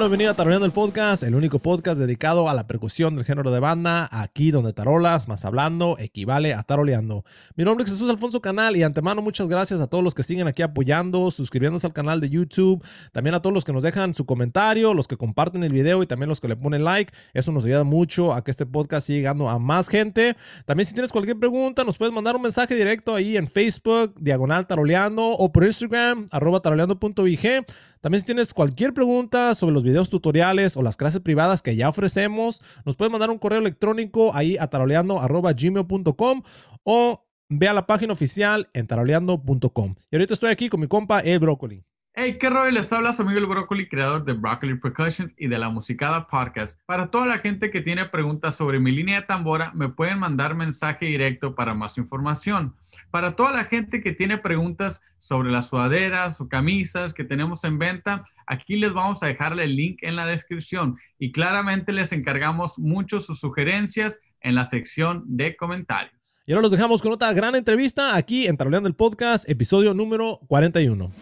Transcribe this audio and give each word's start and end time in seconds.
Bienvenido 0.00 0.30
a 0.30 0.34
Taroleando 0.34 0.64
el 0.64 0.72
Podcast, 0.72 1.22
el 1.24 1.34
único 1.34 1.58
podcast 1.58 2.00
dedicado 2.00 2.48
a 2.48 2.54
la 2.54 2.66
percusión 2.66 3.16
del 3.16 3.26
género 3.26 3.50
de 3.50 3.60
banda, 3.60 4.08
aquí 4.10 4.50
donde 4.50 4.72
tarolas 4.72 5.28
más 5.28 5.44
hablando 5.44 5.98
equivale 5.98 6.54
a 6.54 6.62
taroleando. 6.62 7.26
Mi 7.54 7.64
nombre 7.64 7.84
es 7.84 7.90
Jesús 7.90 8.08
Alfonso 8.08 8.40
Canal 8.40 8.78
y 8.78 8.82
antemano 8.82 9.20
muchas 9.20 9.46
gracias 9.46 9.78
a 9.78 9.88
todos 9.88 10.02
los 10.02 10.14
que 10.14 10.22
siguen 10.22 10.48
aquí 10.48 10.62
apoyando, 10.62 11.30
suscribiéndose 11.30 11.86
al 11.86 11.92
canal 11.92 12.18
de 12.22 12.30
YouTube, 12.30 12.82
también 13.12 13.34
a 13.34 13.42
todos 13.42 13.52
los 13.52 13.62
que 13.62 13.74
nos 13.74 13.82
dejan 13.82 14.14
su 14.14 14.24
comentario, 14.24 14.94
los 14.94 15.06
que 15.06 15.18
comparten 15.18 15.64
el 15.64 15.72
video 15.72 16.02
y 16.02 16.06
también 16.06 16.30
los 16.30 16.40
que 16.40 16.48
le 16.48 16.56
ponen 16.56 16.82
like. 16.82 17.12
Eso 17.34 17.52
nos 17.52 17.66
ayuda 17.66 17.84
mucho 17.84 18.32
a 18.32 18.42
que 18.42 18.52
este 18.52 18.64
podcast 18.64 19.06
siga 19.06 19.18
llegando 19.18 19.50
a 19.50 19.58
más 19.58 19.88
gente. 19.88 20.34
También 20.64 20.86
si 20.86 20.94
tienes 20.94 21.12
cualquier 21.12 21.38
pregunta, 21.38 21.84
nos 21.84 21.98
puedes 21.98 22.14
mandar 22.14 22.36
un 22.36 22.42
mensaje 22.42 22.74
directo 22.74 23.14
ahí 23.14 23.36
en 23.36 23.48
Facebook, 23.48 24.14
diagonal 24.18 24.66
taroleando 24.66 25.26
o 25.26 25.52
por 25.52 25.64
Instagram, 25.64 26.26
arroba 26.30 26.60
taroleando.vg. 26.60 27.66
También 28.00 28.20
si 28.20 28.26
tienes 28.26 28.54
cualquier 28.54 28.94
pregunta 28.94 29.54
sobre 29.54 29.74
los 29.74 29.82
videos 29.82 30.08
tutoriales 30.08 30.76
o 30.76 30.82
las 30.82 30.96
clases 30.96 31.20
privadas 31.20 31.60
que 31.60 31.76
ya 31.76 31.88
ofrecemos, 31.88 32.62
nos 32.84 32.96
puedes 32.96 33.12
mandar 33.12 33.30
un 33.30 33.38
correo 33.38 33.58
electrónico 33.58 34.34
ahí 34.34 34.56
a 34.58 34.68
taroleando.gmail.com 34.68 36.42
o 36.84 37.26
ve 37.50 37.68
a 37.68 37.74
la 37.74 37.86
página 37.86 38.12
oficial 38.14 38.68
en 38.72 38.86
taroleando.com. 38.86 39.94
Y 40.10 40.16
ahorita 40.16 40.34
estoy 40.34 40.50
aquí 40.50 40.68
con 40.70 40.80
mi 40.80 40.86
compa 40.86 41.20
El 41.20 41.40
Brócoli. 41.40 41.84
Hey, 42.12 42.38
qué 42.40 42.50
rollo, 42.50 42.72
les 42.72 42.92
habla 42.92 43.12
su 43.12 43.22
amigo 43.22 43.38
el 43.38 43.46
Brócoli, 43.46 43.88
creador 43.88 44.24
de 44.24 44.32
Broccoli 44.32 44.74
Percussions 44.74 45.32
y 45.38 45.46
de 45.46 45.58
la 45.58 45.68
Musicada 45.68 46.26
Podcast. 46.26 46.80
Para 46.84 47.08
toda 47.08 47.24
la 47.24 47.38
gente 47.38 47.70
que 47.70 47.82
tiene 47.82 48.04
preguntas 48.06 48.56
sobre 48.56 48.80
mi 48.80 48.90
línea 48.90 49.20
de 49.20 49.26
tambora, 49.28 49.70
me 49.74 49.90
pueden 49.90 50.18
mandar 50.18 50.56
mensaje 50.56 51.06
directo 51.06 51.54
para 51.54 51.72
más 51.72 51.98
información. 51.98 52.74
Para 53.12 53.36
toda 53.36 53.52
la 53.52 53.64
gente 53.64 54.02
que 54.02 54.10
tiene 54.10 54.38
preguntas 54.38 55.00
sobre 55.20 55.52
las 55.52 55.68
sudaderas 55.68 56.40
o 56.40 56.48
camisas 56.48 57.14
que 57.14 57.22
tenemos 57.22 57.62
en 57.62 57.78
venta, 57.78 58.24
aquí 58.44 58.74
les 58.74 58.92
vamos 58.92 59.22
a 59.22 59.28
dejar 59.28 59.58
el 59.60 59.76
link 59.76 59.98
en 60.02 60.16
la 60.16 60.26
descripción 60.26 60.98
y 61.16 61.30
claramente 61.30 61.92
les 61.92 62.10
encargamos 62.10 62.76
mucho 62.76 63.20
sus 63.20 63.38
sugerencias 63.38 64.18
en 64.40 64.56
la 64.56 64.64
sección 64.64 65.22
de 65.26 65.54
comentarios. 65.54 66.20
Y 66.44 66.50
ahora 66.52 66.62
los 66.62 66.72
dejamos 66.72 67.02
con 67.02 67.12
otra 67.12 67.32
gran 67.32 67.54
entrevista 67.54 68.16
aquí 68.16 68.48
en 68.48 68.56
Taroleando 68.56 68.88
el 68.88 68.96
Podcast, 68.96 69.48
episodio 69.48 69.94
número 69.94 70.40
41. 70.48 71.12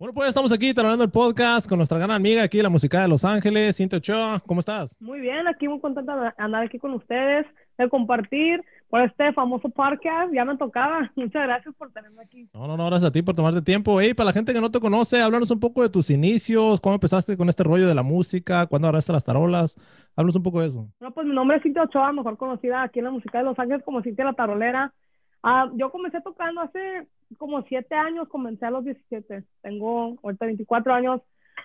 Bueno, 0.00 0.14
pues 0.14 0.30
estamos 0.30 0.50
aquí 0.50 0.72
hablando 0.74 1.04
el 1.04 1.10
podcast 1.10 1.68
con 1.68 1.76
nuestra 1.76 1.98
gran 1.98 2.10
amiga 2.10 2.42
aquí, 2.42 2.62
la 2.62 2.70
música 2.70 3.02
de 3.02 3.08
Los 3.08 3.22
Ángeles, 3.22 3.76
Cintia 3.76 3.98
Ochoa. 3.98 4.40
¿Cómo 4.46 4.60
estás? 4.60 4.96
Muy 4.98 5.20
bien, 5.20 5.46
aquí 5.46 5.68
muy 5.68 5.78
contenta 5.78 6.16
de 6.16 6.32
andar 6.38 6.64
aquí 6.64 6.78
con 6.78 6.94
ustedes, 6.94 7.44
de 7.76 7.86
compartir 7.90 8.64
por 8.88 9.02
este 9.02 9.30
famoso 9.34 9.68
podcast. 9.68 10.32
Ya 10.32 10.46
me 10.46 10.56
tocaba. 10.56 11.12
Muchas 11.16 11.42
gracias 11.42 11.74
por 11.74 11.92
tenerme 11.92 12.22
aquí. 12.22 12.48
No, 12.54 12.66
no, 12.66 12.78
no, 12.78 12.86
gracias 12.86 13.10
a 13.10 13.12
ti 13.12 13.20
por 13.20 13.34
tomarte 13.34 13.60
tiempo. 13.60 14.00
Hey, 14.00 14.14
para 14.14 14.28
la 14.28 14.32
gente 14.32 14.54
que 14.54 14.60
no 14.62 14.70
te 14.70 14.80
conoce, 14.80 15.20
háblanos 15.20 15.50
un 15.50 15.60
poco 15.60 15.82
de 15.82 15.90
tus 15.90 16.08
inicios, 16.08 16.80
cómo 16.80 16.94
empezaste 16.94 17.36
con 17.36 17.50
este 17.50 17.62
rollo 17.62 17.86
de 17.86 17.94
la 17.94 18.02
música, 18.02 18.66
cuándo 18.68 18.88
agarraste 18.88 19.12
las 19.12 19.26
tarolas. 19.26 19.76
Háblanos 20.16 20.36
un 20.36 20.42
poco 20.42 20.62
de 20.62 20.68
eso. 20.68 20.88
Bueno, 20.98 21.12
pues 21.12 21.26
mi 21.26 21.34
nombre 21.34 21.58
es 21.58 21.62
Cintia 21.62 21.82
Ochoa, 21.82 22.10
mejor 22.12 22.38
conocida 22.38 22.84
aquí 22.84 23.00
en 23.00 23.04
la 23.04 23.10
música 23.10 23.36
de 23.36 23.44
Los 23.44 23.58
Ángeles 23.58 23.82
como 23.84 24.00
Cintia 24.00 24.24
la 24.24 24.32
Tarolera. 24.32 24.94
Ah, 25.42 25.70
yo 25.74 25.90
comencé 25.90 26.22
tocando 26.22 26.62
hace 26.62 27.06
como 27.38 27.62
siete 27.62 27.94
años, 27.94 28.28
comencé 28.28 28.66
a 28.66 28.70
los 28.70 28.84
17. 28.84 29.44
Tengo 29.62 30.18
ahorita 30.22 30.46
24 30.46 30.94
años. 30.94 31.22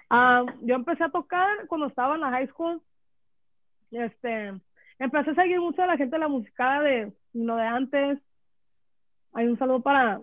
Ah, 0.10 0.44
yo 0.62 0.76
empecé 0.76 1.04
a 1.04 1.10
tocar 1.10 1.68
cuando 1.68 1.88
estaba 1.88 2.16
en 2.16 2.22
la 2.22 2.32
high 2.32 2.48
school. 2.48 2.82
Este, 3.92 4.54
empecé 5.00 5.32
a 5.32 5.36
seguir 5.36 5.60
mucho 5.60 5.82
a 5.82 5.88
la 5.88 5.98
gente 5.98 6.16
de 6.16 6.20
la 6.20 6.28
música 6.28 6.82
de 6.82 7.14
lo 7.34 7.56
de 7.56 7.64
antes. 7.64 8.20
Hay 9.34 9.48
un 9.48 9.58
saludo 9.58 9.82
para 9.82 10.22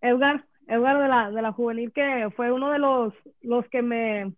Edgar, 0.00 0.44
Edgar 0.66 0.98
de 0.98 1.08
la, 1.08 1.30
de 1.30 1.42
la 1.42 1.52
juvenil, 1.52 1.92
que 1.92 2.28
fue 2.36 2.52
uno 2.52 2.70
de 2.70 2.78
los, 2.78 3.14
los 3.40 3.66
que 3.68 3.82
me, 3.82 4.32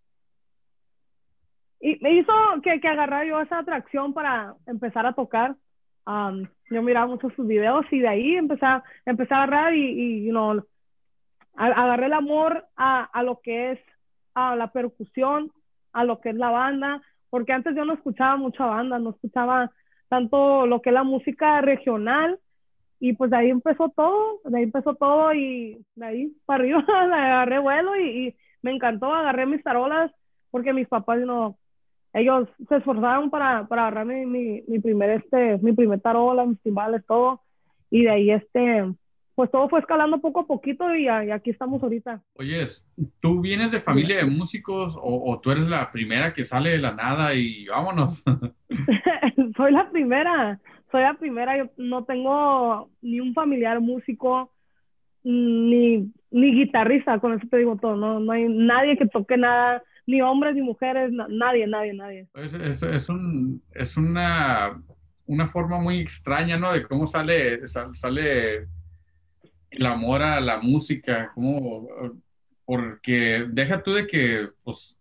y 1.82 1.98
me 2.00 2.14
hizo 2.14 2.32
que, 2.62 2.80
que 2.80 2.88
agarrara 2.88 3.24
yo 3.24 3.40
esa 3.40 3.58
atracción 3.58 4.14
para 4.14 4.54
empezar 4.66 5.04
a 5.04 5.14
tocar 5.14 5.56
yo 6.72 6.82
miraba 6.82 7.06
mucho 7.06 7.30
sus 7.30 7.46
videos 7.46 7.84
y 7.90 8.00
de 8.00 8.08
ahí 8.08 8.34
empecé 8.34 8.66
a, 8.66 8.82
empecé 9.04 9.34
a 9.34 9.42
agarrar 9.42 9.74
y, 9.74 9.84
y 9.84 10.26
you 10.26 10.62
agarré 11.54 12.06
el 12.06 12.12
amor 12.12 12.66
a, 12.76 13.04
a, 13.04 13.22
lo 13.22 13.40
que 13.40 13.72
es 13.72 13.78
a 14.34 14.56
la 14.56 14.72
percusión, 14.72 15.52
a 15.92 16.04
lo 16.04 16.20
que 16.20 16.30
es 16.30 16.36
la 16.36 16.50
banda, 16.50 17.02
porque 17.30 17.52
antes 17.52 17.74
yo 17.76 17.84
no 17.84 17.94
escuchaba 17.94 18.36
mucha 18.36 18.64
banda, 18.64 18.98
no 18.98 19.10
escuchaba 19.10 19.70
tanto 20.08 20.66
lo 20.66 20.80
que 20.80 20.90
es 20.90 20.94
la 20.94 21.04
música 21.04 21.60
regional 21.60 22.38
y 23.00 23.14
pues 23.14 23.30
de 23.30 23.36
ahí 23.36 23.50
empezó 23.50 23.88
todo, 23.88 24.40
de 24.44 24.58
ahí 24.58 24.64
empezó 24.64 24.94
todo 24.94 25.34
y 25.34 25.84
de 25.94 26.06
ahí 26.06 26.36
para 26.46 26.62
arriba 26.62 26.84
agarré 26.88 27.58
vuelo 27.58 27.96
y, 27.96 28.28
y, 28.28 28.36
me 28.62 28.70
encantó, 28.70 29.12
agarré 29.12 29.44
mis 29.44 29.62
tarolas 29.64 30.12
porque 30.50 30.72
mis 30.72 30.86
papás 30.86 31.18
no, 31.20 31.58
ellos 32.12 32.48
se 32.68 32.76
esforzaron 32.76 33.30
para, 33.30 33.66
para 33.66 33.86
agarrar 33.86 34.06
mi, 34.06 34.26
mi, 34.26 34.62
mi, 34.68 34.78
primer, 34.78 35.10
este, 35.10 35.58
mi 35.58 35.72
primer 35.72 36.00
tarola, 36.00 36.44
mis 36.44 36.60
timbales, 36.60 37.04
todo. 37.06 37.40
Y 37.90 38.02
de 38.04 38.10
ahí, 38.10 38.30
este, 38.30 38.84
pues 39.34 39.50
todo 39.50 39.68
fue 39.68 39.80
escalando 39.80 40.20
poco 40.20 40.40
a 40.40 40.46
poquito 40.46 40.94
y, 40.94 41.08
aquí 41.08 41.50
estamos 41.50 41.82
ahorita. 41.82 42.22
Oye, 42.34 42.64
¿tú 43.20 43.40
vienes 43.40 43.72
de 43.72 43.80
familia 43.80 44.18
de 44.18 44.24
músicos 44.24 44.94
o, 45.00 45.40
tú 45.42 45.50
eres 45.50 45.64
la 45.68 45.90
primera 45.90 46.34
que 46.34 46.44
sale 46.44 46.70
de 46.70 46.78
la 46.78 46.92
nada 46.92 47.34
y 47.34 47.66
vámonos? 47.66 48.22
soy 49.56 49.72
la 49.72 49.90
primera, 49.90 50.60
soy 50.90 51.02
la 51.02 51.14
primera. 51.14 51.56
Yo 51.56 51.70
no 51.78 52.04
tengo 52.04 52.90
ni 53.00 53.20
un 53.20 53.32
familiar 53.32 53.80
músico, 53.80 54.52
ni, 55.24 56.12
ni 56.30 56.52
guitarrista, 56.52 57.18
con 57.18 57.32
eso 57.32 57.46
te 57.50 57.56
digo 57.56 57.76
todo. 57.80 57.96
No, 57.96 58.20
no 58.20 58.32
hay 58.32 58.46
nadie 58.48 58.98
que 58.98 59.06
toque 59.06 59.38
nada 59.38 59.82
ni 60.06 60.20
hombres 60.20 60.54
ni 60.54 60.62
mujeres, 60.62 61.12
nadie, 61.12 61.66
nadie, 61.66 61.94
nadie. 61.94 62.28
Es, 62.34 62.82
es, 62.82 63.08
un, 63.08 63.62
es 63.74 63.96
una, 63.96 64.82
una 65.26 65.48
forma 65.48 65.78
muy 65.78 66.00
extraña, 66.00 66.56
¿no? 66.56 66.72
De 66.72 66.82
cómo 66.82 67.06
sale, 67.06 67.66
sale 67.68 68.68
el 69.70 69.86
amor 69.86 70.22
a 70.22 70.40
la 70.40 70.60
música, 70.60 71.30
como, 71.34 71.88
porque 72.64 73.46
deja 73.48 73.82
tú 73.82 73.92
de 73.92 74.06
que, 74.06 74.48
pues, 74.62 74.98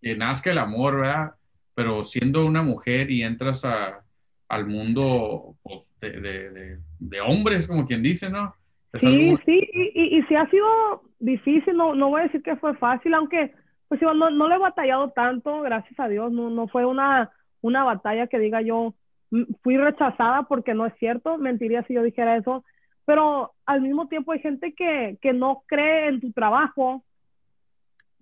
que 0.00 0.16
nazca 0.16 0.50
el 0.50 0.58
amor, 0.58 1.00
¿verdad? 1.00 1.32
Pero 1.74 2.04
siendo 2.04 2.46
una 2.46 2.62
mujer 2.62 3.10
y 3.10 3.22
entras 3.22 3.64
a, 3.64 4.02
al 4.48 4.66
mundo 4.66 5.56
pues, 5.62 5.80
de, 6.00 6.20
de, 6.20 6.78
de, 6.98 7.20
hombres, 7.20 7.66
como 7.66 7.86
quien 7.86 8.02
dice, 8.02 8.30
¿no? 8.30 8.54
sí, 8.98 9.36
sí, 9.44 9.68
y, 9.72 10.18
y, 10.18 10.24
y, 10.28 10.34
ha 10.34 10.50
sido 10.50 11.02
difícil, 11.20 11.76
no, 11.76 11.94
no 11.94 12.08
voy 12.08 12.22
a 12.22 12.24
decir 12.24 12.42
que 12.42 12.56
fue 12.56 12.74
fácil, 12.76 13.14
aunque 13.14 13.52
pues 13.90 14.00
yo 14.00 14.14
no, 14.14 14.30
no 14.30 14.46
le 14.46 14.54
he 14.54 14.58
batallado 14.58 15.10
tanto, 15.10 15.62
gracias 15.62 15.98
a 15.98 16.06
Dios, 16.06 16.30
no, 16.30 16.48
no 16.48 16.68
fue 16.68 16.86
una, 16.86 17.32
una 17.60 17.82
batalla 17.82 18.28
que 18.28 18.38
diga 18.38 18.62
yo 18.62 18.94
mm, 19.32 19.42
fui 19.64 19.76
rechazada 19.76 20.44
porque 20.44 20.74
no 20.74 20.86
es 20.86 20.94
cierto, 21.00 21.38
mentiría 21.38 21.82
si 21.82 21.94
yo 21.94 22.04
dijera 22.04 22.36
eso, 22.36 22.64
pero 23.04 23.50
al 23.66 23.80
mismo 23.80 24.06
tiempo 24.06 24.30
hay 24.30 24.38
gente 24.38 24.74
que, 24.74 25.18
que 25.20 25.32
no 25.32 25.64
cree 25.66 26.06
en 26.06 26.20
tu 26.20 26.30
trabajo, 26.30 27.02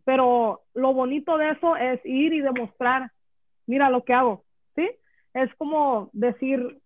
pero 0.07 0.62
lo 0.73 0.95
bonito 0.95 1.37
de 1.37 1.51
eso 1.51 1.77
es 1.77 2.01
ir 2.07 2.33
y 2.33 2.41
demostrar, 2.41 3.12
mira 3.67 3.91
lo 3.91 4.05
que 4.05 4.15
hago, 4.15 4.45
¿sí? 4.75 4.89
Es 5.34 5.55
como 5.57 6.09
decir, 6.15 6.78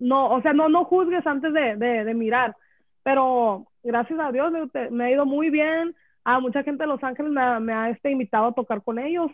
no, 0.00 0.32
o 0.32 0.42
sea, 0.42 0.52
no, 0.52 0.68
no 0.68 0.84
juzgues 0.84 1.24
antes 1.28 1.52
de, 1.52 1.76
de, 1.76 2.04
de 2.04 2.14
mirar, 2.14 2.56
pero 3.04 3.68
gracias 3.84 4.18
a 4.18 4.32
Dios 4.32 4.50
me, 4.50 4.90
me 4.90 5.04
ha 5.04 5.10
ido 5.12 5.26
muy 5.26 5.48
bien, 5.50 5.94
a 6.24 6.40
mucha 6.40 6.62
gente 6.62 6.82
de 6.82 6.88
Los 6.88 7.02
Ángeles 7.02 7.32
me, 7.32 7.72
ha 7.72 7.90
este, 7.90 8.10
invitado 8.10 8.46
a 8.46 8.54
tocar 8.54 8.82
con 8.82 8.98
ellos. 8.98 9.30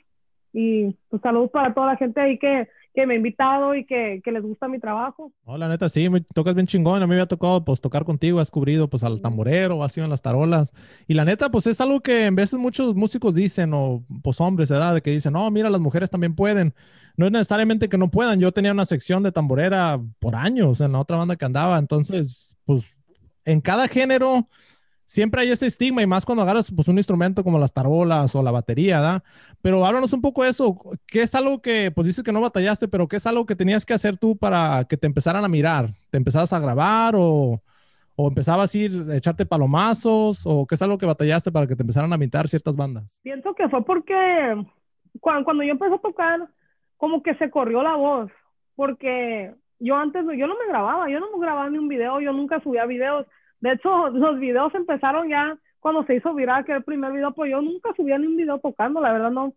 Y 0.52 0.96
pues, 1.08 1.20
saludos 1.22 1.50
para 1.50 1.74
toda 1.74 1.88
la 1.88 1.96
gente 1.96 2.20
ahí 2.20 2.38
que, 2.38 2.68
que 2.94 3.06
me 3.06 3.14
ha 3.14 3.16
invitado 3.18 3.74
y 3.74 3.84
que, 3.84 4.22
que 4.24 4.32
les 4.32 4.42
gusta 4.42 4.68
mi 4.68 4.78
trabajo. 4.78 5.30
Hola, 5.44 5.68
neta, 5.68 5.88
sí, 5.88 6.08
me 6.08 6.22
tocas 6.22 6.54
bien 6.54 6.66
chingón. 6.66 7.02
A 7.02 7.06
mí 7.06 7.14
me 7.14 7.20
ha 7.20 7.26
tocado 7.26 7.62
pues 7.64 7.80
tocar 7.80 8.04
contigo, 8.04 8.40
has 8.40 8.50
cubrido 8.50 8.88
pues 8.88 9.04
al 9.04 9.20
tamborero, 9.20 9.84
has 9.84 9.92
sido 9.92 10.04
en 10.04 10.10
las 10.10 10.22
tarolas. 10.22 10.72
Y 11.06 11.14
la 11.14 11.26
neta, 11.26 11.50
pues 11.50 11.66
es 11.66 11.80
algo 11.80 12.00
que 12.00 12.24
en 12.24 12.34
veces 12.34 12.58
muchos 12.58 12.94
músicos 12.94 13.34
dicen, 13.34 13.72
o 13.74 14.02
pues 14.22 14.40
hombres, 14.40 14.70
¿verdad? 14.70 14.94
De 14.94 15.02
que 15.02 15.10
dicen, 15.10 15.34
no, 15.34 15.50
mira, 15.50 15.68
las 15.68 15.80
mujeres 15.80 16.08
también 16.08 16.34
pueden. 16.34 16.74
No 17.16 17.26
es 17.26 17.32
necesariamente 17.32 17.88
que 17.88 17.98
no 17.98 18.10
puedan. 18.10 18.40
Yo 18.40 18.52
tenía 18.52 18.72
una 18.72 18.84
sección 18.84 19.22
de 19.22 19.32
tamborera 19.32 20.00
por 20.18 20.34
años 20.36 20.80
en 20.80 20.92
la 20.92 21.00
otra 21.00 21.18
banda 21.18 21.36
que 21.36 21.44
andaba. 21.44 21.78
Entonces, 21.78 22.56
pues 22.64 22.84
en 23.44 23.60
cada 23.60 23.88
género 23.88 24.48
siempre 25.06 25.40
hay 25.40 25.50
ese 25.50 25.66
estigma 25.66 26.02
y 26.02 26.06
más 26.06 26.26
cuando 26.26 26.42
agarras 26.42 26.70
pues, 26.74 26.88
un 26.88 26.98
instrumento 26.98 27.42
como 27.42 27.58
las 27.58 27.72
tarolas 27.72 28.34
o 28.34 28.42
la 28.42 28.50
batería, 28.50 29.00
¿da? 29.00 29.22
Pero 29.62 29.86
háblanos 29.86 30.12
un 30.12 30.20
poco 30.20 30.42
de 30.44 30.50
eso. 30.50 30.76
¿Qué 31.06 31.22
es 31.22 31.34
algo 31.34 31.62
que, 31.62 31.90
pues 31.90 32.06
dices 32.06 32.24
que 32.24 32.32
no 32.32 32.40
batallaste, 32.40 32.88
pero 32.88 33.08
qué 33.08 33.16
es 33.16 33.26
algo 33.26 33.46
que 33.46 33.56
tenías 33.56 33.86
que 33.86 33.94
hacer 33.94 34.16
tú 34.18 34.36
para 34.36 34.84
que 34.84 34.96
te 34.96 35.06
empezaran 35.06 35.44
a 35.44 35.48
mirar? 35.48 35.90
¿Te 36.10 36.18
empezabas 36.18 36.52
a 36.52 36.60
grabar 36.60 37.14
o, 37.16 37.62
o 38.16 38.28
empezabas 38.28 38.74
a 38.74 38.78
ir 38.78 39.06
a 39.10 39.16
echarte 39.16 39.46
palomazos 39.46 40.42
o 40.44 40.66
qué 40.66 40.74
es 40.74 40.82
algo 40.82 40.98
que 40.98 41.06
batallaste 41.06 41.52
para 41.52 41.66
que 41.66 41.76
te 41.76 41.82
empezaran 41.82 42.12
a 42.12 42.16
invitar 42.16 42.48
ciertas 42.48 42.74
bandas? 42.74 43.18
Pienso 43.22 43.54
que 43.54 43.68
fue 43.68 43.84
porque 43.84 44.14
cuando, 45.20 45.44
cuando 45.44 45.62
yo 45.62 45.72
empecé 45.72 45.94
a 45.94 45.98
tocar, 45.98 46.48
como 46.96 47.22
que 47.22 47.34
se 47.36 47.50
corrió 47.50 47.82
la 47.82 47.94
voz, 47.94 48.30
porque 48.74 49.54
yo 49.78 49.96
antes, 49.96 50.24
yo 50.36 50.46
no 50.46 50.54
me 50.58 50.66
grababa, 50.68 51.08
yo 51.08 51.20
no 51.20 51.30
me 51.30 51.44
grababa 51.44 51.70
ni 51.70 51.78
un 51.78 51.88
video, 51.88 52.20
yo 52.20 52.32
nunca 52.32 52.60
subía 52.60 52.86
videos 52.86 53.26
de 53.60 53.72
hecho, 53.72 54.08
los 54.10 54.38
videos 54.38 54.74
empezaron 54.74 55.28
ya 55.28 55.56
cuando 55.80 56.04
se 56.04 56.16
hizo 56.16 56.34
viral, 56.34 56.64
que 56.64 56.72
el 56.72 56.84
primer 56.84 57.12
video, 57.12 57.32
pues 57.32 57.50
yo 57.50 57.60
nunca 57.62 57.90
subía 57.96 58.18
ni 58.18 58.26
un 58.26 58.36
video 58.36 58.58
tocando, 58.58 59.00
la 59.00 59.12
verdad 59.12 59.30
no. 59.30 59.52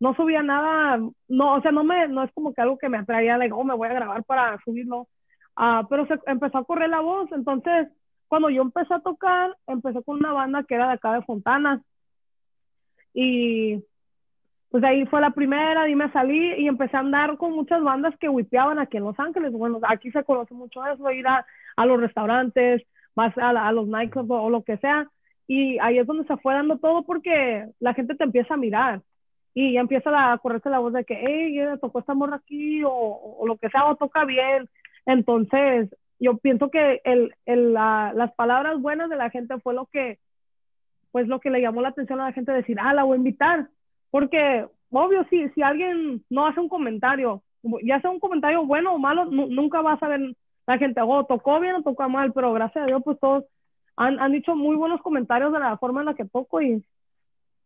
no 0.00 0.14
subía 0.14 0.42
nada, 0.42 0.98
no, 1.28 1.54
o 1.54 1.60
sea, 1.62 1.70
no 1.72 1.84
me, 1.84 2.08
no 2.08 2.22
es 2.22 2.32
como 2.32 2.52
que 2.52 2.60
algo 2.60 2.78
que 2.78 2.88
me 2.88 2.98
atraía, 2.98 3.38
like, 3.38 3.54
oh, 3.54 3.64
me 3.64 3.74
voy 3.74 3.88
a 3.88 3.94
grabar 3.94 4.24
para 4.24 4.58
subirlo, 4.64 5.08
ah, 5.56 5.86
pero 5.88 6.06
se 6.06 6.18
empezó 6.26 6.58
a 6.58 6.64
correr 6.64 6.90
la 6.90 7.00
voz, 7.00 7.30
entonces, 7.32 7.88
cuando 8.28 8.50
yo 8.50 8.62
empecé 8.62 8.92
a 8.92 9.00
tocar, 9.00 9.56
empecé 9.66 10.02
con 10.02 10.16
una 10.18 10.32
banda 10.32 10.64
que 10.64 10.74
era 10.74 10.88
de 10.88 10.94
acá 10.94 11.12
de 11.12 11.22
Fontana, 11.22 11.82
y 13.14 13.82
pues 14.70 14.84
ahí 14.84 15.06
fue 15.06 15.20
la 15.22 15.30
primera, 15.30 15.88
y 15.88 15.94
me 15.94 16.10
salí 16.12 16.54
y 16.58 16.68
empecé 16.68 16.96
a 16.96 17.00
andar 17.00 17.38
con 17.38 17.52
muchas 17.52 17.82
bandas 17.82 18.14
que 18.18 18.28
wipeaban 18.28 18.78
aquí 18.78 18.98
en 18.98 19.04
Los 19.04 19.18
Ángeles, 19.18 19.52
bueno, 19.52 19.80
aquí 19.88 20.10
se 20.10 20.24
conoce 20.24 20.52
mucho 20.52 20.84
eso, 20.86 21.10
ir 21.10 21.26
a, 21.26 21.46
a 21.76 21.86
los 21.86 22.00
restaurantes, 22.00 22.82
más 23.16 23.36
a, 23.38 23.50
a 23.50 23.72
los 23.72 23.88
nightclubs 23.88 24.30
o, 24.30 24.42
o 24.42 24.50
lo 24.50 24.62
que 24.62 24.76
sea, 24.78 25.08
y 25.48 25.78
ahí 25.78 25.98
es 25.98 26.06
donde 26.06 26.24
se 26.24 26.36
fue 26.38 26.54
dando 26.54 26.78
todo 26.78 27.04
porque 27.04 27.66
la 27.80 27.94
gente 27.94 28.14
te 28.14 28.24
empieza 28.24 28.54
a 28.54 28.58
mirar 28.58 29.02
y 29.54 29.72
ya 29.72 29.80
empieza 29.80 30.32
a 30.32 30.36
correrse 30.38 30.68
la 30.68 30.80
voz 30.80 30.92
de 30.92 31.04
que, 31.04 31.18
hey, 31.18 31.58
tocó 31.80 32.00
esta 32.00 32.12
morra 32.14 32.36
aquí 32.36 32.84
o, 32.84 32.90
o, 32.92 33.46
lo 33.46 33.56
que 33.56 33.70
sea, 33.70 33.86
o 33.86 33.96
toca 33.96 34.26
bien. 34.26 34.68
Entonces, 35.06 35.88
yo 36.18 36.36
pienso 36.36 36.70
que 36.70 37.00
el, 37.04 37.34
el, 37.46 37.72
la, 37.72 38.12
las 38.14 38.34
palabras 38.34 38.78
buenas 38.80 39.08
de 39.08 39.16
la 39.16 39.30
gente 39.30 39.58
fue 39.60 39.72
lo 39.72 39.86
que, 39.86 40.18
pues 41.10 41.26
lo 41.26 41.40
que 41.40 41.48
le 41.48 41.62
llamó 41.62 41.80
la 41.80 41.88
atención 41.88 42.20
a 42.20 42.26
la 42.26 42.32
gente 42.32 42.52
decir, 42.52 42.76
ah, 42.78 42.92
la 42.92 43.04
voy 43.04 43.14
a 43.14 43.16
invitar. 43.16 43.68
Porque, 44.10 44.66
obvio, 44.90 45.24
si, 45.30 45.48
si 45.50 45.62
alguien 45.62 46.22
no 46.28 46.46
hace 46.46 46.60
un 46.60 46.68
comentario, 46.68 47.42
ya 47.82 47.98
sea 48.02 48.10
un 48.10 48.20
comentario 48.20 48.66
bueno 48.66 48.92
o 48.94 48.98
malo, 48.98 49.24
nunca 49.24 49.80
va 49.80 49.94
a 49.94 49.98
saber 49.98 50.20
la 50.66 50.78
gente, 50.78 51.00
oh, 51.00 51.24
tocó 51.24 51.60
bien 51.60 51.76
o 51.76 51.82
tocó 51.82 52.08
mal, 52.08 52.32
pero 52.32 52.52
gracias 52.52 52.84
a 52.84 52.86
Dios, 52.86 53.02
pues 53.04 53.18
todos 53.20 53.44
han, 53.96 54.18
han 54.20 54.32
dicho 54.32 54.54
muy 54.54 54.76
buenos 54.76 55.00
comentarios 55.00 55.52
de 55.52 55.60
la 55.60 55.76
forma 55.78 56.00
en 56.00 56.06
la 56.06 56.14
que 56.14 56.24
toco 56.24 56.60
y 56.60 56.84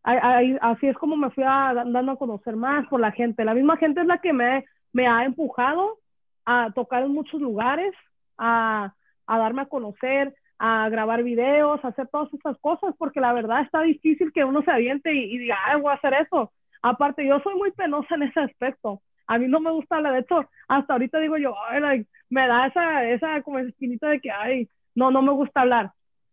así 0.03 0.87
es 0.87 0.97
como 0.97 1.15
me 1.15 1.29
fui 1.29 1.43
dando 1.43 2.11
a 2.11 2.17
conocer 2.17 2.55
más 2.55 2.87
por 2.87 2.99
la 2.99 3.11
gente. 3.11 3.45
La 3.45 3.53
misma 3.53 3.77
gente 3.77 4.01
es 4.01 4.07
la 4.07 4.17
que 4.17 4.33
me, 4.33 4.65
me 4.93 5.07
ha 5.07 5.25
empujado 5.25 5.99
a 6.45 6.71
tocar 6.73 7.03
en 7.03 7.13
muchos 7.13 7.39
lugares, 7.39 7.93
a, 8.37 8.93
a 9.27 9.37
darme 9.37 9.61
a 9.61 9.67
conocer, 9.67 10.33
a 10.57 10.89
grabar 10.89 11.23
videos, 11.23 11.83
a 11.83 11.89
hacer 11.89 12.07
todas 12.07 12.33
estas 12.33 12.57
cosas, 12.59 12.95
porque 12.97 13.19
la 13.19 13.33
verdad 13.33 13.61
está 13.61 13.81
difícil 13.81 14.31
que 14.33 14.43
uno 14.43 14.61
se 14.63 14.71
aviente 14.71 15.13
y, 15.13 15.37
diga, 15.37 15.57
voy 15.79 15.91
a 15.91 15.95
hacer 15.95 16.13
eso. 16.13 16.51
Aparte, 16.81 17.25
yo 17.25 17.39
soy 17.41 17.55
muy 17.55 17.71
penosa 17.71 18.15
en 18.15 18.23
ese 18.23 18.39
aspecto. 18.39 19.01
A 19.33 19.37
mí 19.37 19.47
no 19.47 19.59
me 19.59 19.71
gusta 19.71 19.97
hablar. 19.97 20.13
De 20.13 20.19
hecho, 20.19 20.49
hasta 20.67 20.93
ahorita 20.93 21.19
digo 21.19 21.37
yo, 21.37 21.55
ay, 21.69 22.05
me 22.29 22.47
da 22.47 22.67
esa, 22.67 23.09
esa 23.09 23.41
como 23.43 23.59
espinita 23.59 24.09
de 24.09 24.19
que, 24.19 24.31
ay, 24.31 24.69
no, 24.95 25.11
no 25.11 25.21
me 25.21 25.31
gusta 25.31 25.61
hablar 25.61 25.91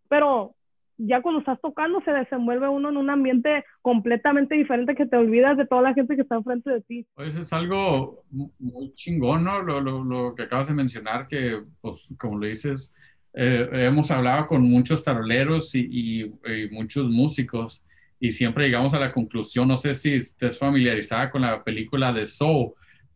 pero 0.08 0.54
ya 0.96 1.22
cuando 1.22 1.40
estás 1.40 1.60
tocando 1.60 2.00
se 2.04 2.10
desenvuelve 2.10 2.68
uno 2.68 2.88
en 2.88 2.96
un 2.96 3.08
ambiente 3.08 3.64
completamente 3.82 4.56
diferente 4.56 4.96
que 4.96 5.06
te 5.06 5.16
olvidas 5.16 5.56
de 5.56 5.66
toda 5.66 5.82
la 5.82 5.94
gente 5.94 6.16
que 6.16 6.22
está 6.22 6.36
enfrente 6.36 6.70
de 6.70 6.80
ti. 6.80 7.06
Pues 7.14 7.36
es 7.36 7.52
algo 7.52 8.24
muy 8.30 8.92
chingón, 8.94 9.44
¿no? 9.44 9.62
Lo, 9.62 9.80
lo, 9.80 10.02
lo 10.02 10.34
que 10.34 10.42
acabas 10.42 10.66
de 10.66 10.74
mencionar, 10.74 11.28
que 11.28 11.62
pues 11.80 12.08
como 12.18 12.38
lo 12.38 12.46
dices, 12.46 12.92
eh, 13.32 13.68
hemos 13.72 14.10
hablado 14.10 14.48
con 14.48 14.62
muchos 14.62 15.04
taroleros 15.04 15.72
y, 15.76 16.24
y, 16.24 16.68
muchos 16.72 17.08
músicos 17.08 17.84
y 18.18 18.32
siempre 18.32 18.66
llegamos 18.66 18.94
a 18.94 18.98
la 18.98 19.12
conclusión, 19.12 19.68
no 19.68 19.76
sé 19.76 19.94
si 19.94 20.14
estés 20.14 20.58
familiarizada 20.58 21.30
con 21.30 21.42
la 21.42 21.62
película 21.62 22.12
de 22.12 22.26
Soul, 22.26 22.72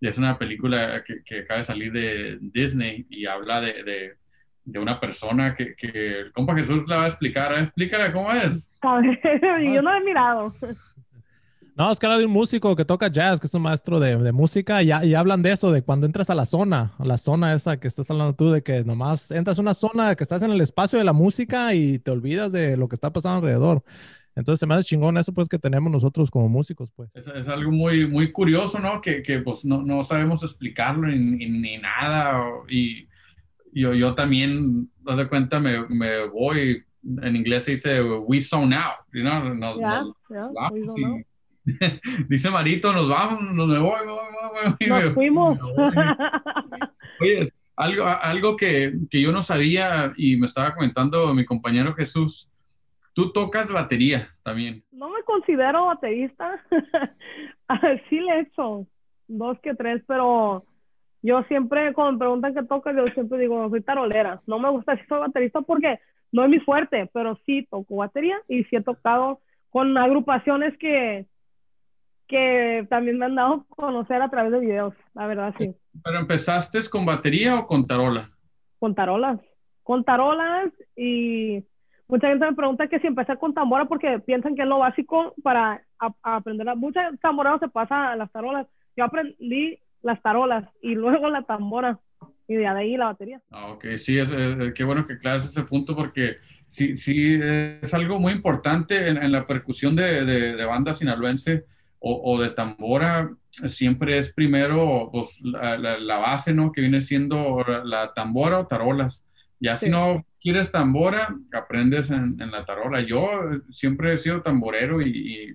es 0.08 0.19
una 0.19 0.38
película 0.38 1.02
que, 1.04 1.22
que 1.25 1.40
acaba 1.40 1.58
de 1.58 1.64
salir 1.64 1.93
de 1.93 2.38
Disney 2.40 3.06
y 3.10 3.26
habla 3.26 3.60
de, 3.60 3.82
de 3.82 4.22
de 4.64 4.78
una 4.78 5.00
persona 5.00 5.54
que, 5.54 5.75
que 5.75 6.20
el 6.20 6.32
compa 6.32 6.54
Jesús 6.54 6.84
la 6.87 6.96
va 6.96 7.04
a 7.04 7.08
explicar. 7.08 7.52
Explícale 7.58 8.12
cómo 8.12 8.32
es. 8.32 8.70
Yo 8.82 9.82
no 9.82 9.96
he 9.96 10.00
mirado. 10.04 10.54
No, 11.75 11.90
es 11.90 11.99
que 11.99 12.06
habla 12.06 12.19
de 12.19 12.26
un 12.26 12.32
músico 12.32 12.76
que 12.76 12.84
toca 12.84 13.08
jazz, 13.08 13.40
que 13.40 13.46
es 13.46 13.54
un 13.54 13.62
maestro 13.62 13.99
de, 13.99 14.16
de 14.16 14.32
música, 14.32 14.82
y, 14.82 14.88
y, 14.88 15.14
hablan 15.14 15.43
de 15.43 15.52
eso, 15.52 15.72
de 15.72 15.82
cuando 15.82 16.04
entras 16.06 16.28
a 16.28 16.34
la 16.34 16.44
zona, 16.44 16.93
a 16.99 17.04
la 17.06 17.16
zona 17.16 17.54
esa 17.54 17.78
que 17.81 17.88
estás 17.88 18.10
hablando 18.10 18.34
tú, 18.34 18.50
de 18.50 18.62
que 18.62 18.84
nomás 18.84 19.31
entras 19.31 19.58
a 19.58 19.62
una 19.62 19.72
zona 19.72 20.14
que 20.14 20.22
estás 20.22 20.43
en 20.43 20.50
el 20.50 20.60
espacio 20.60 20.99
de 20.99 21.04
la 21.06 21.14
música 21.14 21.72
y 21.72 21.99
te 21.99 22.10
olvidas 22.10 22.52
de 22.52 22.76
lo 22.76 22.88
que 22.88 22.94
está 22.94 23.10
pasando 23.10 23.38
alrededor. 23.38 23.82
Entonces 24.34 24.61
se 24.61 24.67
me 24.67 24.75
hace 24.75 24.88
chingón 24.88 25.17
eso 25.17 25.32
pues 25.32 25.49
que 25.49 25.58
tenemos 25.58 25.93
nosotros 25.93 26.31
como 26.31 26.49
músicos 26.49 26.90
pues. 26.90 27.11
Es, 27.14 27.29
es 27.29 27.49
algo 27.49 27.70
muy, 27.70 28.06
muy 28.06 28.32
curioso, 28.32 28.79
¿no? 28.79 29.00
Que, 29.00 29.23
que 29.23 29.40
pues 29.40 29.64
no, 29.64 29.82
no 29.82 30.05
sabemos 30.05 30.43
explicarlo 30.43 31.06
ni, 31.08 31.19
ni, 31.19 31.46
ni 31.46 31.79
nada 31.79 32.43
y 32.69 33.08
yo, 33.73 33.94
yo 33.94 34.14
también, 34.14 34.90
no 35.02 35.17
de 35.17 35.29
cuenta, 35.29 35.58
me, 35.58 35.87
me, 35.88 36.26
voy, 36.29 36.84
en 37.23 37.37
inglés 37.37 37.64
se 37.64 37.73
dice 37.73 38.02
we 38.02 38.40
zone 38.40 38.76
out, 38.76 38.99
you 39.12 39.23
know? 39.23 39.55
nos, 39.55 39.79
yeah, 39.79 40.02
nos 40.29 40.96
yeah, 40.96 41.25
dice 42.28 42.50
Marito, 42.50 42.93
nos 42.93 43.08
vamos, 43.08 43.40
nos 43.55 43.69
me 43.69 43.78
voy, 43.78 44.00
me 44.06 44.88
voy, 44.88 45.05
nos 45.05 45.14
fuimos. 45.14 45.58
Oye, 47.20 47.49
algo, 47.76 48.06
algo 48.06 48.56
que, 48.56 48.94
que, 49.11 49.20
yo 49.20 49.32
no 49.32 49.43
sabía 49.43 50.12
y 50.17 50.37
me 50.37 50.46
estaba 50.46 50.75
comentando 50.75 51.32
mi 51.35 51.44
compañero 51.44 51.94
Jesús, 51.94 52.50
tú 53.14 53.32
tocas 53.32 53.70
batería 53.70 54.29
también. 54.43 54.85
No 54.91 55.11
me 55.11 55.23
considero 55.25 55.87
baterista, 55.87 56.62
sí 58.09 58.20
le 58.20 58.32
he 58.32 58.41
hecho 58.41 58.87
dos 59.29 59.59
que 59.61 59.75
tres, 59.75 60.03
pero 60.06 60.64
yo 61.23 61.43
siempre, 61.44 61.93
cuando 61.93 62.12
me 62.12 62.19
preguntan 62.19 62.55
qué 62.55 62.62
toca, 62.64 62.93
yo 62.93 63.06
siempre 63.14 63.38
digo, 63.38 63.69
soy 63.70 63.82
tarolera. 63.82 64.43
No 64.47 64.59
me 64.59 64.70
gusta 64.70 64.97
si 64.97 65.06
soy 65.06 65.20
baterista 65.20 65.61
porque 65.61 66.00
no 66.32 66.44
es 66.44 66.50
mi 66.50 66.59
fuerte, 66.61 67.09
pero 67.12 67.38
sí 67.47 67.67
toco 67.70 67.97
batería 67.97 68.41
y 68.49 68.64
sí 68.64 68.76
he 68.76 68.82
tocado 68.82 69.41
con 69.70 69.97
agrupaciones 69.97 70.76
que, 70.79 71.26
que 72.26 72.87
también 72.91 73.19
me 73.19 73.26
han 73.26 73.37
dado 73.37 73.55
a 73.55 73.75
conocer 73.75 74.20
a 74.20 74.31
través 74.31 74.53
de 74.53 74.61
videos, 74.61 74.94
la 75.14 75.26
verdad, 75.26 75.55
sí. 75.59 75.75
¿Pero 76.03 76.19
empezaste 76.19 76.81
con 76.91 77.06
batería 77.06 77.59
o 77.59 77.67
con 77.67 77.87
tarola? 77.87 78.31
Con 78.79 78.94
tarolas. 78.94 79.41
Con 79.82 80.05
tarolas 80.05 80.73
y 80.97 81.64
mucha 82.12 82.29
gente 82.29 82.44
me 82.44 82.53
pregunta 82.55 82.88
que 82.88 83.00
si 83.00 83.06
empecé 83.06 83.38
con 83.38 83.55
tambora 83.55 83.87
porque 83.87 84.19
piensan 84.19 84.55
que 84.55 84.61
es 84.61 84.69
lo 84.69 84.81
básico 84.81 85.35
para 85.43 85.82
aprender. 86.23 86.67
Muchas 86.76 87.19
tamboreros 87.20 87.59
se 87.61 87.69
pasa 87.69 88.12
a 88.12 88.17
las 88.17 88.31
tarolas. 88.31 88.67
Yo 88.94 89.05
aprendí 89.05 89.79
las 90.03 90.20
tarolas 90.20 90.69
y 90.82 90.94
luego 90.94 91.31
la 91.31 91.44
tambora 91.44 91.99
y 92.47 92.56
de 92.56 92.67
ahí 92.67 92.99
la 92.99 93.06
batería. 93.06 93.41
Ah, 93.50 93.69
ok, 93.69 93.97
sí, 93.97 94.19
es, 94.19 94.29
qué 94.75 94.85
bueno 94.85 95.06
que 95.06 95.19
clares 95.19 95.47
ese 95.47 95.62
punto 95.62 95.97
porque 95.97 96.37
sí, 96.69 96.99
sí 96.99 97.41
es 97.41 97.94
algo 97.94 98.20
muy 98.20 98.35
importante 98.35 99.09
en, 99.09 99.16
en 99.16 99.33
la 99.33 99.47
percusión 99.47 99.97
de, 99.97 100.26
de, 100.26 100.54
de 100.54 100.64
banda 100.66 100.92
sinaloense 100.92 101.64
o, 101.99 102.35
o, 102.35 102.42
de 102.42 102.50
tambora, 102.50 103.31
siempre 103.49 104.19
es 104.19 104.35
primero 104.35 105.09
pues, 105.11 105.40
la, 105.40 105.78
la, 105.78 106.19
base, 106.19 106.52
¿no? 106.52 106.73
Que 106.73 106.83
viene 106.83 107.00
siendo 107.00 107.64
la 107.85 108.12
tambora 108.12 108.59
o 108.59 108.66
tarolas. 108.66 109.25
Ya 109.61 109.76
sí. 109.76 109.87
si 109.87 109.92
no 109.92 110.26
quieres 110.42 110.72
tambora, 110.72 111.34
aprendes 111.52 112.11
en, 112.11 112.37
la 112.38 112.64
tarola. 112.64 113.00
Yo 113.00 113.26
siempre 113.70 114.14
he 114.14 114.18
sido 114.18 114.42
tamborero 114.42 115.00
y, 115.00 115.08
y 115.08 115.54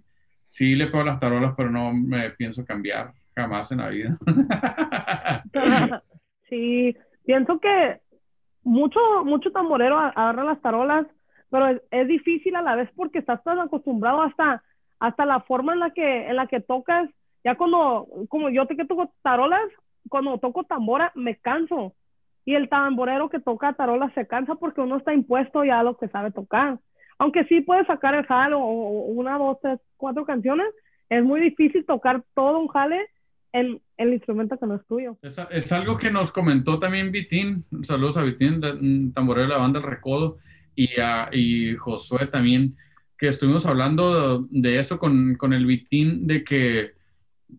sí 0.49 0.75
le 0.75 0.87
pego 0.87 1.03
las 1.03 1.19
tarolas, 1.19 1.53
pero 1.55 1.69
no 1.69 1.93
me 1.93 2.31
pienso 2.31 2.65
cambiar 2.65 3.13
jamás 3.35 3.71
en 3.71 3.77
la 3.79 3.89
vida. 3.89 4.17
sí, 6.49 6.95
pienso 7.25 7.59
que 7.59 7.99
mucho, 8.63 8.99
mucho 9.23 9.51
tamborero 9.51 9.99
agarra 9.99 10.43
las 10.43 10.61
tarolas, 10.61 11.05
pero 11.49 11.67
es, 11.67 11.81
es, 11.91 12.07
difícil 12.07 12.55
a 12.55 12.61
la 12.61 12.75
vez 12.75 12.89
porque 12.95 13.19
estás 13.19 13.43
tan 13.43 13.59
acostumbrado 13.59 14.21
hasta, 14.21 14.63
hasta 14.99 15.25
la 15.25 15.41
forma 15.41 15.73
en 15.73 15.79
la 15.79 15.91
que, 15.91 16.27
en 16.27 16.35
la 16.35 16.47
que 16.47 16.59
tocas. 16.59 17.09
Ya 17.43 17.55
cuando, 17.55 18.07
como 18.29 18.49
yo 18.49 18.65
te 18.65 18.75
que 18.75 18.85
toco 18.85 19.13
tarolas, 19.21 19.69
cuando 20.09 20.37
toco 20.39 20.63
tambora 20.63 21.11
me 21.15 21.37
canso. 21.37 21.93
Y 22.47 22.55
el 22.55 22.69
tamborero 22.69 23.27
que 23.27 23.41
toca 23.41 23.73
tarolas 23.73 24.13
se 24.13 24.25
cansa 24.25 24.55
porque 24.55 24.79
uno 24.79 24.95
está 24.95 25.13
impuesto 25.13 25.65
ya 25.65 25.81
a 25.81 25.83
lo 25.83 25.97
que 25.97 26.07
sabe 26.07 26.31
tocar. 26.31 26.79
Aunque 27.19 27.43
sí 27.43 27.59
puedes 27.59 27.85
sacar 27.87 28.15
el 28.15 28.25
jale 28.25 28.55
o, 28.55 28.61
una, 28.61 29.37
dos, 29.37 29.57
tres, 29.61 29.81
cuatro 29.97 30.25
canciones, 30.25 30.65
es 31.09 31.25
muy 31.25 31.41
difícil 31.41 31.85
tocar 31.85 32.23
todo 32.33 32.59
un 32.59 32.69
jale 32.69 33.05
el, 33.51 33.81
el 33.97 34.13
instrumento 34.13 34.57
que 34.57 34.65
no 34.65 34.75
es 34.75 34.87
tuyo. 34.87 35.17
Es, 35.21 35.37
es, 35.51 35.73
algo 35.73 35.97
que 35.97 36.09
nos 36.09 36.31
comentó 36.31 36.79
también 36.79 37.11
Vitín, 37.11 37.65
saludos 37.83 38.15
a 38.15 38.23
Vitín, 38.23 39.11
tamborero 39.13 39.49
de 39.49 39.53
la 39.53 39.59
banda 39.59 39.79
El 39.79 39.85
Recodo, 39.85 40.37
y, 40.73 41.01
a, 41.01 41.27
y 41.33 41.75
Josué 41.75 42.27
también, 42.27 42.77
que 43.17 43.27
estuvimos 43.27 43.65
hablando 43.65 44.47
de, 44.49 44.79
eso 44.79 44.97
con, 44.97 45.35
con, 45.35 45.51
el 45.51 45.65
Vitín, 45.65 46.27
de 46.27 46.45
que 46.45 46.93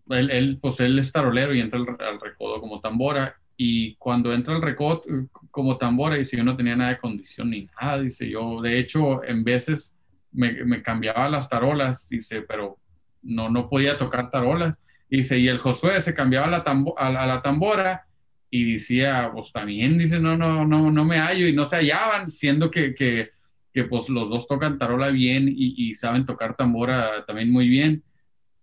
él, 0.09 0.31
él, 0.31 0.57
pues 0.59 0.79
él 0.79 0.97
es 0.97 1.11
tarolero 1.11 1.53
y 1.53 1.59
entra 1.59 1.79
al, 1.79 1.89
al, 1.99 2.19
Recodo 2.19 2.59
como 2.59 2.81
tambora, 2.81 3.35
y 3.61 3.95
cuando 3.95 4.33
entra 4.33 4.55
al 4.55 4.61
Recodo 4.61 5.03
como 5.51 5.77
tambora, 5.77 6.15
dice, 6.15 6.37
yo 6.37 6.45
no 6.45 6.55
tenía 6.55 6.77
nada 6.77 6.91
de 6.91 6.97
condición 6.97 7.49
ni 7.49 7.67
nada, 7.79 7.99
dice, 7.99 8.29
yo 8.29 8.61
de 8.61 8.79
hecho 8.79 9.21
en 9.25 9.43
veces 9.43 9.93
me, 10.31 10.63
me 10.63 10.81
cambiaba 10.81 11.27
las 11.27 11.49
tarolas, 11.49 12.07
dice, 12.07 12.41
pero 12.43 12.77
no, 13.21 13.49
no 13.49 13.67
podía 13.67 13.97
tocar 13.97 14.29
tarolas 14.29 14.75
Dice, 15.09 15.39
y 15.39 15.47
el 15.47 15.57
Josué 15.57 16.01
se 16.01 16.13
cambiaba 16.13 16.47
la 16.47 16.63
a, 16.97 17.09
la, 17.09 17.41
tambora 17.41 18.05
y 18.51 18.73
decía, 18.73 19.31
pues 19.33 19.51
también, 19.51 19.97
dice, 19.97 20.19
no, 20.19 20.37
no, 20.37 20.65
no, 20.65 20.91
no 20.91 21.03
me 21.03 21.17
hallo 21.17 21.47
y 21.47 21.53
no 21.53 21.65
se 21.65 21.77
hallaban, 21.77 22.29
siendo 22.29 22.69
que, 22.69 22.93
que, 22.93 23.31
que 23.73 23.85
pues 23.85 24.07
los 24.07 24.29
dos 24.29 24.47
tocan 24.47 24.77
tarola 24.77 25.09
bien 25.09 25.49
y, 25.49 25.89
y, 25.89 25.95
saben 25.95 26.25
tocar 26.27 26.55
tambora 26.55 27.25
también 27.25 27.51
muy 27.51 27.67
bien. 27.67 28.03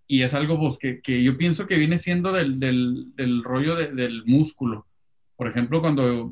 y 0.07 0.23
es 0.23 0.35
algo 0.35 0.59
pues, 0.59 0.79
que, 0.79 1.01
que, 1.01 1.23
yo 1.23 1.37
pienso 1.37 1.67
que 1.67 1.77
viene 1.77 1.99
siendo 1.99 2.33
del, 2.33 2.61
del, 2.61 3.15
del 3.17 3.43
rollo 3.43 3.75
del 3.75 4.25
músculo. 4.25 4.86
Por 5.37 5.49
ejemplo, 5.49 5.81
cuando 5.81 6.31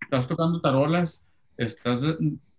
estás 0.00 0.28
tocando 0.28 0.60
tarolas, 0.60 1.24
estás 1.56 2.00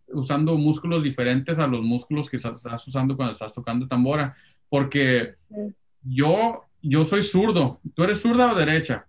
usando 0.07 0.57
músculos 0.57 1.03
diferentes 1.03 1.57
a 1.57 1.67
los 1.67 1.81
músculos 1.81 2.29
que 2.29 2.37
estás 2.37 2.87
usando 2.87 3.15
cuando 3.15 3.33
estás 3.33 3.53
tocando 3.53 3.87
tambora, 3.87 4.35
porque 4.69 5.35
yo, 6.03 6.61
yo 6.81 7.05
soy 7.05 7.21
zurdo. 7.21 7.79
¿Tú 7.93 8.03
eres 8.03 8.21
zurda 8.21 8.51
o 8.51 8.55
derecha? 8.55 9.05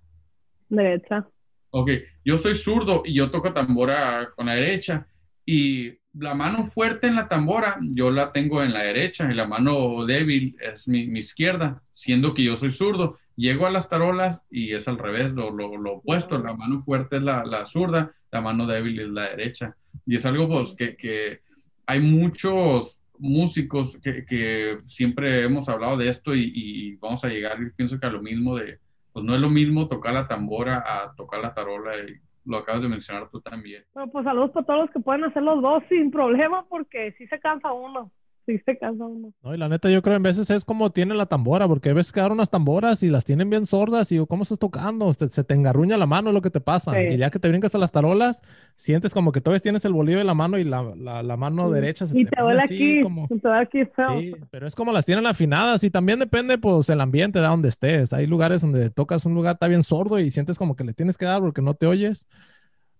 Derecha. 0.68 1.26
Ok, 1.70 1.90
yo 2.24 2.38
soy 2.38 2.54
zurdo 2.54 3.02
y 3.04 3.14
yo 3.14 3.30
toco 3.30 3.52
tambora 3.52 4.30
con 4.34 4.46
la 4.46 4.54
derecha 4.54 5.06
y 5.44 5.98
la 6.18 6.34
mano 6.34 6.66
fuerte 6.66 7.06
en 7.06 7.16
la 7.16 7.28
tambora 7.28 7.76
yo 7.80 8.10
la 8.10 8.32
tengo 8.32 8.62
en 8.62 8.72
la 8.72 8.82
derecha 8.82 9.30
y 9.30 9.34
la 9.34 9.46
mano 9.46 10.04
débil 10.06 10.56
es 10.60 10.88
mi, 10.88 11.02
izquierda, 11.18 11.82
siendo 11.94 12.34
que 12.34 12.44
yo 12.44 12.56
soy 12.56 12.70
zurdo. 12.70 13.18
Llego 13.36 13.66
a 13.66 13.70
las 13.70 13.88
tarolas 13.88 14.42
y 14.50 14.72
es 14.72 14.88
al 14.88 14.98
revés, 14.98 15.32
lo, 15.32 15.50
lo, 15.50 15.92
opuesto, 15.92 16.38
la 16.38 16.54
mano 16.54 16.80
fuerte 16.82 17.16
es 17.16 17.22
la, 17.22 17.44
la, 17.44 17.66
zurda, 17.66 18.12
la 18.30 18.40
mano 18.40 18.66
débil 18.66 18.98
es 18.98 19.08
la 19.08 19.28
derecha. 19.28 19.76
Y 20.06 20.16
es 20.16 20.24
algo 20.24 20.48
pues, 20.48 20.74
que, 20.74 20.96
que 20.96 21.40
hay 21.86 22.00
muchos 22.00 22.98
músicos 23.18 23.98
que, 23.98 24.24
que, 24.24 24.78
siempre 24.88 25.44
hemos 25.44 25.68
hablado 25.68 25.96
de 25.96 26.08
esto 26.08 26.34
y, 26.34 26.52
y, 26.54 26.96
vamos 26.96 27.24
a 27.24 27.28
llegar, 27.28 27.58
pienso 27.76 27.98
que 27.98 28.06
a 28.06 28.10
lo 28.10 28.22
mismo 28.22 28.56
de, 28.56 28.78
pues 29.12 29.24
no 29.24 29.34
es 29.34 29.40
lo 29.40 29.48
mismo 29.48 29.88
tocar 29.88 30.14
la 30.14 30.28
tambora 30.28 30.84
a 30.86 31.14
tocar 31.14 31.40
la 31.40 31.54
tarola 31.54 31.96
y 31.96 32.16
lo 32.46 32.58
acabas 32.58 32.82
de 32.82 32.88
mencionar 32.88 33.28
tú 33.30 33.40
también. 33.40 33.84
Bueno, 33.92 34.10
pues 34.12 34.24
saludos 34.24 34.50
para 34.52 34.66
todos 34.66 34.80
los 34.80 34.90
que 34.90 35.00
pueden 35.00 35.24
hacer 35.24 35.42
los 35.42 35.60
dos 35.60 35.82
sin 35.88 36.10
problema 36.10 36.66
porque 36.68 37.12
sí 37.18 37.26
se 37.26 37.40
cansa 37.40 37.72
uno. 37.72 38.12
Sí 38.56 38.58
se 38.64 38.78
cansa 38.78 39.04
uno. 39.04 39.32
No, 39.42 39.54
y 39.54 39.58
la 39.58 39.68
neta 39.68 39.90
yo 39.90 40.02
creo 40.02 40.16
en 40.16 40.22
veces 40.22 40.48
es 40.50 40.64
como 40.64 40.90
tiene 40.90 41.14
la 41.14 41.26
tambora, 41.26 41.66
porque 41.66 41.90
a 41.90 41.94
veces 41.94 42.12
quedaron 42.12 42.36
unas 42.36 42.48
tamboras 42.48 43.02
y 43.02 43.08
las 43.08 43.24
tienen 43.24 43.50
bien 43.50 43.66
sordas 43.66 44.12
y 44.12 44.24
¿cómo 44.26 44.44
estás 44.44 44.58
tocando? 44.58 45.12
Se, 45.12 45.42
te 45.42 45.54
engarruña 45.54 45.96
la 45.96 46.06
mano 46.06 46.30
es 46.30 46.34
lo 46.34 46.42
que 46.42 46.50
te 46.50 46.60
pasa. 46.60 47.00
Y 47.02 47.16
ya 47.16 47.30
que 47.30 47.40
te 47.40 47.48
brincas 47.48 47.74
a 47.74 47.78
las 47.78 47.90
tarolas, 47.90 48.42
sientes 48.76 49.12
como 49.12 49.32
que 49.32 49.40
todavía 49.40 49.60
tienes 49.60 49.84
el 49.84 49.92
bolillo 49.92 50.18
de 50.18 50.24
la 50.24 50.34
mano 50.34 50.58
y 50.58 50.64
la, 50.64 50.94
la, 50.94 51.36
mano 51.36 51.70
derecha 51.70 52.06
se 52.06 52.18
y 52.18 52.24
te, 52.24 52.40
duele 52.40 52.62
aquí, 52.62 53.00
como... 53.02 53.26
te 53.26 53.34
duele 53.36 53.62
aquí 53.62 53.84
feo. 53.84 54.20
Sí, 54.20 54.34
pero 54.50 54.66
es 54.66 54.74
como 54.74 54.92
las 54.92 55.04
tienen 55.04 55.26
afinadas 55.26 55.82
y 55.82 55.90
también 55.90 56.20
depende 56.20 56.56
pues 56.58 56.88
el 56.88 57.00
ambiente 57.00 57.40
de 57.40 57.46
donde 57.46 57.68
estés. 57.68 58.12
Hay 58.12 58.26
lugares 58.26 58.62
donde 58.62 58.90
tocas 58.90 59.26
un 59.26 59.34
lugar 59.34 59.54
está 59.54 59.66
bien 59.66 59.82
sordo 59.82 60.20
y 60.20 60.30
sientes 60.30 60.56
como 60.56 60.76
que 60.76 60.84
le 60.84 60.92
tienes 60.92 61.18
que 61.18 61.24
dar 61.24 61.40
porque 61.40 61.62
no 61.62 61.74
te 61.74 61.86
oyes. 61.86 62.26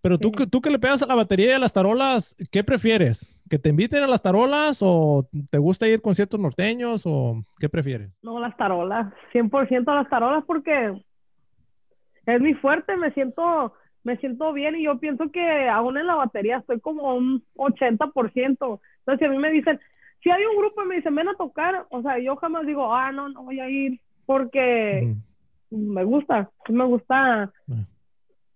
Pero 0.07 0.19
tú, 0.19 0.31
tú 0.31 0.61
que 0.61 0.71
le 0.71 0.79
pegas 0.79 1.03
a 1.03 1.07
la 1.07 1.17
batería 1.17 1.49
y 1.49 1.53
a 1.55 1.59
las 1.59 1.73
tarolas, 1.73 2.37
¿qué 2.53 2.63
prefieres? 2.63 3.43
¿Que 3.51 3.59
te 3.59 3.71
inviten 3.71 4.05
a 4.05 4.07
las 4.07 4.23
tarolas 4.23 4.79
o 4.81 5.27
te 5.51 5.59
gusta 5.59 5.89
ir 5.89 6.01
con 6.01 6.15
ciertos 6.15 6.39
norteños 6.39 7.03
o 7.07 7.43
qué 7.59 7.69
prefieres? 7.69 8.17
No, 8.23 8.39
las 8.39 8.57
tarolas, 8.57 9.13
100% 9.33 9.89
a 9.89 9.95
las 9.97 10.09
tarolas 10.09 10.45
porque 10.47 10.95
es 12.25 12.41
mi 12.41 12.55
fuerte, 12.55 12.97
me 12.97 13.11
siento, 13.15 13.75
me 14.05 14.17
siento 14.19 14.53
bien 14.53 14.77
y 14.77 14.85
yo 14.85 14.97
pienso 15.01 15.29
que 15.33 15.69
aún 15.69 15.99
en 15.99 16.07
la 16.07 16.15
batería 16.15 16.59
estoy 16.59 16.79
como 16.79 17.17
un 17.17 17.43
80%. 17.57 18.31
Entonces, 18.39 18.81
si 19.19 19.25
a 19.25 19.29
mí 19.29 19.39
me 19.39 19.51
dicen, 19.51 19.81
si 20.23 20.31
hay 20.31 20.45
un 20.45 20.57
grupo 20.57 20.85
y 20.85 20.87
me 20.87 20.97
dicen, 20.99 21.17
ven 21.17 21.31
a 21.31 21.35
tocar, 21.35 21.85
o 21.91 22.03
sea, 22.03 22.21
yo 22.21 22.37
jamás 22.37 22.65
digo, 22.65 22.95
ah, 22.95 23.11
no, 23.11 23.29
no 23.29 23.43
voy 23.43 23.59
a 23.59 23.69
ir 23.69 23.99
porque 24.25 25.17
me 25.71 26.05
gusta, 26.05 26.49
me 26.69 26.85
gusta 26.85 27.51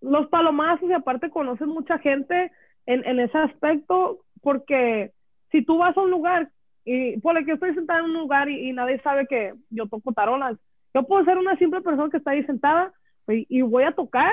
los 0.00 0.28
palomazos 0.28 0.88
y 0.88 0.92
aparte 0.92 1.30
conoces 1.30 1.66
mucha 1.66 1.98
gente 1.98 2.52
en, 2.86 3.04
en 3.06 3.20
ese 3.20 3.38
aspecto 3.38 4.20
porque 4.42 5.12
si 5.50 5.64
tú 5.64 5.78
vas 5.78 5.96
a 5.96 6.00
un 6.00 6.10
lugar 6.10 6.50
y 6.84 7.18
por 7.18 7.36
el 7.36 7.44
que 7.44 7.52
estoy 7.52 7.74
sentada 7.74 8.00
en 8.00 8.06
un 8.06 8.14
lugar 8.14 8.48
y, 8.48 8.72
nadie 8.72 9.00
sabe 9.02 9.26
que 9.26 9.54
yo 9.70 9.86
toco 9.86 10.12
tarolas, 10.12 10.58
yo 10.94 11.02
puedo 11.04 11.24
ser 11.24 11.38
una 11.38 11.56
simple 11.56 11.80
persona 11.82 12.10
que 12.10 12.16
está 12.16 12.32
ahí 12.32 12.44
sentada 12.44 12.92
y, 13.28 13.62
voy 13.62 13.84
a 13.84 13.92
tocar 13.92 14.32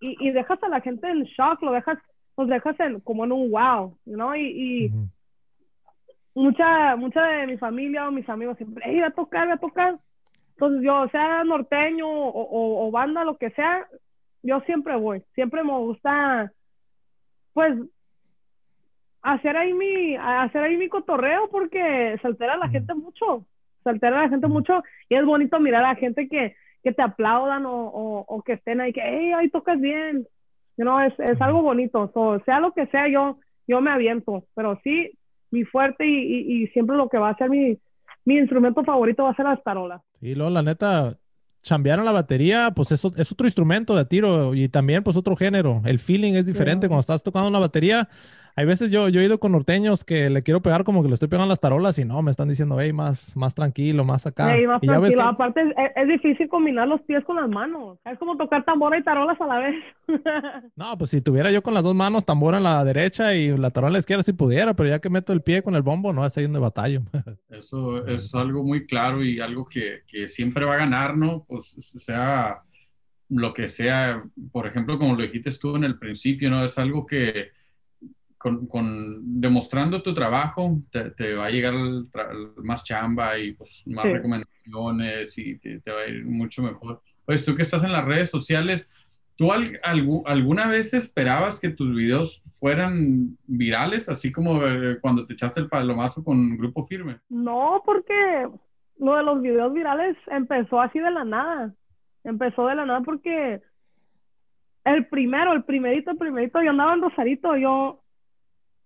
y, 0.00 0.16
y, 0.20 0.30
dejas 0.30 0.62
a 0.62 0.68
la 0.68 0.80
gente 0.80 1.08
en 1.08 1.24
shock, 1.24 1.62
lo 1.62 1.72
dejas, 1.72 1.98
los 2.36 2.48
dejas 2.48 2.78
en, 2.80 3.00
como 3.00 3.24
en 3.24 3.32
un 3.32 3.50
wow, 3.50 3.96
¿no? 4.04 4.36
Y, 4.36 4.92
mucha, 6.34 6.96
mucha 6.96 7.22
de 7.22 7.46
mi 7.46 7.56
familia 7.56 8.06
o 8.06 8.12
mis 8.12 8.28
amigos 8.28 8.56
siempre, 8.58 8.84
hey, 8.86 9.00
a 9.00 9.10
tocar, 9.10 9.50
a 9.50 9.56
tocar. 9.56 9.98
Entonces 10.50 10.82
yo, 10.84 11.08
sea 11.08 11.42
norteño 11.44 12.08
o, 12.08 12.28
o, 12.28 12.86
o, 12.86 12.90
banda, 12.90 13.24
lo 13.24 13.36
que 13.36 13.50
sea, 13.50 13.86
yo 14.46 14.60
siempre 14.60 14.96
voy, 14.96 15.22
siempre 15.34 15.64
me 15.64 15.72
gusta, 15.72 16.52
pues, 17.52 17.76
hacer 19.22 19.56
ahí 19.56 19.74
mi, 19.74 20.16
hacer 20.16 20.62
ahí 20.62 20.76
mi 20.76 20.88
cotorreo 20.88 21.48
porque 21.50 22.16
se 22.20 22.26
altera 22.26 22.56
la 22.56 22.68
gente 22.68 22.94
mucho, 22.94 23.44
se 23.82 23.90
altera 23.90 24.22
la 24.22 24.28
gente 24.28 24.46
mucho 24.46 24.82
y 25.08 25.16
es 25.16 25.24
bonito 25.24 25.58
mirar 25.58 25.84
a 25.84 25.88
la 25.88 25.94
gente 25.96 26.28
que, 26.28 26.54
que 26.84 26.92
te 26.92 27.02
aplaudan 27.02 27.66
o, 27.66 28.24
o, 28.28 28.42
que 28.42 28.52
estén 28.52 28.80
ahí, 28.80 28.92
que, 28.92 29.02
hey, 29.02 29.32
ahí 29.32 29.50
tocas 29.50 29.80
bien, 29.80 30.26
no, 30.76 31.00
es, 31.00 31.12
es 31.18 31.40
algo 31.40 31.62
bonito, 31.62 32.12
sea 32.44 32.60
lo 32.60 32.72
que 32.72 32.86
sea, 32.86 33.08
yo, 33.08 33.38
yo 33.66 33.80
me 33.80 33.90
aviento, 33.90 34.44
pero 34.54 34.78
sí, 34.84 35.10
mi 35.50 35.64
fuerte 35.64 36.06
y, 36.06 36.62
y, 36.62 36.66
siempre 36.68 36.96
lo 36.96 37.08
que 37.08 37.18
va 37.18 37.30
a 37.30 37.36
ser 37.36 37.50
mi, 37.50 37.78
mi 38.24 38.36
instrumento 38.36 38.84
favorito 38.84 39.24
va 39.24 39.30
a 39.30 39.36
ser 39.36 39.46
las 39.46 39.62
tarolas. 39.64 40.02
Sí, 40.20 40.34
luego 40.34 40.50
la 40.50 40.62
neta, 40.62 41.16
chambearon 41.66 42.04
la 42.04 42.12
batería, 42.12 42.70
pues 42.74 42.92
es, 42.92 43.04
es 43.16 43.32
otro 43.32 43.46
instrumento 43.46 43.96
de 43.96 44.04
tiro 44.04 44.54
y 44.54 44.68
también 44.68 45.02
pues 45.02 45.16
otro 45.16 45.34
género. 45.34 45.82
El 45.84 45.98
feeling 45.98 46.34
es 46.34 46.46
diferente 46.46 46.86
cuando 46.86 47.00
estás 47.00 47.24
tocando 47.24 47.48
una 47.48 47.58
batería. 47.58 48.08
Hay 48.58 48.64
veces 48.64 48.90
yo, 48.90 49.10
yo 49.10 49.20
he 49.20 49.24
ido 49.24 49.38
con 49.38 49.52
norteños 49.52 50.02
que 50.02 50.30
le 50.30 50.42
quiero 50.42 50.62
pegar 50.62 50.82
como 50.82 51.02
que 51.02 51.08
le 51.08 51.14
estoy 51.14 51.28
pegando 51.28 51.46
las 51.46 51.60
tarolas 51.60 51.98
y 51.98 52.06
no, 52.06 52.22
me 52.22 52.30
están 52.30 52.48
diciendo, 52.48 52.78
hey, 52.80 52.90
más, 52.90 53.36
más 53.36 53.54
tranquilo, 53.54 54.02
más 54.02 54.26
acá. 54.26 54.46
más 54.66 54.80
tranquilo. 54.80 55.22
Aparte 55.24 55.60
es, 55.94 56.08
difícil 56.08 56.48
combinar 56.48 56.88
los 56.88 57.02
pies 57.02 57.22
con 57.24 57.36
las 57.36 57.50
manos. 57.50 57.98
Es 58.06 58.18
como 58.18 58.34
tocar 58.38 58.64
tambora 58.64 58.98
y 58.98 59.02
tarolas 59.02 59.38
a 59.42 59.46
la 59.46 59.58
vez. 59.58 59.74
no, 60.74 60.96
pues 60.96 61.10
si 61.10 61.20
tuviera 61.20 61.50
yo 61.50 61.62
con 61.62 61.74
las 61.74 61.84
dos 61.84 61.94
manos 61.94 62.24
tambora 62.24 62.56
en 62.56 62.64
la 62.64 62.82
derecha 62.82 63.34
y 63.34 63.54
la 63.54 63.68
tarola 63.68 63.88
en 63.88 63.92
la 63.92 63.98
izquierda, 63.98 64.22
si 64.22 64.32
pudiera, 64.32 64.72
pero 64.72 64.88
ya 64.88 65.00
que 65.00 65.10
meto 65.10 65.34
el 65.34 65.42
pie 65.42 65.60
con 65.60 65.74
el 65.74 65.82
bombo, 65.82 66.14
no, 66.14 66.24
es 66.24 66.34
ahí 66.38 66.44
donde 66.44 66.58
batallo. 66.58 67.02
Eso 67.50 68.06
es 68.06 68.34
algo 68.34 68.64
muy 68.64 68.86
claro 68.86 69.22
y 69.22 69.38
algo 69.38 69.66
que, 69.66 70.00
que 70.08 70.28
siempre 70.28 70.64
va 70.64 70.76
a 70.76 70.78
ganar, 70.78 71.14
¿no? 71.14 71.44
Pues 71.46 71.76
sea 71.98 72.62
lo 73.28 73.52
que 73.52 73.68
sea, 73.68 74.24
por 74.50 74.66
ejemplo, 74.66 74.98
como 74.98 75.14
lo 75.14 75.22
dijiste 75.22 75.50
tú 75.60 75.76
en 75.76 75.84
el 75.84 75.98
principio, 75.98 76.48
¿no? 76.48 76.64
Es 76.64 76.78
algo 76.78 77.04
que 77.04 77.55
con, 78.68 79.40
demostrando 79.40 80.02
tu 80.02 80.14
trabajo, 80.14 80.78
te, 80.90 81.34
va 81.34 81.46
a 81.46 81.50
llegar 81.50 81.74
más 82.62 82.84
chamba 82.84 83.38
y 83.38 83.52
pues, 83.52 83.82
más 83.86 84.04
recomendaciones 84.04 85.36
y 85.38 85.58
te, 85.58 85.80
va 85.90 86.00
a 86.00 86.08
ir 86.08 86.24
mucho 86.24 86.62
mejor. 86.62 87.02
Oye, 87.26 87.38
tú 87.40 87.56
que 87.56 87.62
estás 87.62 87.82
en 87.84 87.92
las 87.92 88.04
redes 88.04 88.30
sociales, 88.30 88.88
¿tú 89.36 89.50
alguna 89.52 90.68
vez 90.68 90.94
esperabas 90.94 91.60
que 91.60 91.70
tus 91.70 91.94
videos 91.94 92.42
fueran 92.60 93.36
virales, 93.46 94.08
así 94.08 94.32
como 94.32 94.64
eh, 94.64 94.98
cuando 95.00 95.26
te 95.26 95.34
echaste 95.34 95.60
el 95.60 95.68
palomazo 95.68 96.22
con 96.22 96.56
Grupo 96.56 96.86
Firme? 96.86 97.18
No, 97.28 97.82
porque 97.84 98.48
lo 98.98 99.16
de 99.16 99.22
los 99.22 99.42
videos 99.42 99.72
virales 99.72 100.16
empezó 100.28 100.80
así 100.80 100.98
de 100.98 101.10
la 101.10 101.24
nada. 101.24 101.74
Empezó 102.24 102.66
de 102.66 102.74
la 102.74 102.86
nada 102.86 103.00
porque 103.02 103.60
el 104.84 105.06
primero, 105.06 105.52
el 105.52 105.64
primerito, 105.64 106.12
el 106.12 106.16
primerito, 106.16 106.62
yo 106.62 106.70
andaba 106.70 106.94
en 106.94 107.02
Rosarito, 107.02 107.56
yo 107.56 108.02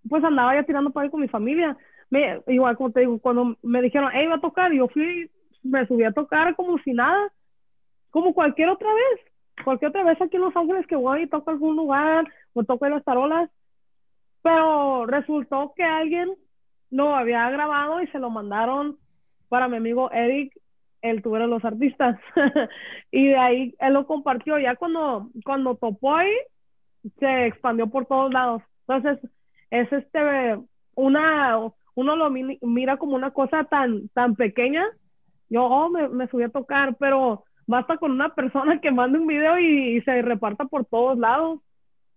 pues 0.09 0.25
andaba 0.25 0.55
ya 0.55 0.65
tirando 0.65 0.91
para 0.91 1.05
ahí 1.05 1.11
con 1.11 1.21
mi 1.21 1.29
familia. 1.29 1.77
Me, 2.11 2.43
igual 2.49 2.77
como 2.77 2.91
te 2.91 3.01
digo, 3.01 3.19
cuando 3.21 3.57
me 3.63 3.83
dijeron, 3.83 4.11
hey, 4.13 4.27
va 4.27 4.37
a 4.37 4.41
tocar, 4.41 4.73
yo 4.73 4.89
fui, 4.89 5.31
me 5.63 5.87
subí 5.87 6.05
a 6.05 6.13
tocar 6.13 6.57
como 6.57 6.79
si 6.79 6.93
nada, 6.93 7.33
como 8.11 8.35
cualquier 8.35 8.69
otra 8.69 8.89
vez, 8.93 9.65
cualquier 9.65 9.91
otra 9.91 10.05
vez 10.05 10.21
aquí 10.21 10.37
en 10.37 10.43
Los 10.43 10.57
Ángeles 10.57 10.87
que 10.87 10.97
voy 10.97 11.23
y 11.23 11.27
toco 11.29 11.51
algún 11.51 11.77
lugar 11.77 12.27
o 12.53 12.65
toco 12.65 12.87
en 12.87 12.93
las 12.93 13.05
tarolas, 13.05 13.51
pero 14.43 15.07
resultó 15.07 15.73
que 15.77 15.85
alguien 15.85 16.31
lo 16.91 17.15
había 17.15 17.49
grabado 17.51 18.03
y 18.03 18.09
se 18.09 18.19
lo 18.19 18.31
mandaron 18.31 18.99
para 19.49 19.69
mi 19.69 19.77
amigo 19.77 20.11
Eric, 20.11 20.53
el 21.03 21.23
tubero 21.23 21.45
de 21.45 21.51
los 21.51 21.65
artistas, 21.65 22.19
y 23.11 23.29
de 23.29 23.37
ahí 23.37 23.75
él 23.79 23.93
lo 23.95 24.07
compartió, 24.07 24.59
ya 24.59 24.77
cuando, 24.77 25.31
cuando 25.45 25.77
topó 25.77 26.17
ahí, 26.17 26.33
se 27.19 27.47
expandió 27.47 27.89
por 27.89 28.07
todos 28.07 28.33
lados. 28.33 28.63
Entonces, 28.87 29.31
es 29.71 29.93
este, 29.93 30.59
una, 30.95 31.59
uno 31.95 32.17
lo 32.17 32.31
mira 32.31 32.97
como 32.97 33.15
una 33.17 33.31
cosa 33.31 33.65
tan, 33.65 34.09
tan 34.09 34.37
pequeña. 34.37 34.85
Yo, 35.49 35.65
oh, 35.65 35.91
me, 35.91 36.09
me 36.09 36.29
subí 36.29 36.45
a 36.45 36.49
tocar, 36.49 36.97
pero 36.97 37.45
basta 37.67 37.97
con 37.99 38.11
una 38.11 38.35
persona 38.35 38.81
que 38.81 38.91
mande 38.91 39.19
un 39.19 39.27
video 39.27 39.59
y, 39.59 40.01
se 40.03 40.23
reparta 40.23 40.65
por 40.65 40.85
todos 40.85 41.19
lados. 41.19 41.61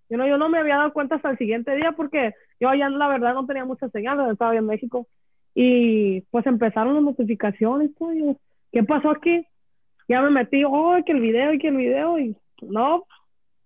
yo 0.10 0.18
no 0.18 0.28
yo 0.28 0.38
no 0.38 0.50
me 0.50 0.58
había 0.60 0.78
dado 0.78 0.94
cuenta 0.94 1.16
hasta 1.16 1.30
el 1.32 1.38
siguiente 1.38 1.76
día 1.76 1.94
porque 1.94 2.34
yo 2.60 2.70
allá 2.70 2.90
la 2.90 3.08
verdad 3.08 3.34
no 3.36 3.46
tenía 3.46 3.66
mucha 3.66 3.90
señal, 3.90 4.32
estaba 4.32 4.56
en 4.56 4.66
México. 4.66 5.08
Y 5.56 6.22
pues 6.32 6.46
empezaron 6.48 6.96
las 6.96 7.04
notificaciones, 7.04 7.92
pues, 7.98 8.38
¿qué 8.72 8.84
pasó 8.84 9.12
aquí? 9.12 9.46
Ya 10.08 10.22
me 10.22 10.32
metí, 10.32 10.64
oh, 10.66 10.96
que 11.06 11.12
el 11.12 11.20
video 11.20 11.52
que 11.60 11.68
el 11.68 11.78
video, 11.78 12.18
y 12.20 12.36
no, 12.62 13.06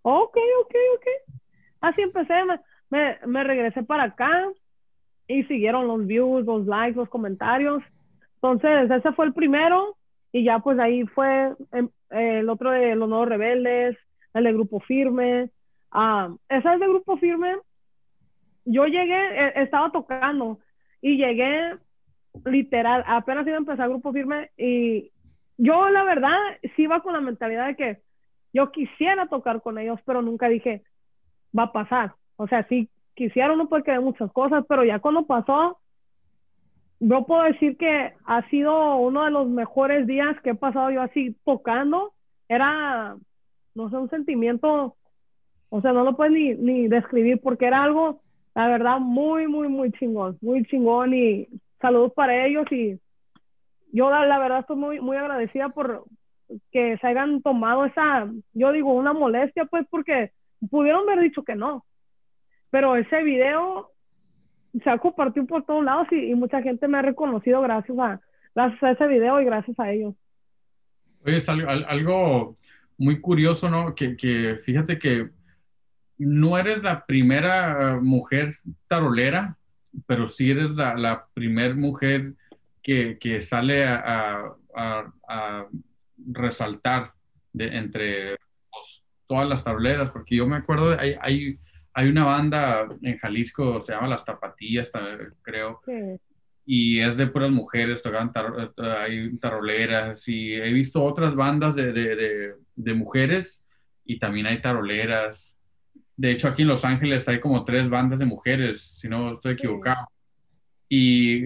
ok, 0.01 0.37
ok, 0.61 0.75
ok. 0.95 1.37
Así 1.81 2.01
empecé, 2.01 2.43
me, 2.43 2.59
me 2.89 3.43
regresé 3.43 3.83
para 3.83 4.03
acá 4.03 4.47
y 5.27 5.43
siguieron 5.43 5.87
los 5.87 6.05
views, 6.05 6.45
los 6.45 6.65
likes, 6.65 6.97
los 6.97 7.09
comentarios. 7.09 7.83
Entonces, 8.35 8.89
ese 8.89 9.11
fue 9.13 9.25
el 9.25 9.33
primero. 9.33 9.95
y 10.31 10.43
ya 10.43 10.59
pues 10.59 10.77
ahí 10.77 11.05
fue 11.07 11.53
em, 11.71 11.89
el 12.11 12.49
otro 12.49 12.71
de 12.71 12.95
los 12.95 13.09
nuevos 13.09 13.29
rebeldes, 13.29 13.97
el 14.33 14.43
de 14.43 14.53
Grupo 14.53 14.79
Firme. 14.81 15.49
Ah, 15.91 16.29
esa 16.49 16.73
es 16.73 16.79
de 16.79 16.87
Grupo 16.87 17.17
Firme. 17.17 17.55
Yo 18.65 18.85
llegué, 18.85 19.15
e, 19.15 19.63
estaba 19.63 19.91
tocando 19.91 20.59
y 21.01 21.17
llegué 21.17 21.77
literal, 22.45 23.03
apenas 23.07 23.47
iba 23.47 23.55
a 23.55 23.59
empezar 23.59 23.89
Grupo 23.89 24.11
Firme 24.13 24.51
y 24.57 25.11
yo 25.57 25.89
la 25.89 26.03
verdad 26.03 26.37
sí 26.75 26.83
iba 26.83 27.01
con 27.01 27.13
la 27.13 27.21
mentalidad 27.21 27.67
de 27.67 27.75
que 27.75 28.01
yo 28.53 28.71
quisiera 28.71 29.27
tocar 29.27 29.61
con 29.61 29.77
ellos, 29.77 29.99
pero 30.05 30.21
nunca 30.21 30.49
dije, 30.49 30.83
va 31.57 31.63
a 31.63 31.71
pasar. 31.71 32.13
O 32.37 32.47
sea, 32.47 32.65
sí 32.67 32.89
quisiera 33.15 33.53
uno 33.53 33.67
puede 33.67 33.83
querer 33.83 34.01
muchas 34.01 34.31
cosas, 34.31 34.63
pero 34.69 34.85
ya 34.85 34.99
cuando 34.99 35.25
pasó, 35.25 35.79
yo 36.99 37.25
puedo 37.25 37.43
decir 37.43 37.75
que 37.77 38.13
ha 38.25 38.47
sido 38.49 38.97
uno 38.97 39.25
de 39.25 39.31
los 39.31 39.47
mejores 39.47 40.07
días 40.07 40.39
que 40.41 40.51
he 40.51 40.55
pasado 40.55 40.91
yo 40.91 41.01
así 41.01 41.35
tocando. 41.43 42.13
Era, 42.47 43.17
no 43.75 43.89
sé, 43.89 43.97
un 43.97 44.09
sentimiento, 44.09 44.95
o 45.69 45.81
sea, 45.81 45.93
no 45.93 46.03
lo 46.03 46.15
puedes 46.15 46.33
ni, 46.33 46.53
ni 46.55 46.87
describir 46.87 47.41
porque 47.41 47.65
era 47.65 47.83
algo, 47.83 48.21
la 48.55 48.67
verdad, 48.67 48.99
muy, 48.99 49.47
muy, 49.47 49.67
muy 49.67 49.91
chingón, 49.91 50.37
muy 50.41 50.63
chingón 50.65 51.13
y 51.13 51.47
saludos 51.81 52.13
para 52.13 52.45
ellos 52.45 52.65
y 52.71 52.99
yo 53.91 54.09
la, 54.09 54.25
la 54.25 54.39
verdad 54.39 54.59
estoy 54.59 54.77
muy, 54.77 54.99
muy 54.99 55.17
agradecida 55.17 55.69
por 55.69 56.05
que 56.71 56.97
se 56.97 57.07
hayan 57.07 57.41
tomado 57.41 57.85
esa, 57.85 58.29
yo 58.53 58.71
digo, 58.71 58.93
una 58.93 59.13
molestia, 59.13 59.65
pues 59.65 59.85
porque 59.89 60.31
pudieron 60.69 61.09
haber 61.09 61.23
dicho 61.23 61.43
que 61.43 61.55
no, 61.55 61.83
pero 62.69 62.95
ese 62.95 63.23
video 63.23 63.91
se 64.83 64.89
ha 64.89 64.97
compartido 64.97 65.45
por 65.45 65.65
todos 65.65 65.83
lados 65.83 66.07
y, 66.11 66.33
mucha 66.35 66.61
gente 66.61 66.87
me 66.87 66.97
ha 66.97 67.01
reconocido 67.01 67.61
gracias 67.61 67.97
a, 67.97 68.21
gracias 68.53 68.83
a 68.83 68.91
ese 68.91 69.07
video 69.07 69.41
y 69.41 69.45
gracias 69.45 69.79
a 69.79 69.91
ellos. 69.91 70.15
Oye, 71.25 71.37
es 71.37 71.49
algo, 71.49 72.57
muy 72.97 73.19
curioso, 73.21 73.69
¿no? 73.69 73.95
Que, 73.95 74.15
que, 74.17 74.59
fíjate 74.63 74.97
que 74.97 75.29
no 76.17 76.57
eres 76.57 76.81
la 76.83 77.05
primera 77.05 77.99
mujer 78.01 78.57
tarolera, 78.87 79.57
pero 80.05 80.27
sí 80.27 80.51
eres 80.51 80.71
la, 80.71 80.95
la 80.95 81.27
primera 81.33 81.75
mujer 81.75 82.33
que, 82.81 83.17
que 83.19 83.39
sale 83.41 83.85
a, 83.85 84.55
a, 84.75 85.13
a, 85.27 85.67
resaltar 86.31 87.13
de, 87.53 87.77
entre 87.77 88.37
pues, 88.71 89.03
todas 89.27 89.47
las 89.47 89.63
taroleras, 89.63 90.11
porque 90.11 90.35
yo 90.35 90.47
me 90.47 90.55
acuerdo, 90.55 90.97
hay, 90.99 91.15
hay 91.21 91.59
hay 91.97 92.09
una 92.09 92.25
banda 92.25 92.87
en 93.01 93.17
Jalisco, 93.17 93.81
se 93.81 93.91
llama 93.91 94.07
Las 94.07 94.23
Tapatillas, 94.23 94.91
creo. 95.41 95.81
Y 96.63 96.99
es 96.99 97.17
de 97.17 97.25
puras 97.25 97.49
mujeres, 97.49 98.03
tocan 98.03 98.31
hay 98.99 99.35
taroleras 99.37 100.27
y 100.27 100.53
he 100.53 100.71
visto 100.73 101.03
otras 101.03 101.33
bandas 101.33 101.75
de, 101.75 101.91
de, 101.91 102.53
de, 102.75 102.93
mujeres 102.93 103.63
y 104.05 104.19
también 104.19 104.45
hay 104.45 104.61
taroleras. 104.61 105.57
De 106.15 106.29
hecho, 106.29 106.49
aquí 106.49 106.61
en 106.61 106.67
Los 106.67 106.85
Ángeles 106.85 107.27
hay 107.27 107.39
como 107.39 107.65
tres 107.65 107.89
bandas 107.89 108.19
de 108.19 108.25
mujeres, 108.25 108.99
si 108.99 109.09
no 109.09 109.33
estoy 109.33 109.53
equivocado. 109.53 110.07
Y, 110.87 111.45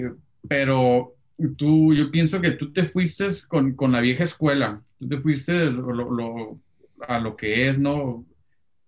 pero 0.49 1.13
tú, 1.57 1.93
yo 1.93 2.11
pienso 2.11 2.41
que 2.41 2.51
tú 2.51 2.73
te 2.73 2.83
fuiste 2.83 3.29
con, 3.47 3.73
con 3.73 3.93
la 3.93 4.01
vieja 4.01 4.25
escuela, 4.25 4.81
tú 4.99 5.07
te 5.07 5.17
fuiste 5.17 5.71
lo, 5.71 6.59
a 7.07 7.19
lo 7.19 7.37
que 7.37 7.69
es, 7.69 7.79
¿no? 7.79 8.25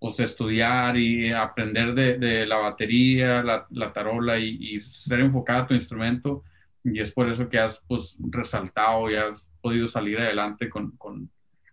Pues, 0.04 0.20
estudiar 0.20 0.98
y 0.98 1.32
aprender 1.32 1.94
de, 1.94 2.18
de 2.18 2.46
la 2.46 2.58
batería, 2.58 3.42
la, 3.42 3.66
la 3.70 3.94
tarola 3.94 4.38
y, 4.38 4.58
y, 4.60 4.82
ser 4.82 5.22
enfocado 5.22 5.64
a 5.64 5.68
tu 5.68 5.76
instrumento. 5.76 6.44
Y 6.84 7.00
es 7.00 7.10
por 7.14 7.30
eso 7.30 7.48
que 7.48 7.58
has 7.58 7.82
pues, 7.88 8.18
resaltado 8.20 9.10
y 9.10 9.16
has 9.16 9.48
podido 9.62 9.88
salir 9.88 10.20
adelante 10.20 10.70
con, 10.70 10.92
con, 10.98 11.30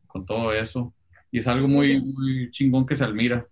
con 0.06 0.24
todo 0.26 0.52
eso. 0.52 0.94
Y 1.32 1.38
es 1.38 1.48
algo 1.48 1.66
muy, 1.66 2.00
muy 2.00 2.52
chingón 2.52 2.86
que 2.86 2.94
se 2.94 3.02
admira. 3.02 3.44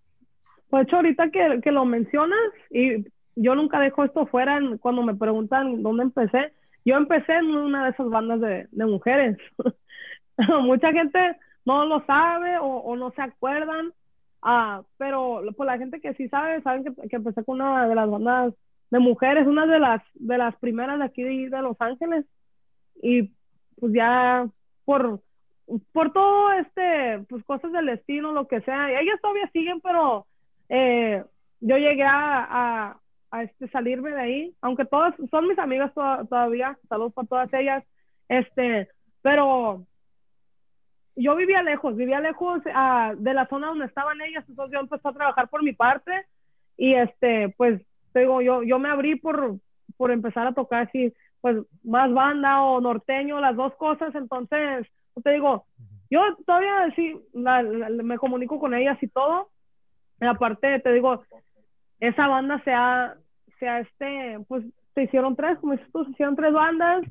Pues 0.71 0.87
hecho, 0.87 0.95
ahorita 0.95 1.29
que, 1.33 1.61
que, 1.61 1.73
lo 1.73 1.85
mencionas, 1.85 2.39
y 2.71 3.05
yo 3.35 3.57
nunca 3.57 3.81
dejo 3.81 4.05
esto 4.05 4.27
fuera 4.27 4.61
cuando 4.79 5.03
me 5.03 5.17
preguntan 5.17 5.83
dónde 5.83 6.05
empecé. 6.05 6.53
Yo 6.85 6.97
empecé 6.97 7.33
en 7.33 7.47
una 7.47 7.87
de 7.87 7.91
esas 7.91 8.09
bandas 8.11 8.41
de, 8.41 8.69
de 8.71 8.87
mujeres. 8.87 9.39
Mucha 10.63 10.93
gente 10.93 11.19
no 11.65 11.85
lo 11.85 12.07
sabe 12.07 12.59
o, 12.59 12.67
o, 12.67 12.95
no 12.95 13.11
se 13.11 13.23
acuerdan, 13.23 13.93
Ah, 14.43 14.83
pero 14.97 15.43
por 15.57 15.67
la 15.67 15.79
gente 15.79 16.01
que 16.01 16.15
sí 16.15 16.29
sabe, 16.29 16.63
saben 16.63 16.85
que, 16.85 17.09
que, 17.09 17.17
empecé 17.17 17.45
con 17.45 17.61
una 17.61 17.89
de 17.89 17.95
las 17.95 18.09
bandas 18.09 18.55
de 18.91 18.99
mujeres, 18.99 19.47
una 19.47 19.67
de 19.67 19.79
las, 19.81 20.03
de 20.15 20.39
las 20.39 20.57
primeras 20.57 20.99
de 20.99 21.05
aquí 21.05 21.23
de, 21.23 21.63
Los 21.63 21.77
Ángeles. 21.81 22.25
Y 23.03 23.31
pues 23.81 23.93
ya 23.93 24.49
por, 24.85 25.21
por 25.93 26.13
todo 26.13 26.53
este, 26.53 27.25
pues 27.29 27.45
cosas 27.45 27.73
del 27.73 27.87
destino, 27.87 28.33
lo 28.33 28.47
que 28.47 28.61
sea. 28.61 28.91
Ellas 29.01 29.21
todavía 29.21 29.51
siguen, 29.53 29.81
pero 29.81 30.27
eh, 30.69 31.25
yo 31.61 31.77
llegué 31.77 32.05
a, 32.05 32.47
a, 32.91 33.01
a, 33.31 33.43
este, 33.43 33.69
salirme 33.69 34.11
de 34.11 34.21
ahí, 34.21 34.55
aunque 34.61 34.85
todas 34.85 35.15
son 35.31 35.49
mis 35.49 35.59
amigas 35.59 35.93
todavía, 35.95 36.79
saludos 36.89 37.13
para 37.13 37.29
todas 37.29 37.53
ellas, 37.55 37.85
este, 38.29 38.89
pero 39.23 39.87
yo 41.19 41.35
vivía 41.35 41.63
lejos, 41.63 41.97
vivía 41.97 42.21
lejos 42.21 42.63
uh, 42.65 43.17
de 43.17 43.35
la 43.35 43.47
zona 43.49 43.69
donde 43.69 43.87
estaban 43.87 44.21
ellas, 44.21 44.45
entonces 44.49 44.73
yo 44.73 44.81
empecé 44.81 45.09
a 45.09 45.13
trabajar 45.13 45.49
por 45.49 45.63
mi 45.63 45.73
parte 45.73 46.13
y 46.77 46.95
este, 46.95 47.53
pues, 47.57 47.83
te 48.13 48.21
digo, 48.21 48.41
yo, 48.41 48.63
yo 48.63 48.79
me 48.79 48.89
abrí 48.89 49.17
por, 49.17 49.57
por 49.97 50.13
empezar 50.13 50.47
a 50.47 50.55
tocar 50.55 50.87
así, 50.87 51.13
pues, 51.41 51.57
más 51.83 52.13
banda 52.13 52.63
o 52.63 52.81
norteño, 52.81 53.41
las 53.41 53.57
dos 53.57 53.75
cosas, 53.75 54.15
entonces, 54.15 54.87
te 55.23 55.33
digo, 55.33 55.67
yo 56.09 56.21
todavía 56.47 56.93
sí, 56.95 57.21
me 57.33 58.17
comunico 58.19 58.61
con 58.61 58.75
ellas 58.75 58.97
y 59.03 59.09
todo, 59.09 59.51
y 60.21 60.27
aparte, 60.27 60.79
te 60.79 60.93
digo, 60.93 61.25
esa 61.99 62.29
banda 62.29 62.63
se 62.63 62.73
ha, 62.73 63.17
se 63.59 63.69
ha, 63.69 63.81
este, 63.81 64.39
pues, 64.47 64.65
se 64.95 65.03
hicieron 65.03 65.35
tres, 65.35 65.59
como 65.59 65.73
dices 65.73 65.89
tú, 65.93 66.05
se 66.05 66.13
hicieron 66.13 66.37
tres 66.37 66.53
bandas, 66.53 67.05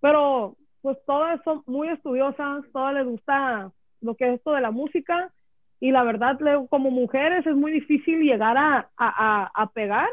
pero 0.00 0.56
pues 0.82 0.98
todas 1.06 1.40
son 1.44 1.62
muy 1.66 1.88
estudiosas, 1.88 2.64
todas 2.72 2.94
les 2.94 3.06
gusta 3.06 3.72
lo 4.00 4.16
que 4.16 4.28
es 4.28 4.34
esto 4.34 4.52
de 4.52 4.60
la 4.60 4.70
música 4.70 5.32
y 5.80 5.90
la 5.90 6.02
verdad, 6.04 6.38
como 6.68 6.90
mujeres 6.90 7.46
es 7.46 7.56
muy 7.56 7.72
difícil 7.72 8.20
llegar 8.20 8.56
a, 8.56 8.90
a, 8.96 9.50
a 9.54 9.70
pegar 9.72 10.08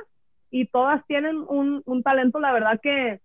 y 0.52 0.66
todas 0.66 1.06
tienen 1.06 1.38
un, 1.48 1.84
un, 1.86 2.04
talento, 2.04 2.40
la 2.40 2.52
verdad 2.52 2.80
que, 2.82 3.20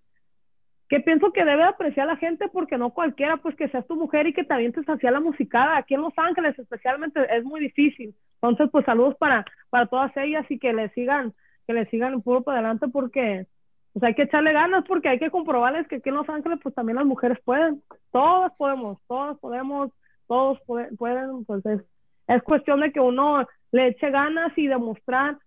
que 0.88 1.00
pienso 1.00 1.32
que 1.32 1.44
debe 1.44 1.62
apreciar 1.62 2.06
la 2.06 2.16
gente 2.16 2.48
porque 2.48 2.76
no 2.76 2.90
cualquiera, 2.90 3.38
pues 3.38 3.56
que 3.56 3.68
seas 3.68 3.86
tu 3.86 3.96
mujer 3.96 4.26
y 4.26 4.34
que 4.34 4.44
también 4.44 4.72
te 4.72 4.80
hacia 4.80 5.10
la 5.10 5.20
musicada. 5.20 5.78
Aquí 5.78 5.94
en 5.94 6.02
Los 6.02 6.12
Ángeles 6.18 6.58
especialmente 6.58 7.20
es 7.34 7.44
muy 7.44 7.60
difícil. 7.60 8.14
Entonces, 8.42 8.68
pues 8.70 8.84
saludos 8.84 9.16
para, 9.16 9.46
para 9.70 9.86
todas 9.86 10.14
ellas 10.16 10.44
y 10.50 10.58
que 10.58 10.74
le 10.74 10.90
sigan, 10.90 11.32
que 11.66 11.72
le 11.72 11.86
sigan 11.86 12.20
puro 12.20 12.42
para 12.42 12.58
adelante 12.58 12.88
porque 12.88 13.46
pues 13.94 14.02
hay 14.02 14.14
que 14.14 14.22
echarle 14.22 14.52
ganas 14.52 14.84
porque 14.86 15.08
hay 15.08 15.20
que 15.20 15.30
comprobarles 15.30 15.86
que 15.86 15.96
aquí 15.96 16.08
en 16.08 16.16
Los 16.16 16.28
Ángeles 16.28 16.58
pues 16.60 16.74
también 16.74 16.96
las 16.96 17.06
mujeres 17.06 17.38
pueden, 17.44 17.80
todas 18.10 18.52
podemos, 18.56 18.98
todas 19.06 19.38
podemos, 19.38 19.92
todos 20.26 20.58
pueden, 20.66 21.44
pues 21.44 21.64
es, 21.64 21.80
es 22.26 22.42
cuestión 22.42 22.80
de 22.80 22.92
que 22.92 22.98
uno 22.98 23.46
le 23.70 23.88
eche 23.88 24.10
ganas 24.10 24.52
y 24.58 24.66
demostrar 24.66 25.38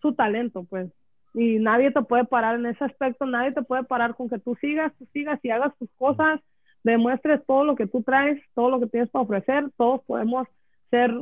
su 0.00 0.14
talento, 0.14 0.64
pues. 0.64 0.88
Y 1.34 1.58
nadie 1.58 1.90
te 1.90 2.00
puede 2.02 2.24
parar 2.24 2.54
en 2.54 2.66
ese 2.66 2.84
aspecto, 2.84 3.26
nadie 3.26 3.52
te 3.52 3.62
puede 3.62 3.82
parar 3.82 4.14
con 4.14 4.28
que 4.28 4.38
tú 4.38 4.54
sigas, 4.60 4.92
tú 4.98 5.06
sigas 5.12 5.40
y 5.42 5.50
hagas 5.50 5.76
tus 5.76 5.90
cosas, 5.98 6.40
demuestres 6.84 7.44
todo 7.44 7.64
lo 7.64 7.74
que 7.74 7.88
tú 7.88 8.04
traes, 8.04 8.40
todo 8.54 8.70
lo 8.70 8.78
que 8.78 8.86
tienes 8.86 9.10
para 9.10 9.24
ofrecer, 9.24 9.64
todos 9.76 10.00
podemos 10.04 10.46
ser 10.90 11.12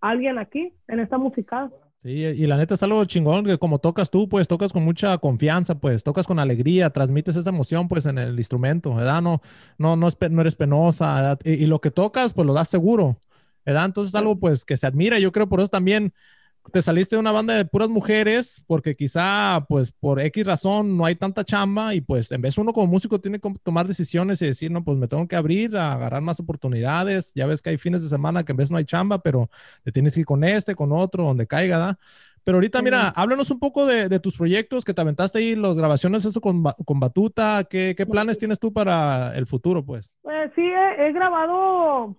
alguien 0.00 0.38
aquí 0.38 0.72
en 0.88 0.98
esta 0.98 1.16
música. 1.16 1.70
Sí, 2.04 2.10
y 2.10 2.46
la 2.46 2.58
neta 2.58 2.74
es 2.74 2.82
algo 2.82 3.02
chingón 3.06 3.46
que 3.46 3.56
como 3.56 3.78
tocas 3.78 4.10
tú, 4.10 4.28
pues 4.28 4.46
tocas 4.46 4.74
con 4.74 4.84
mucha 4.84 5.16
confianza, 5.16 5.74
pues 5.80 6.04
tocas 6.04 6.26
con 6.26 6.38
alegría, 6.38 6.90
transmites 6.90 7.34
esa 7.36 7.48
emoción 7.48 7.88
pues 7.88 8.04
en 8.04 8.18
el 8.18 8.36
instrumento, 8.36 8.94
¿verdad? 8.94 9.22
No, 9.22 9.40
no, 9.78 9.96
no, 9.96 10.08
no 10.30 10.40
eres 10.42 10.54
penosa, 10.54 11.38
y, 11.44 11.52
y, 11.52 11.66
lo 11.66 11.80
que 11.80 11.90
tocas 11.90 12.34
pues 12.34 12.46
lo 12.46 12.52
das 12.52 12.68
seguro, 12.68 13.18
¿verdad? 13.64 13.86
Entonces 13.86 14.10
es 14.10 14.16
algo 14.16 14.38
pues 14.38 14.66
que 14.66 14.76
se 14.76 14.86
admira, 14.86 15.18
yo 15.18 15.32
creo 15.32 15.48
por 15.48 15.60
eso 15.60 15.68
también 15.68 16.12
te 16.72 16.82
saliste 16.82 17.16
de 17.16 17.20
una 17.20 17.32
banda 17.32 17.54
de 17.54 17.64
puras 17.64 17.88
mujeres 17.88 18.62
porque 18.66 18.96
quizá 18.96 19.64
pues 19.68 19.92
por 19.92 20.20
X 20.20 20.46
razón 20.46 20.96
no 20.96 21.04
hay 21.04 21.14
tanta 21.14 21.44
chamba 21.44 21.94
y 21.94 22.00
pues 22.00 22.32
en 22.32 22.40
vez 22.40 22.58
uno 22.58 22.72
como 22.72 22.86
músico 22.86 23.20
tiene 23.20 23.38
que 23.38 23.54
tomar 23.62 23.86
decisiones 23.86 24.40
y 24.42 24.46
decir, 24.46 24.70
no, 24.70 24.82
pues 24.82 24.98
me 24.98 25.08
tengo 25.08 25.26
que 25.28 25.36
abrir 25.36 25.76
a 25.76 25.92
agarrar 25.92 26.22
más 26.22 26.40
oportunidades. 26.40 27.32
Ya 27.34 27.46
ves 27.46 27.62
que 27.62 27.70
hay 27.70 27.78
fines 27.78 28.02
de 28.02 28.08
semana 28.08 28.44
que 28.44 28.52
en 28.52 28.56
vez 28.56 28.70
no 28.70 28.76
hay 28.76 28.84
chamba, 28.84 29.18
pero 29.18 29.50
te 29.82 29.92
tienes 29.92 30.14
que 30.14 30.20
ir 30.20 30.26
con 30.26 30.44
este, 30.44 30.74
con 30.74 30.92
otro, 30.92 31.24
donde 31.24 31.46
caiga, 31.46 31.78
¿da? 31.78 31.98
Pero 32.44 32.58
ahorita, 32.58 32.82
mira, 32.82 33.08
háblanos 33.08 33.50
un 33.50 33.58
poco 33.58 33.86
de, 33.86 34.10
de, 34.10 34.20
tus 34.20 34.36
proyectos 34.36 34.84
que 34.84 34.92
te 34.92 35.00
aventaste 35.00 35.38
ahí, 35.38 35.56
las 35.56 35.78
grabaciones, 35.78 36.26
eso 36.26 36.42
con, 36.42 36.62
con 36.62 37.00
Batuta. 37.00 37.64
¿Qué, 37.64 37.94
¿Qué, 37.96 38.04
planes 38.04 38.38
tienes 38.38 38.60
tú 38.60 38.70
para 38.70 39.34
el 39.34 39.46
futuro, 39.46 39.82
pues? 39.82 40.12
Pues 40.20 40.52
sí, 40.54 40.60
he, 40.60 41.08
he 41.08 41.12
grabado 41.12 42.14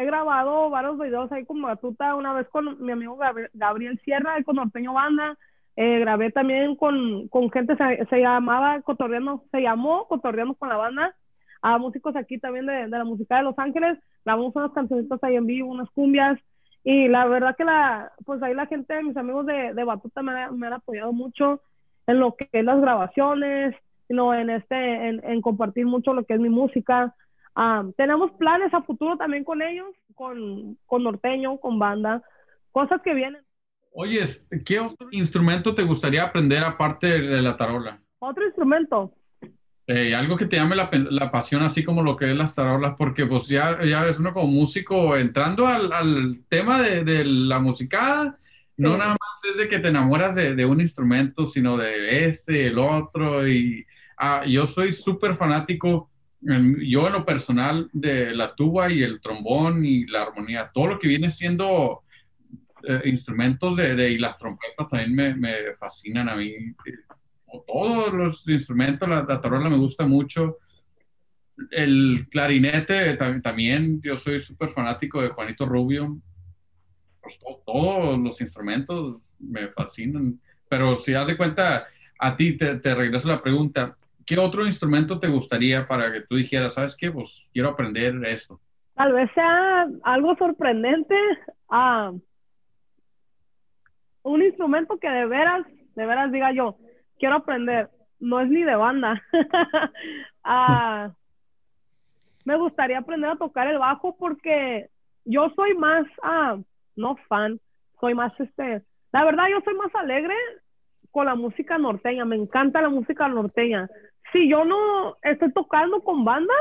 he 0.00 0.06
grabado 0.06 0.70
varios 0.70 0.98
videos 0.98 1.30
ahí 1.32 1.44
con 1.44 1.60
Batuta, 1.60 2.14
una 2.14 2.32
vez 2.32 2.48
con 2.48 2.82
mi 2.82 2.92
amigo 2.92 3.18
Gabriel 3.52 4.00
Sierra, 4.04 4.42
con 4.44 4.56
Norteño 4.56 4.94
Banda, 4.94 5.36
eh, 5.76 5.98
grabé 6.00 6.30
también 6.30 6.74
con, 6.76 7.28
con 7.28 7.50
gente, 7.50 7.76
se, 7.76 8.06
se, 8.06 8.20
llamaba 8.20 8.80
Cotorreando, 8.82 9.44
se 9.50 9.60
llamó 9.60 10.06
Cotorreando 10.08 10.54
con 10.54 10.68
la 10.68 10.76
banda, 10.76 11.14
a 11.62 11.78
músicos 11.78 12.16
aquí 12.16 12.38
también 12.38 12.66
de, 12.66 12.72
de 12.72 12.88
la 12.88 13.04
música 13.04 13.36
de 13.36 13.42
Los 13.42 13.58
Ángeles, 13.58 13.98
grabamos 14.24 14.56
unas 14.56 14.72
canciones 14.72 15.06
ahí 15.22 15.36
en 15.36 15.46
vivo, 15.46 15.70
unas 15.70 15.90
cumbias, 15.90 16.38
y 16.82 17.08
la 17.08 17.26
verdad 17.26 17.54
que 17.56 17.64
la, 17.64 18.12
pues 18.24 18.42
ahí 18.42 18.54
la 18.54 18.66
gente, 18.66 19.02
mis 19.02 19.16
amigos 19.16 19.44
de, 19.46 19.74
de 19.74 19.84
Batuta 19.84 20.22
me, 20.22 20.50
me 20.52 20.66
han 20.66 20.72
apoyado 20.72 21.12
mucho 21.12 21.60
en 22.06 22.20
lo 22.20 22.36
que 22.36 22.48
es 22.52 22.64
las 22.64 22.80
grabaciones, 22.80 23.74
no 24.08 24.34
en 24.34 24.50
este, 24.50 25.08
en, 25.08 25.22
en 25.24 25.40
compartir 25.42 25.86
mucho 25.86 26.14
lo 26.14 26.24
que 26.24 26.34
es 26.34 26.40
mi 26.40 26.48
música. 26.48 27.14
Um, 27.56 27.92
tenemos 27.94 28.30
planes 28.32 28.72
a 28.72 28.82
futuro 28.82 29.16
también 29.16 29.44
con 29.44 29.60
ellos, 29.60 29.88
con, 30.14 30.78
con 30.86 31.02
norteño, 31.02 31.58
con 31.58 31.78
banda, 31.78 32.22
cosas 32.72 33.00
que 33.02 33.14
vienen. 33.14 33.42
Oye, 33.92 34.24
¿qué 34.64 34.78
otro 34.78 35.08
instrumento 35.10 35.74
te 35.74 35.82
gustaría 35.82 36.22
aprender 36.22 36.62
aparte 36.62 37.06
de 37.06 37.42
la 37.42 37.56
tarola? 37.56 38.00
Otro 38.20 38.46
instrumento. 38.46 39.12
Eh, 39.86 40.14
algo 40.14 40.36
que 40.36 40.46
te 40.46 40.56
llame 40.56 40.76
la, 40.76 40.88
la, 40.92 41.32
pasión, 41.32 41.62
así 41.62 41.82
como 41.82 42.04
lo 42.04 42.16
que 42.16 42.30
es 42.30 42.36
las 42.36 42.54
tarolas, 42.54 42.94
porque 42.96 43.26
pues 43.26 43.48
ya, 43.48 43.84
ya 43.84 44.06
es 44.06 44.20
uno 44.20 44.32
como 44.32 44.46
músico 44.46 45.16
entrando 45.16 45.66
al, 45.66 45.92
al 45.92 46.44
tema 46.48 46.80
de, 46.80 47.02
de, 47.02 47.24
la 47.24 47.58
musicada, 47.58 48.38
no 48.76 48.96
nada 48.96 49.16
más 49.20 49.44
es 49.50 49.56
de 49.56 49.68
que 49.68 49.80
te 49.80 49.88
enamoras 49.88 50.36
de, 50.36 50.54
de 50.54 50.64
un 50.64 50.80
instrumento, 50.80 51.48
sino 51.48 51.76
de 51.76 52.26
este, 52.26 52.68
el 52.68 52.78
otro, 52.78 53.48
y 53.48 53.84
ah, 54.16 54.44
yo 54.46 54.64
soy 54.66 54.92
súper 54.92 55.34
fanático, 55.34 56.09
yo 56.42 57.06
en 57.06 57.12
lo 57.12 57.24
personal, 57.24 57.88
de 57.92 58.34
la 58.34 58.54
tuba 58.54 58.90
y 58.90 59.02
el 59.02 59.20
trombón 59.20 59.84
y 59.84 60.06
la 60.06 60.22
armonía, 60.22 60.70
todo 60.72 60.86
lo 60.86 60.98
que 60.98 61.08
viene 61.08 61.30
siendo 61.30 62.02
eh, 62.82 63.02
instrumentos 63.04 63.76
de, 63.76 63.94
de, 63.94 64.10
y 64.10 64.18
las 64.18 64.38
trompetas 64.38 64.88
también 64.88 65.14
me, 65.14 65.34
me 65.34 65.74
fascinan 65.78 66.28
a 66.28 66.36
mí 66.36 66.54
todos 67.66 68.12
los 68.12 68.48
instrumentos, 68.48 69.08
la, 69.08 69.22
la 69.22 69.40
tarola 69.40 69.68
me 69.68 69.76
gusta 69.76 70.06
mucho. 70.06 70.58
El 71.70 72.26
clarinete 72.30 73.14
también, 73.42 74.00
yo 74.02 74.18
soy 74.18 74.42
súper 74.42 74.70
fanático 74.70 75.20
de 75.20 75.28
Juanito 75.28 75.66
Rubio. 75.66 76.18
Pues, 77.20 77.38
todo, 77.38 77.62
todos 77.66 78.18
los 78.18 78.40
instrumentos 78.40 79.20
me 79.38 79.68
fascinan. 79.68 80.40
Pero 80.68 81.00
si 81.00 81.12
das 81.12 81.26
de 81.26 81.36
cuenta, 81.36 81.86
a 82.18 82.36
ti 82.36 82.56
te, 82.56 82.76
te, 82.76 82.94
regreso 82.94 83.28
la 83.28 83.42
pregunta, 83.42 83.96
¿qué 84.30 84.38
otro 84.38 84.64
instrumento 84.64 85.18
te 85.18 85.26
gustaría 85.26 85.88
para 85.88 86.12
que 86.12 86.20
tú 86.20 86.36
dijeras, 86.36 86.74
sabes 86.74 86.96
qué, 86.96 87.10
pues 87.10 87.48
quiero 87.52 87.70
aprender 87.70 88.14
esto? 88.26 88.60
Tal 88.94 89.12
vez 89.12 89.28
sea 89.34 89.88
algo 90.04 90.36
sorprendente. 90.36 91.16
Ah, 91.68 92.12
un 94.22 94.42
instrumento 94.42 94.98
que 94.98 95.10
de 95.10 95.26
veras, 95.26 95.66
de 95.96 96.06
veras 96.06 96.30
diga 96.30 96.52
yo, 96.52 96.76
quiero 97.18 97.34
aprender. 97.34 97.90
No 98.20 98.38
es 98.40 98.48
ni 98.48 98.62
de 98.62 98.76
banda. 98.76 99.20
ah, 100.44 101.10
me 102.44 102.56
gustaría 102.56 102.98
aprender 102.98 103.30
a 103.30 103.36
tocar 103.36 103.66
el 103.66 103.78
bajo 103.78 104.16
porque 104.16 104.90
yo 105.24 105.50
soy 105.56 105.74
más, 105.74 106.06
ah, 106.22 106.56
no 106.94 107.16
fan, 107.28 107.58
soy 107.98 108.14
más 108.14 108.32
este, 108.38 108.82
la 109.12 109.24
verdad 109.24 109.46
yo 109.50 109.60
soy 109.64 109.74
más 109.74 109.92
alegre 109.96 110.36
con 111.10 111.26
la 111.26 111.34
música 111.34 111.78
norteña, 111.78 112.24
me 112.24 112.36
encanta 112.36 112.80
la 112.80 112.90
música 112.90 113.26
norteña. 113.26 113.88
Si 114.32 114.48
yo 114.48 114.64
no 114.64 115.16
estoy 115.22 115.52
tocando 115.52 116.00
con 116.02 116.24
banda, 116.24 116.54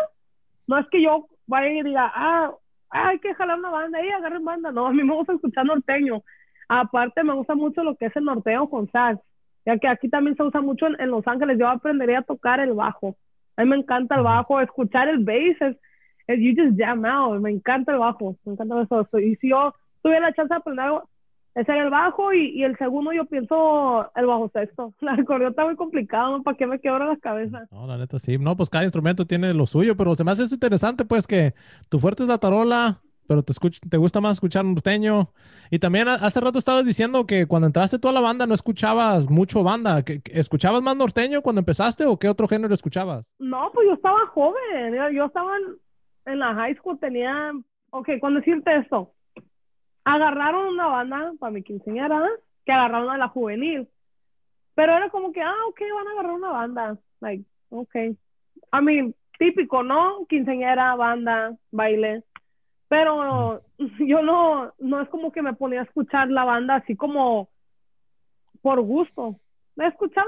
no 0.67 0.77
es 0.77 0.88
que 0.89 1.01
yo 1.01 1.27
vaya 1.47 1.69
y 1.69 1.84
diga, 1.84 2.12
ah, 2.13 2.51
hay 2.89 3.19
que 3.19 3.34
jalar 3.36 3.60
una 3.60 3.69
banda, 3.69 4.03
y 4.03 4.10
agarren 4.10 4.45
banda, 4.45 4.71
no, 4.71 4.88
a 4.88 4.93
mí 4.93 5.03
me 5.03 5.13
gusta 5.13 5.34
escuchar 5.34 5.65
norteño. 5.65 6.23
Aparte 6.67 7.23
me 7.23 7.34
gusta 7.34 7.55
mucho 7.55 7.84
lo 7.84 7.95
que 7.95 8.08
es 8.08 8.15
el 8.15 8.25
norteo 8.25 8.69
con 8.69 8.89
sax 8.91 9.19
ya 9.65 9.77
que 9.77 9.88
aquí 9.88 10.10
también 10.10 10.36
se 10.36 10.43
usa 10.43 10.62
mucho 10.62 10.88
en, 10.88 10.99
en, 10.99 11.12
Los 11.12 11.27
Ángeles. 11.27 11.58
Yo 11.60 11.67
aprendería 11.67 12.19
a 12.19 12.23
tocar 12.23 12.60
el 12.60 12.73
bajo. 12.73 13.15
A 13.58 13.63
mí 13.63 13.69
me 13.69 13.77
encanta 13.77 14.15
el 14.15 14.23
bajo, 14.23 14.62
escuchar 14.62 15.08
el 15.10 15.23
bass 15.23 15.58
es, 15.60 15.77
es 16.27 16.39
you 16.39 16.53
just 16.55 16.79
jam 16.79 17.05
out. 17.05 17.41
Me 17.41 17.51
encanta 17.51 17.91
el 17.91 17.99
bajo, 17.99 18.36
me 18.45 18.53
encanta 18.53 18.82
eso. 18.82 19.08
Y 19.19 19.36
si 19.38 19.49
yo 19.49 19.73
tuviera 20.01 20.27
la 20.27 20.34
chance 20.34 20.53
de 20.53 20.58
aprender 20.58 20.86
algo, 20.86 21.09
ese 21.60 21.72
era 21.72 21.84
el 21.84 21.89
bajo 21.89 22.34
y, 22.34 22.50
y, 22.50 22.63
el 22.63 22.78
segundo 22.78 23.12
yo 23.12 23.26
pienso 23.26 24.10
el 24.15 24.26
bajo 24.26 24.50
sexto. 24.50 24.93
La 25.02 25.13
acordeón 25.13 25.52
está 25.52 25.65
muy 25.65 25.76
complicado, 25.76 26.38
¿no? 26.38 26.43
¿Para 26.43 26.58
qué 26.58 26.65
me 26.65 26.80
quebra 26.80 27.06
las 27.06 27.19
cabezas? 27.19 27.69
No, 27.72 27.88
la 27.88 27.98
neta 27.98 28.19
sí. 28.19 28.38
No, 28.38 28.56
pues 28.56 28.69
cada 28.69 28.84
instrumento 28.84 29.26
tiene 29.26 29.54
lo 29.54 29.67
suyo, 29.67 29.95
pero 29.98 30.15
se 30.15 30.24
me 30.24 30.32
hace 30.32 30.43
eso 30.43 30.56
interesante, 30.56 31.06
pues 31.06 31.28
que 31.28 31.54
tu 31.89 32.00
fuerte 32.00 32.24
es 32.24 32.30
la 32.30 32.38
tarola, 32.38 33.02
pero 33.28 33.43
te, 33.43 33.52
escuch 33.52 33.80
te 33.88 33.98
gusta 33.98 34.22
más 34.22 34.38
escuchar 34.38 34.65
norteño. 34.65 35.32
Y 35.69 35.80
también 35.80 36.08
hace 36.08 36.39
rato 36.41 36.60
estabas 36.60 36.86
diciendo 36.86 37.28
que 37.28 37.45
cuando 37.45 37.67
entraste 37.67 38.00
tú 38.00 38.08
a 38.08 38.13
la 38.13 38.22
banda 38.22 38.48
no 38.48 38.54
escuchabas 38.54 39.30
mucho 39.30 39.63
banda. 39.63 40.04
¿Que, 40.04 40.22
que 40.22 40.39
¿Escuchabas 40.39 40.82
más 40.82 40.95
norteño 40.95 41.41
cuando 41.41 41.60
empezaste 41.60 42.06
o 42.06 42.17
qué 42.17 42.30
otro 42.30 42.48
género 42.48 42.74
escuchabas? 42.74 43.32
No, 43.38 43.69
pues 43.74 43.88
yo 43.88 43.93
estaba 43.93 44.26
joven. 44.28 44.95
Yo, 44.95 45.10
yo 45.12 45.26
estaba 45.26 45.52
en, 45.58 46.34
en, 46.34 46.39
la 46.39 46.56
high 46.56 46.76
school, 46.78 46.98
tenía... 47.00 47.52
Ok, 47.91 48.10
cuando 48.19 48.39
decirte 48.39 48.76
esto, 48.78 49.13
agarraron 50.03 50.67
una 50.67 50.88
banda 50.88 51.33
para 51.39 51.51
mi 51.51 51.63
quinceañera, 51.63 52.27
que 52.65 52.71
agarraron 52.71 53.09
a 53.09 53.17
la 53.17 53.27
juvenil. 53.27 53.88
Pero 54.75 54.95
era 54.95 55.09
como 55.09 55.31
que, 55.31 55.41
ah, 55.41 55.65
ok, 55.67 55.81
van 55.95 56.07
a 56.07 56.12
agarrar 56.12 56.31
una 56.33 56.49
banda. 56.49 56.97
Like, 57.19 57.45
ok. 57.69 57.95
I 57.95 58.81
mean, 58.81 59.15
típico, 59.38 59.83
¿no? 59.83 60.25
Quinceañera, 60.27 60.95
banda, 60.95 61.55
baile 61.71 62.23
pero 62.89 63.62
yo 63.99 64.21
no, 64.21 64.73
no 64.79 65.01
es 65.01 65.07
como 65.09 65.31
que 65.31 65.41
me 65.41 65.53
ponía 65.53 65.81
a 65.81 65.83
escuchar 65.83 66.29
la 66.29 66.43
banda 66.43 66.75
así 66.75 66.97
como 66.97 67.49
por 68.62 68.81
gusto. 68.81 69.39
Me 69.75 69.88
escuchaba 69.88 70.27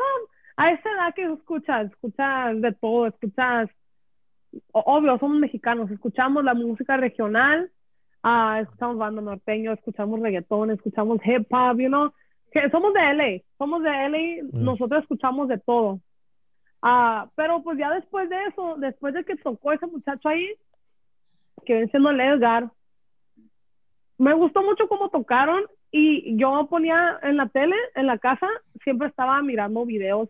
a 0.55 0.71
esa 0.71 0.89
edad 0.91 1.13
que 1.13 1.23
escuchas, 1.23 1.91
escuchas 1.91 2.62
de 2.62 2.71
todo, 2.73 3.07
escuchas, 3.07 3.69
obvio, 4.71 5.17
somos 5.17 5.39
mexicanos, 5.39 5.89
escuchamos 5.91 6.43
la 6.43 6.53
música 6.53 6.95
regional, 6.97 7.71
uh, 8.23 8.62
escuchamos 8.62 8.97
banda 8.97 9.21
norteño, 9.21 9.73
escuchamos 9.73 10.19
reggaetón, 10.19 10.71
escuchamos 10.71 11.19
hip 11.25 11.47
hop, 11.51 11.79
you 11.79 11.88
know, 11.88 12.12
que 12.51 12.69
somos 12.69 12.93
de 12.93 13.13
LA, 13.13 13.41
somos 13.57 13.84
de 13.84 13.89
LA, 13.89 14.43
mm. 14.43 14.63
nosotros 14.63 15.01
escuchamos 15.03 15.47
de 15.47 15.57
todo. 15.57 15.99
Uh, 16.84 17.29
pero 17.36 17.62
pues 17.62 17.77
ya 17.77 17.91
después 17.91 18.29
de 18.29 18.45
eso, 18.45 18.75
después 18.77 19.13
de 19.13 19.23
que 19.23 19.36
tocó 19.36 19.71
ese 19.71 19.86
muchacho 19.86 20.27
ahí, 20.29 20.47
que 21.65 21.73
ven 21.73 21.89
siendo 21.91 22.10
el 22.10 22.19
Edgar. 22.19 22.71
Me 24.17 24.34
gustó 24.34 24.62
mucho 24.63 24.88
cómo 24.88 25.10
tocaron 25.10 25.63
y 25.91 26.38
yo 26.38 26.67
ponía 26.69 27.19
en 27.23 27.38
la 27.38 27.49
tele, 27.49 27.75
en 27.95 28.07
la 28.07 28.17
casa, 28.17 28.47
siempre 28.84 29.07
estaba 29.07 29.41
mirando 29.41 29.86
videos 29.86 30.29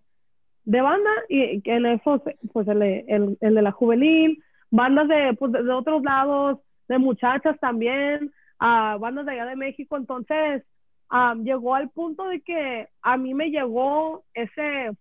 de 0.64 0.82
banda 0.82 1.10
y 1.30 1.62
en 1.70 1.86
esos, 1.86 2.22
pues 2.54 2.68
el, 2.68 2.82
el, 2.82 3.38
el 3.40 3.56
de 3.56 3.62
la 3.62 3.72
juvenil, 3.72 4.44
bandas 4.70 5.08
de, 5.08 5.34
pues, 5.34 5.52
de 5.52 5.72
otros 5.72 6.04
lados, 6.04 6.60
de 6.92 7.00
muchachas 7.00 7.58
también, 7.62 8.34
a 8.60 8.98
bandas 9.00 9.26
de 9.26 9.32
allá 9.32 9.46
de 9.46 9.56
México. 9.56 9.96
Entonces, 9.96 10.64
um, 11.10 11.44
llegó 11.44 11.74
al 11.74 11.90
punto 11.90 12.28
de 12.28 12.42
que 12.42 12.90
a 13.02 13.16
mí 13.16 13.34
me 13.34 13.50
llegó 13.50 14.26
ese, 14.34 14.92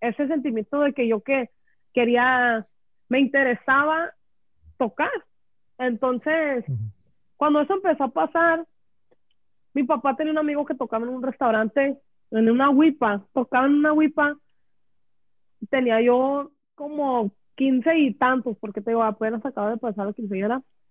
ese 0.00 0.28
sentimiento 0.28 0.80
de 0.80 0.92
que 0.92 1.08
yo 1.08 1.20
que 1.20 1.50
quería, 1.92 2.64
me 3.08 3.18
interesaba 3.18 4.12
tocar. 4.78 5.10
Entonces, 5.78 6.64
uh 6.68 6.72
-huh. 6.72 6.92
cuando 7.36 7.60
eso 7.60 7.74
empezó 7.74 8.04
a 8.04 8.12
pasar, 8.12 8.64
mi 9.74 9.82
papá 9.82 10.14
tenía 10.14 10.32
un 10.32 10.38
amigo 10.38 10.64
que 10.64 10.76
tocaba 10.76 11.04
en 11.04 11.12
un 11.12 11.22
restaurante, 11.24 11.98
en 12.30 12.50
una 12.50 12.70
huipa, 12.70 13.26
tocaba 13.32 13.66
en 13.66 13.74
una 13.74 13.92
huipa, 13.92 14.36
tenía 15.70 16.00
yo 16.00 16.52
como 16.76 17.32
15 17.56 17.98
y 17.98 18.14
tantos, 18.14 18.56
porque 18.58 18.80
te 18.80 18.90
digo, 18.90 19.02
apenas 19.02 19.44
acaba 19.44 19.70
de 19.70 19.76
pasar 19.78 20.06
la 20.06 20.12
quinceañera. 20.12 20.62
Y 20.62 20.81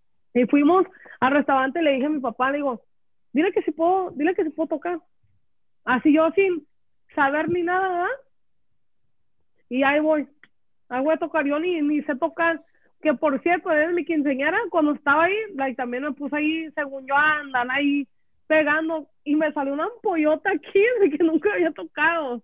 fuimos 0.49 0.85
al 1.19 1.33
restaurante, 1.33 1.81
le 1.81 1.93
dije 1.93 2.05
a 2.05 2.09
mi 2.09 2.19
papá, 2.19 2.51
le 2.51 2.57
digo, 2.57 2.81
dile 3.33 3.51
que 3.51 3.61
si 3.63 3.71
puedo, 3.71 4.11
dile 4.11 4.33
que 4.35 4.43
si 4.43 4.49
puedo 4.49 4.69
tocar. 4.69 4.99
Así 5.85 6.13
yo 6.13 6.29
sin 6.31 6.65
saber 7.15 7.49
ni 7.49 7.63
nada, 7.63 7.89
¿verdad? 7.89 8.17
Y 9.69 9.83
ahí 9.83 9.99
voy, 9.99 10.27
ahí 10.89 11.03
voy 11.03 11.13
a 11.13 11.19
tocar, 11.19 11.45
yo 11.45 11.59
ni, 11.59 11.81
ni 11.81 12.01
sé 12.03 12.15
tocar, 12.15 12.61
que 13.01 13.13
por 13.13 13.41
cierto, 13.41 13.71
es 13.71 13.91
mi 13.93 14.05
quinceañera, 14.05 14.57
cuando 14.69 14.93
estaba 14.93 15.23
ahí, 15.25 15.35
like, 15.55 15.75
también 15.75 16.03
me 16.03 16.11
puse 16.11 16.35
ahí, 16.35 16.69
según 16.71 17.07
yo, 17.07 17.15
andan 17.15 17.71
ahí 17.71 18.07
pegando, 18.47 19.07
y 19.23 19.35
me 19.35 19.51
salió 19.53 19.73
una 19.73 19.85
ampollota 19.85 20.51
aquí 20.51 20.83
de 21.01 21.09
que 21.09 21.23
nunca 21.23 21.53
había 21.53 21.71
tocado. 21.71 22.43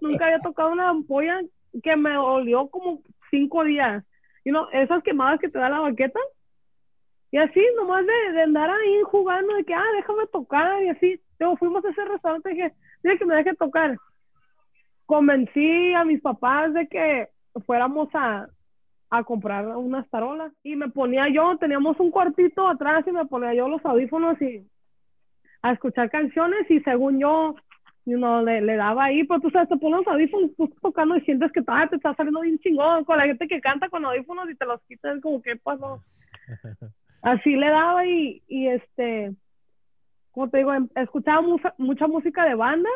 nunca 0.00 0.26
había 0.26 0.40
tocado 0.40 0.70
una 0.70 0.90
ampolla 0.90 1.40
que 1.82 1.96
me 1.96 2.16
olió 2.16 2.68
como 2.68 3.02
cinco 3.30 3.64
días. 3.64 4.04
Y 4.44 4.50
no, 4.50 4.70
esas 4.70 5.02
quemadas 5.02 5.40
que 5.40 5.48
te 5.48 5.58
da 5.58 5.68
la 5.68 5.80
baqueta. 5.80 6.20
Y 7.36 7.38
así, 7.38 7.60
nomás 7.76 8.06
de, 8.06 8.32
de, 8.32 8.42
andar 8.44 8.70
ahí 8.70 9.02
jugando, 9.04 9.56
de 9.56 9.64
que, 9.64 9.74
ah, 9.74 9.84
déjame 9.94 10.26
tocar, 10.28 10.82
y 10.82 10.88
así. 10.88 11.20
Luego 11.38 11.58
fuimos 11.58 11.84
a 11.84 11.90
ese 11.90 12.02
restaurante 12.06 12.50
y 12.50 12.54
dije, 12.54 12.72
que 13.18 13.26
me 13.26 13.34
deje 13.34 13.54
tocar. 13.56 13.98
Convencí 15.04 15.92
a 15.92 16.02
mis 16.06 16.22
papás 16.22 16.72
de 16.72 16.88
que 16.88 17.28
fuéramos 17.66 18.08
a, 18.14 18.48
a 19.10 19.22
comprar 19.24 19.66
unas 19.66 20.08
tarolas 20.08 20.50
y 20.62 20.76
me 20.76 20.88
ponía 20.88 21.28
yo, 21.28 21.58
teníamos 21.58 22.00
un 22.00 22.10
cuartito 22.10 22.66
atrás 22.66 23.06
y 23.06 23.12
me 23.12 23.26
ponía 23.26 23.52
yo 23.52 23.68
los 23.68 23.84
audífonos 23.84 24.40
y 24.40 24.66
a 25.60 25.72
escuchar 25.72 26.08
canciones 26.08 26.70
y 26.70 26.80
según 26.80 27.18
yo 27.20 27.54
you 28.06 28.16
know, 28.16 28.42
le, 28.42 28.62
le 28.62 28.76
daba 28.76 29.04
ahí, 29.04 29.24
pero 29.24 29.40
tú 29.40 29.50
sabes, 29.50 29.68
te 29.68 29.76
pones 29.76 29.98
los 29.98 30.14
audífonos, 30.14 30.56
tú 30.56 30.72
tocando 30.80 31.14
y 31.18 31.20
sientes 31.20 31.52
que 31.52 31.60
todavía 31.60 31.90
te 31.90 31.96
está 31.96 32.14
saliendo 32.14 32.40
bien 32.40 32.58
chingón 32.60 33.04
con 33.04 33.18
la 33.18 33.26
gente 33.26 33.46
que 33.46 33.60
canta 33.60 33.90
con 33.90 34.06
audífonos 34.06 34.48
y 34.48 34.54
te 34.54 34.64
los 34.64 34.80
quitas, 34.84 35.20
como, 35.20 35.42
¿qué 35.42 35.56
pasó? 35.56 36.02
Así 37.22 37.56
le 37.56 37.68
daba 37.68 38.06
y, 38.06 38.42
y 38.48 38.68
este, 38.68 39.34
como 40.32 40.48
te 40.50 40.58
digo, 40.58 40.72
em- 40.72 40.88
escuchaba 40.94 41.40
mucha, 41.40 41.74
mucha 41.78 42.06
música 42.06 42.44
de 42.44 42.54
banda 42.54 42.90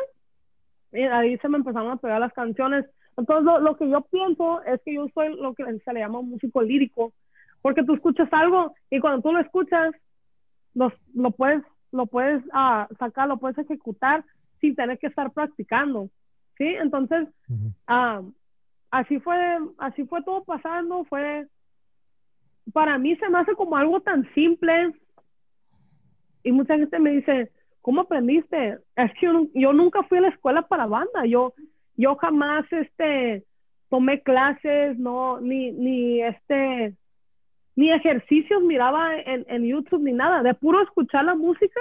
y 0.91 1.01
ahí 1.01 1.37
se 1.37 1.49
me 1.49 1.57
empezaron 1.57 1.91
a 1.91 1.97
pegar 1.97 2.19
las 2.19 2.33
canciones. 2.33 2.85
Entonces, 3.17 3.45
lo, 3.45 3.59
lo 3.59 3.75
que 3.77 3.89
yo 3.89 4.01
pienso 4.01 4.61
es 4.63 4.81
que 4.83 4.93
yo 4.93 5.07
soy 5.13 5.35
lo 5.35 5.53
que 5.53 5.63
se 5.79 5.93
le 5.93 5.99
llama 5.99 6.19
un 6.19 6.29
músico 6.29 6.61
lírico, 6.61 7.13
porque 7.61 7.83
tú 7.83 7.93
escuchas 7.93 8.29
algo 8.31 8.73
y 8.89 8.99
cuando 8.99 9.21
tú 9.21 9.31
lo 9.31 9.39
escuchas, 9.39 9.93
los, 10.73 10.93
lo 11.13 11.31
puedes, 11.31 11.63
lo 11.91 12.05
puedes 12.05 12.43
ah, 12.53 12.87
sacar, 12.99 13.27
lo 13.27 13.37
puedes 13.37 13.57
ejecutar 13.57 14.23
sin 14.59 14.75
tener 14.75 14.97
que 14.99 15.07
estar 15.07 15.31
practicando, 15.31 16.09
¿sí? 16.57 16.65
Entonces, 16.65 17.27
ah, 17.87 18.21
así 18.91 19.19
fue, 19.19 19.37
así 19.79 20.05
fue 20.05 20.23
todo 20.23 20.43
pasando, 20.43 21.03
fue, 21.05 21.47
para 22.73 22.97
mí 22.97 23.15
se 23.17 23.29
me 23.29 23.39
hace 23.39 23.53
como 23.55 23.75
algo 23.75 24.01
tan 24.01 24.31
simple 24.33 24.93
y 26.43 26.51
mucha 26.51 26.77
gente 26.77 26.99
me 26.99 27.11
dice, 27.11 27.51
¿cómo 27.81 28.01
aprendiste? 28.01 28.79
Es 28.95 29.11
que 29.19 29.25
yo, 29.27 29.47
yo 29.53 29.73
nunca 29.73 30.03
fui 30.03 30.17
a 30.17 30.21
la 30.21 30.29
escuela 30.29 30.63
para 30.63 30.85
banda, 30.85 31.25
yo, 31.25 31.53
yo 31.95 32.15
jamás, 32.15 32.65
este, 32.71 33.43
tomé 33.89 34.21
clases, 34.21 34.97
no, 34.97 35.39
ni, 35.39 35.71
ni, 35.71 36.21
este, 36.21 36.95
ni 37.75 37.91
ejercicios 37.91 38.61
miraba 38.63 39.15
en, 39.17 39.45
en 39.47 39.63
YouTube 39.65 40.03
ni 40.03 40.13
nada, 40.13 40.43
de 40.43 40.53
puro 40.53 40.81
escuchar 40.81 41.25
la 41.25 41.35
música, 41.35 41.79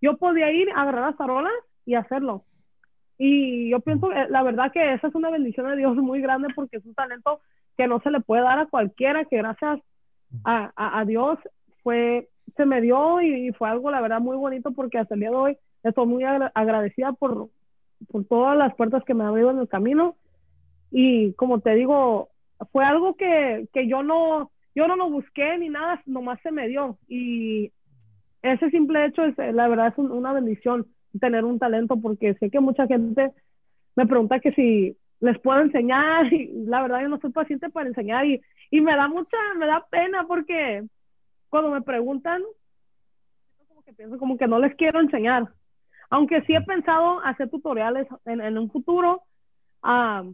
yo 0.00 0.16
podía 0.16 0.50
ir, 0.52 0.68
agarrar 0.74 1.06
las 1.06 1.16
tarolas 1.16 1.52
y 1.86 1.94
hacerlo. 1.94 2.44
Y 3.18 3.70
yo 3.70 3.80
pienso, 3.80 4.08
que 4.08 4.26
la 4.28 4.42
verdad 4.42 4.70
que 4.72 4.94
esa 4.94 5.08
es 5.08 5.14
una 5.14 5.30
bendición 5.30 5.68
de 5.68 5.76
Dios 5.76 5.96
muy 5.96 6.20
grande 6.20 6.48
porque 6.54 6.76
es 6.76 6.84
un 6.84 6.94
talento 6.94 7.40
que 7.76 7.88
no 7.88 8.00
se 8.00 8.10
le 8.10 8.20
puede 8.20 8.42
dar 8.42 8.60
a 8.60 8.66
cualquiera, 8.66 9.24
que 9.24 9.38
gracias 9.38 9.80
a, 10.44 10.98
a, 11.00 11.04
Dios 11.04 11.38
fue, 11.82 12.28
se 12.56 12.66
me 12.66 12.80
dio 12.80 13.20
y, 13.20 13.52
fue 13.52 13.68
algo, 13.68 13.90
la 13.90 14.00
verdad, 14.00 14.20
muy 14.20 14.36
bonito 14.36 14.72
porque 14.72 14.98
hasta 14.98 15.14
el 15.14 15.20
día 15.20 15.30
de 15.30 15.36
hoy 15.36 15.58
estoy 15.82 16.06
muy 16.06 16.24
agra- 16.24 16.52
agradecida 16.54 17.12
por, 17.12 17.48
por 18.10 18.24
todas 18.24 18.56
las 18.56 18.74
puertas 18.74 19.04
que 19.04 19.14
me 19.14 19.22
han 19.24 19.30
abrido 19.30 19.50
en 19.50 19.58
el 19.58 19.68
camino. 19.68 20.16
Y 20.90 21.32
como 21.34 21.60
te 21.60 21.74
digo, 21.74 22.30
fue 22.72 22.84
algo 22.84 23.14
que, 23.16 23.68
que 23.72 23.86
yo 23.88 24.02
no, 24.02 24.50
yo 24.74 24.88
no 24.88 24.96
lo 24.96 25.10
busqué 25.10 25.58
ni 25.58 25.68
nada, 25.68 26.02
nomás 26.06 26.40
se 26.42 26.50
me 26.50 26.68
dio. 26.68 26.98
Y 27.08 27.72
ese 28.42 28.70
simple 28.70 29.04
hecho 29.06 29.24
es, 29.24 29.38
eh, 29.38 29.52
la 29.52 29.68
verdad, 29.68 29.88
es 29.88 29.98
un- 29.98 30.12
una 30.12 30.32
bendición 30.32 30.86
tener 31.20 31.44
un 31.44 31.58
talento 31.58 31.96
porque 32.00 32.34
sé 32.34 32.50
que 32.50 32.60
mucha 32.60 32.86
gente 32.86 33.32
me 33.96 34.06
pregunta 34.06 34.40
que 34.40 34.52
si 34.52 34.96
les 35.20 35.38
puedo 35.40 35.60
enseñar 35.60 36.32
y 36.32 36.48
la 36.66 36.82
verdad 36.82 37.02
yo 37.02 37.08
no 37.08 37.20
soy 37.20 37.30
paciente 37.30 37.70
para 37.70 37.88
enseñar 37.88 38.26
y, 38.26 38.40
y 38.70 38.80
me 38.80 38.94
da 38.96 39.08
mucha, 39.08 39.36
me 39.56 39.66
da 39.66 39.86
pena 39.90 40.26
porque 40.26 40.84
cuando 41.48 41.70
me 41.70 41.82
preguntan, 41.82 42.42
como 43.68 43.82
que 43.82 43.92
pienso 43.92 44.18
como 44.18 44.36
que 44.36 44.46
no 44.46 44.58
les 44.58 44.74
quiero 44.76 45.00
enseñar. 45.00 45.48
Aunque 46.10 46.42
sí 46.42 46.54
he 46.54 46.60
pensado 46.62 47.20
hacer 47.24 47.50
tutoriales 47.50 48.06
en, 48.24 48.40
en 48.40 48.58
un 48.58 48.70
futuro, 48.70 49.22
ah, 49.82 50.24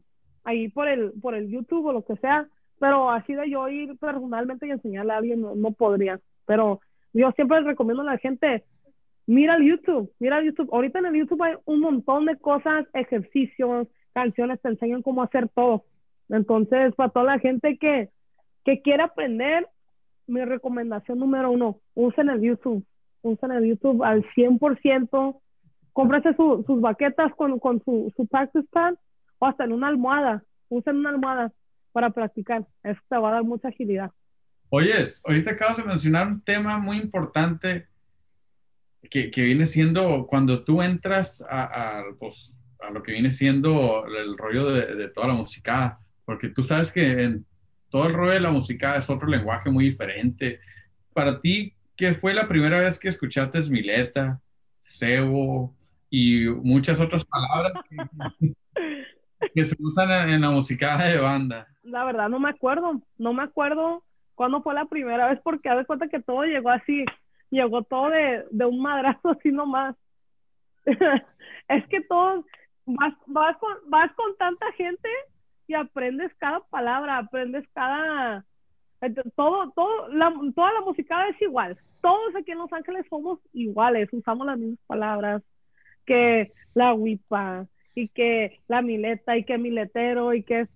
ahí 0.44 0.68
por 0.68 0.88
el, 0.88 1.12
por 1.20 1.34
el 1.34 1.48
YouTube 1.48 1.86
o 1.86 1.92
lo 1.92 2.04
que 2.04 2.16
sea, 2.16 2.48
pero 2.78 3.10
así 3.10 3.34
de 3.34 3.50
yo 3.50 3.68
ir 3.68 3.96
personalmente 3.98 4.66
y 4.66 4.70
enseñarle 4.70 5.12
a 5.12 5.16
alguien 5.16 5.40
no, 5.40 5.54
no 5.54 5.72
podría. 5.72 6.20
Pero 6.46 6.80
yo 7.12 7.30
siempre 7.32 7.58
les 7.58 7.66
recomiendo 7.66 8.02
a 8.02 8.06
la 8.06 8.18
gente, 8.18 8.64
mira 9.26 9.56
el 9.56 9.64
YouTube, 9.64 10.12
mira 10.18 10.38
el 10.38 10.46
YouTube. 10.46 10.68
Ahorita 10.72 10.98
en 10.98 11.06
el 11.06 11.14
YouTube 11.14 11.42
hay 11.42 11.54
un 11.64 11.80
montón 11.80 12.26
de 12.26 12.36
cosas, 12.36 12.86
ejercicios, 12.92 13.88
canciones, 14.14 14.60
te 14.62 14.68
enseñan 14.68 15.02
cómo 15.02 15.22
hacer 15.22 15.48
todo. 15.48 15.84
Entonces, 16.28 16.94
para 16.94 17.10
toda 17.10 17.26
la 17.26 17.38
gente 17.38 17.76
que, 17.78 18.08
que 18.64 18.80
quiere 18.80 19.02
aprender, 19.02 19.68
mi 20.26 20.42
recomendación 20.44 21.18
número 21.18 21.50
uno, 21.50 21.80
usen 21.94 22.30
el 22.30 22.40
YouTube, 22.40 22.84
usen 23.22 23.52
el 23.52 23.66
YouTube 23.66 24.02
al 24.02 24.24
100%, 24.34 25.40
cómprese 25.92 26.34
su, 26.34 26.64
sus 26.66 26.80
baquetas 26.80 27.32
con, 27.34 27.58
con 27.58 27.82
su, 27.84 28.12
su 28.16 28.26
practice 28.26 28.66
pad 28.70 28.94
o 29.38 29.46
hasta 29.46 29.64
en 29.64 29.72
una 29.72 29.88
almohada, 29.88 30.42
usen 30.68 30.96
una 30.96 31.10
almohada 31.10 31.52
para 31.92 32.10
practicar, 32.10 32.66
eso 32.82 33.00
te 33.08 33.16
va 33.16 33.28
a 33.28 33.32
dar 33.34 33.44
mucha 33.44 33.68
agilidad. 33.68 34.10
Oyes, 34.70 35.20
ahorita 35.24 35.52
acabas 35.52 35.76
de 35.76 35.84
mencionar 35.84 36.26
un 36.26 36.40
tema 36.42 36.78
muy 36.78 36.96
importante 36.96 37.86
que, 39.08 39.30
que 39.30 39.42
viene 39.42 39.66
siendo 39.66 40.26
cuando 40.26 40.64
tú 40.64 40.82
entras 40.82 41.44
a, 41.48 41.98
a, 41.98 42.04
pues, 42.18 42.52
a 42.86 42.90
lo 42.90 43.02
que 43.02 43.12
viene 43.12 43.30
siendo 43.30 44.06
el 44.06 44.36
rollo 44.36 44.70
de, 44.70 44.94
de, 44.94 45.08
toda 45.08 45.28
la 45.28 45.34
música, 45.34 45.98
porque 46.24 46.48
tú 46.48 46.62
sabes 46.62 46.92
que 46.92 47.22
en 47.22 47.46
todo 47.90 48.06
el 48.06 48.14
rollo 48.14 48.32
de 48.32 48.40
la 48.40 48.50
música 48.50 48.96
es 48.96 49.08
otro 49.08 49.28
lenguaje 49.28 49.70
muy 49.70 49.84
diferente. 49.84 50.60
Para 51.12 51.40
ti, 51.40 51.74
¿qué 51.96 52.14
fue 52.14 52.34
la 52.34 52.48
primera 52.48 52.80
vez 52.80 52.98
que 52.98 53.08
escuchaste 53.08 53.60
Mileta, 53.70 54.40
cebo 54.82 55.74
y 56.10 56.46
muchas 56.46 57.00
otras 57.00 57.24
palabras 57.24 57.72
que, 57.88 58.54
que 59.54 59.64
se 59.64 59.76
usan 59.78 60.28
en, 60.28 60.40
la 60.40 60.50
música 60.50 60.96
de 60.98 61.18
banda? 61.18 61.66
La 61.82 62.04
verdad 62.04 62.28
no 62.28 62.38
me 62.38 62.50
acuerdo, 62.50 63.00
no 63.18 63.32
me 63.32 63.42
acuerdo 63.42 64.02
cuándo 64.34 64.62
fue 64.62 64.74
la 64.74 64.86
primera 64.86 65.28
vez 65.28 65.40
porque 65.42 65.68
a 65.68 65.74
ver 65.74 65.86
cuenta 65.86 66.08
que 66.08 66.20
todo 66.20 66.42
llegó 66.44 66.70
así, 66.70 67.04
llegó 67.50 67.82
todo 67.82 68.10
de, 68.10 68.44
de 68.50 68.64
un 68.64 68.80
madrazo 68.80 69.30
así 69.30 69.50
nomás. 69.50 69.94
es 71.68 71.86
que 71.88 72.00
todos, 72.02 72.44
vas, 72.86 73.14
vas, 73.26 73.56
con, 73.58 73.72
vas 73.88 74.12
con 74.14 74.36
tanta 74.36 74.70
gente 74.72 75.08
y 75.66 75.74
aprendes 75.74 76.32
cada 76.38 76.60
palabra, 76.60 77.18
aprendes 77.18 77.66
cada, 77.72 78.44
todo, 79.36 79.70
todo, 79.72 80.08
la, 80.08 80.32
toda 80.54 80.72
la 80.72 80.80
música 80.80 81.28
es 81.28 81.40
igual. 81.42 81.78
Todos 82.00 82.36
aquí 82.36 82.52
en 82.52 82.58
Los 82.58 82.72
Ángeles 82.72 83.06
somos 83.08 83.38
iguales, 83.52 84.08
usamos 84.12 84.46
las 84.46 84.58
mismas 84.58 84.78
palabras 84.86 85.42
que 86.06 86.52
la 86.74 86.92
huipa 86.92 87.66
y 87.94 88.08
que 88.08 88.60
la 88.68 88.82
mileta 88.82 89.36
y 89.36 89.44
que 89.44 89.56
miletero 89.56 90.34
y 90.34 90.42
que 90.42 90.68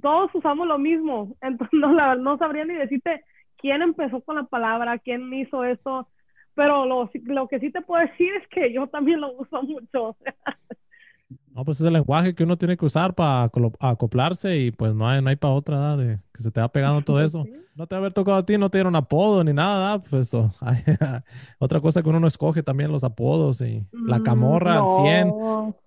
todos 0.00 0.34
usamos 0.34 0.66
lo 0.66 0.78
mismo. 0.78 1.36
Entonces 1.42 1.78
no, 1.78 1.92
la, 1.92 2.14
no 2.14 2.38
sabría 2.38 2.64
ni 2.64 2.74
decirte 2.74 3.24
quién 3.58 3.82
empezó 3.82 4.22
con 4.22 4.36
la 4.36 4.44
palabra, 4.44 4.98
quién 4.98 5.32
hizo 5.34 5.64
esto, 5.64 6.08
pero 6.54 6.86
lo, 6.86 7.10
lo 7.24 7.48
que 7.48 7.60
sí 7.60 7.70
te 7.70 7.82
puedo 7.82 8.06
decir 8.06 8.32
es 8.36 8.48
que 8.48 8.72
yo 8.72 8.86
también 8.86 9.20
lo 9.20 9.32
uso 9.32 9.62
mucho. 9.62 10.16
No, 11.54 11.64
pues 11.64 11.80
es 11.80 11.86
el 11.86 11.92
lenguaje 11.92 12.34
que 12.34 12.42
uno 12.42 12.56
tiene 12.56 12.76
que 12.76 12.84
usar 12.84 13.14
para 13.14 13.48
acoplarse 13.78 14.56
y 14.58 14.70
pues 14.72 14.92
no 14.92 15.08
hay, 15.08 15.22
no 15.22 15.30
hay 15.30 15.36
para 15.36 15.54
otra, 15.54 15.76
¿verdad? 15.76 15.98
De 15.98 16.18
que 16.34 16.42
se 16.42 16.50
te 16.50 16.60
va 16.60 16.66
pegando 16.66 17.02
todo 17.02 17.20
eso. 17.24 17.44
No 17.76 17.86
te 17.86 17.94
va 17.94 17.98
a 17.98 18.00
haber 18.00 18.12
tocado 18.12 18.38
a 18.38 18.44
ti, 18.44 18.58
no 18.58 18.70
te 18.70 18.78
dieron 18.78 18.96
apodo 18.96 19.44
ni 19.44 19.52
nada, 19.52 20.00
pues 20.02 20.34
oh, 20.34 20.52
hay, 20.60 20.82
otra 21.60 21.80
cosa 21.80 22.02
que 22.02 22.08
uno 22.08 22.18
no 22.18 22.26
escoge 22.26 22.64
también 22.64 22.90
los 22.90 23.04
apodos 23.04 23.60
y 23.60 23.86
la 23.92 24.20
camorra 24.20 24.74
no. 24.74 24.96
al 24.98 25.02
100. 25.04 25.34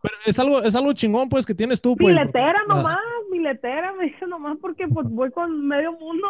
Pero 0.02 0.16
es 0.26 0.40
algo, 0.40 0.64
es 0.64 0.74
algo 0.74 0.94
chingón 0.94 1.28
pues 1.28 1.46
que 1.46 1.54
tienes 1.54 1.82
tú. 1.82 1.98
Pues, 1.98 2.16
miletera 2.16 2.62
porque, 2.66 2.82
nomás, 2.82 2.98
miletera 3.30 3.94
me 4.00 4.06
dice 4.06 4.26
nomás 4.26 4.58
porque 4.62 4.88
pues 4.88 5.06
voy 5.10 5.32
con 5.32 5.68
medio 5.68 5.92
mundo 5.92 6.28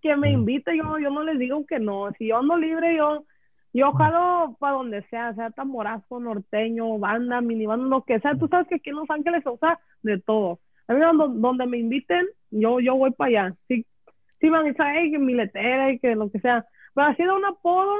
que 0.00 0.16
me 0.16 0.32
invita, 0.32 0.74
yo, 0.74 0.98
yo 0.98 1.10
no 1.10 1.24
les 1.24 1.38
digo 1.38 1.66
que 1.66 1.78
no. 1.78 2.10
Si 2.16 2.28
yo 2.28 2.38
ando 2.38 2.56
libre, 2.56 2.96
yo 2.96 3.24
yo 3.72 3.92
jalo 3.92 4.56
para 4.58 4.74
donde 4.74 5.02
sea, 5.08 5.34
sea 5.34 5.50
tamborazo, 5.50 6.18
norteño, 6.18 6.98
banda, 6.98 7.40
minibanda, 7.40 7.86
lo 7.86 8.04
que 8.04 8.18
sea. 8.20 8.34
Tú 8.36 8.48
sabes 8.48 8.66
que 8.68 8.76
aquí 8.76 8.90
en 8.90 8.96
Los 8.96 9.10
Ángeles 9.10 9.42
se 9.44 9.50
usa 9.50 9.78
de 10.02 10.18
todo. 10.18 10.60
A 10.88 10.94
mí 10.94 11.00
donde, 11.00 11.40
donde 11.40 11.66
me 11.66 11.78
inviten, 11.78 12.26
yo, 12.50 12.80
yo 12.80 12.96
voy 12.96 13.12
para 13.12 13.28
allá. 13.28 13.56
Si, 13.68 13.86
si 14.40 14.48
van 14.48 14.62
a 14.62 14.64
decir, 14.64 15.12
que 15.12 15.18
miletera 15.18 15.92
y 15.92 15.98
que 16.00 16.16
lo 16.16 16.30
que 16.30 16.40
sea. 16.40 16.66
Pero 16.94 17.06
así 17.06 17.22
de 17.22 17.30
un 17.30 17.44
apodo, 17.44 17.94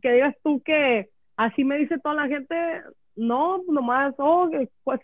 que 0.00 0.12
digas 0.12 0.34
tú 0.42 0.62
que 0.62 1.10
así 1.36 1.64
me 1.64 1.76
dice 1.78 1.98
toda 1.98 2.14
la 2.14 2.28
gente, 2.28 2.54
no, 3.16 3.62
nomás, 3.68 4.14
oh, 4.18 4.48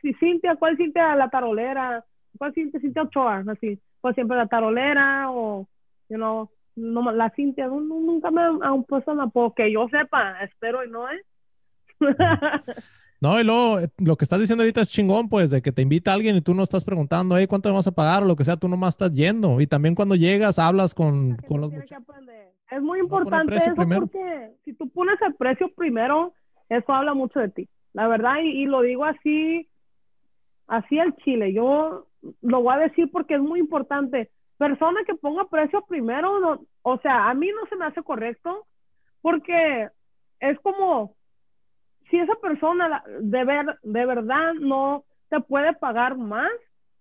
si 0.01 0.15
Cintia, 0.15 0.57
¿cuál 0.57 0.77
Cintia? 0.77 1.15
La 1.17 1.29
tarolera. 1.29 2.05
¿Cuál 2.39 2.55
Cintia? 2.55 2.81
Cintia 2.81 3.03
Ochoa, 3.03 3.45
así. 3.49 3.79
Pues 4.01 4.15
siempre 4.15 4.37
la 4.37 4.47
tarolera 4.47 5.31
o, 5.31 5.69
you 6.09 6.17
know, 6.17 6.51
no, 6.81 7.13
la 7.13 7.31
Cintia 7.31 7.67
no, 7.69 7.81
nunca 7.81 8.31
me 8.31 8.43
han 8.43 8.85
puesto 8.85 9.13
un 9.13 9.21
apodo 9.21 9.55
que 9.55 9.73
yo 9.73 9.89
sepa, 9.89 10.43
espero 10.43 10.85
y 10.85 10.91
no, 10.91 11.09
¿eh? 11.11 11.23
No, 13.21 13.39
y 13.39 13.45
luego 13.45 13.81
lo 13.99 14.17
que 14.17 14.25
estás 14.25 14.41
diciendo 14.41 14.63
ahorita 14.63 14.81
es 14.81 14.91
chingón, 14.91 15.29
pues, 15.29 15.51
de 15.51 15.61
que 15.61 15.73
te 15.73 15.83
invita 15.83 16.11
alguien 16.11 16.37
y 16.37 16.41
tú 16.41 16.55
no 16.55 16.63
estás 16.63 16.87
preguntando, 16.87 17.37
hey, 17.37 17.47
¿cuánto 17.47 17.69
me 17.69 17.75
vas 17.75 17.87
a 17.87 17.93
pagar? 17.93 18.23
O 18.23 18.27
lo 18.27 18.35
que 18.35 18.45
sea, 18.45 18.57
tú 18.57 18.67
nomás 18.67 18.95
estás 18.95 19.13
yendo. 19.13 19.61
Y 19.61 19.67
también 19.67 19.95
cuando 19.95 20.15
llegas, 20.15 20.59
hablas 20.59 20.95
con, 20.95 21.37
con 21.47 21.61
los 21.61 21.71
muchachos. 21.71 22.03
Es 22.71 22.81
muy 22.81 22.99
importante 22.99 23.57
eso 23.57 23.75
primero. 23.75 24.07
porque 24.07 24.53
si 24.65 24.73
tú 24.73 24.89
pones 24.89 25.21
el 25.21 25.35
precio 25.35 25.71
primero, 25.75 26.33
eso 26.71 26.95
habla 26.95 27.13
mucho 27.13 27.41
de 27.41 27.51
ti, 27.51 27.69
la 27.93 28.09
verdad, 28.09 28.37
y, 28.43 28.63
y 28.63 28.65
lo 28.65 28.81
digo 28.81 29.05
así, 29.05 29.69
así 30.67 30.99
al 30.99 31.15
chile. 31.17 31.53
Yo 31.53 32.07
lo 32.41 32.63
voy 32.63 32.75
a 32.75 32.79
decir 32.79 33.11
porque 33.13 33.35
es 33.35 33.41
muy 33.43 33.61
importante 33.61 34.31
persona 34.61 35.01
que 35.07 35.15
ponga 35.15 35.49
precio 35.49 35.83
primero, 35.89 36.39
no, 36.39 36.61
o 36.83 36.99
sea, 36.99 37.29
a 37.29 37.35
mí 37.35 37.49
no 37.49 37.67
se 37.69 37.77
me 37.77 37.87
hace 37.87 38.03
correcto 38.03 38.67
porque 39.21 39.89
es 40.41 40.59
como 40.61 41.15
si 42.11 42.19
esa 42.19 42.35
persona 42.37 43.03
de, 43.21 43.45
ver, 43.45 43.79
de 43.83 44.07
verdad 44.07 44.55
no 44.55 45.05
te 45.29 45.41
puede 45.41 45.73
pagar 45.75 46.17
más, 46.17 46.51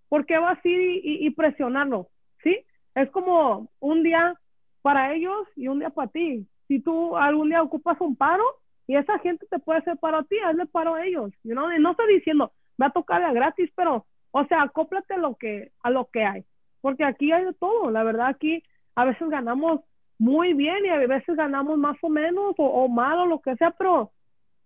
¿por 0.08 0.24
qué 0.24 0.38
vas 0.38 0.58
a 0.58 0.60
y, 0.64 1.28
presionarlo? 1.30 2.08
¿Sí? 2.42 2.56
Es 2.94 3.10
como 3.10 3.68
un 3.80 4.02
día 4.02 4.34
para 4.82 5.14
ellos 5.14 5.46
y 5.56 5.68
un 5.68 5.80
día 5.80 5.90
para 5.90 6.10
ti. 6.10 6.46
Si 6.68 6.80
tú 6.80 7.16
algún 7.16 7.48
día 7.48 7.62
ocupas 7.62 8.00
un 8.00 8.16
paro 8.16 8.44
y 8.86 8.96
esa 8.96 9.18
gente 9.18 9.46
te 9.50 9.58
puede 9.58 9.80
hacer 9.80 9.98
paro 9.98 10.18
a 10.18 10.24
ti, 10.24 10.36
hazle 10.38 10.66
paro 10.66 10.94
a 10.94 11.04
ellos. 11.04 11.32
You 11.42 11.52
know? 11.52 11.70
Y 11.72 11.80
no 11.80 11.90
estoy 11.92 12.14
diciendo, 12.14 12.52
va 12.80 12.86
a 12.86 12.92
tocar 12.92 13.22
a 13.22 13.32
gratis, 13.32 13.70
pero, 13.74 14.06
o 14.30 14.44
sea, 14.46 14.62
acóplate 14.62 15.16
lo 15.16 15.36
que, 15.36 15.72
a 15.82 15.90
lo 15.90 16.08
que 16.12 16.24
hay. 16.24 16.44
Porque 16.80 17.04
aquí 17.04 17.32
hay 17.32 17.44
de 17.44 17.52
todo. 17.54 17.90
La 17.90 18.04
verdad, 18.04 18.28
aquí 18.28 18.62
a 19.00 19.04
veces 19.04 19.28
ganamos 19.30 19.80
muy 20.18 20.52
bien 20.52 20.84
y 20.84 20.90
a 20.90 20.98
veces 20.98 21.34
ganamos 21.36 21.78
más 21.78 21.96
o 22.02 22.08
menos 22.10 22.54
o, 22.58 22.88
mal 22.88 23.18
o 23.18 23.26
lo 23.26 23.40
que 23.40 23.56
sea, 23.56 23.70
pero 23.70 24.12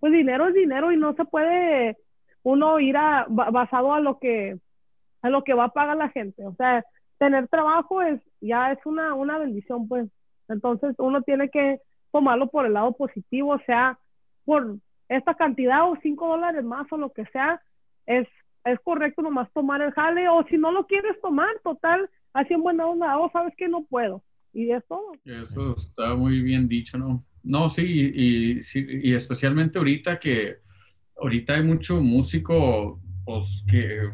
pues 0.01 0.13
dinero 0.13 0.49
es 0.49 0.55
dinero 0.55 0.91
y 0.91 0.97
no 0.97 1.15
se 1.15 1.25
puede 1.25 1.97
uno 2.43 2.81
ir 2.81 2.97
a, 2.97 3.27
basado 3.29 3.95
a 3.95 4.01
lo 4.01 4.19
que 4.19 4.59
a 5.23 5.31
lo 5.31 5.45
que 5.45 5.55
va 5.55 5.65
a 5.65 5.73
pagar 5.73 5.97
la 5.97 6.11
gente. 6.11 6.45
O 6.45 6.55
sea, 6.57 6.85
tener 7.19 7.49
trabajo 7.49 8.03
es 8.03 8.21
ya 8.41 8.73
es 8.73 8.85
una, 8.85 9.15
una 9.15 9.39
bendición, 9.39 9.89
pues. 9.89 10.11
Entonces 10.49 10.95
uno 10.99 11.23
tiene 11.23 11.49
que 11.49 11.79
tomarlo 12.11 12.49
por 12.49 12.67
el 12.67 12.75
lado 12.75 12.93
positivo, 12.93 13.53
o 13.53 13.61
sea, 13.61 13.99
por 14.45 14.77
esta 15.09 15.35
cantidad 15.35 15.89
o 15.89 15.97
cinco 16.03 16.27
dólares 16.29 16.65
más 16.65 16.91
o 16.93 16.97
lo 16.97 17.13
que 17.13 17.25
sea, 17.27 17.63
es, 18.07 18.27
es 18.65 18.81
correcto 18.81 19.23
nomás 19.23 19.51
tomar 19.53 19.81
el 19.81 19.93
jale, 19.93 20.29
o 20.29 20.43
si 20.45 20.59
no 20.59 20.73
lo 20.73 20.87
quieres 20.87 21.19
tomar, 21.21 21.49
total, 21.63 22.11
así 22.35 22.53
en 22.53 22.63
buena 22.63 22.87
onda, 22.87 23.17
o 23.19 23.25
oh, 23.25 23.31
sabes 23.33 23.55
que 23.57 23.69
no 23.69 23.85
puedo. 23.85 24.23
Y 24.53 24.71
es 24.71 24.85
todo. 24.87 25.13
Eso 25.25 25.75
está 25.77 26.15
muy 26.15 26.43
bien 26.43 26.69
dicho, 26.69 26.99
¿no? 26.99 27.25
No, 27.43 27.71
sí 27.71 27.83
y, 27.85 28.61
y, 29.03 29.15
especialmente 29.15 29.79
ahorita 29.79 30.19
que 30.19 30.59
ahorita 31.21 31.55
hay 31.55 31.63
mucho 31.63 32.01
músico, 32.01 33.01
pues 33.25 33.65
que 33.71 34.09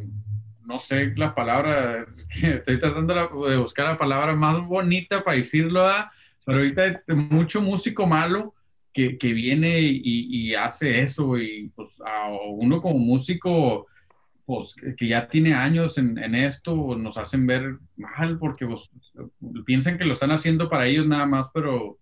no 0.64 0.80
sé 0.80 1.12
la 1.16 1.34
palabra, 1.34 2.06
estoy 2.42 2.80
tratando 2.80 3.46
de 3.48 3.56
buscar 3.56 3.86
la 3.86 3.98
palabra 3.98 4.34
más 4.34 4.66
bonita 4.66 5.22
para 5.22 5.36
decirlo, 5.36 5.88
pero 6.44 6.58
ahorita 6.58 6.82
hay 6.82 7.14
mucho 7.14 7.60
músico 7.60 8.06
malo 8.06 8.54
que, 8.92 9.16
que 9.18 9.32
viene 9.32 9.80
y, 9.80 10.00
y, 10.04 10.54
hace 10.54 11.00
eso 11.00 11.38
y 11.38 11.70
pues 11.76 11.90
a 12.04 12.28
uno 12.48 12.82
como 12.82 12.98
músico 12.98 13.86
pues 14.50 14.74
que 14.96 15.06
ya 15.06 15.28
tiene 15.28 15.54
años 15.54 15.96
en, 15.96 16.18
en 16.18 16.34
esto 16.34 16.96
nos 16.96 17.16
hacen 17.18 17.46
ver 17.46 17.78
mal 17.96 18.36
porque 18.36 18.66
pues, 18.66 18.90
piensan 19.64 19.96
que 19.96 20.04
lo 20.04 20.14
están 20.14 20.32
haciendo 20.32 20.68
para 20.68 20.88
ellos 20.88 21.06
nada 21.06 21.24
más, 21.24 21.46
pero 21.54 21.98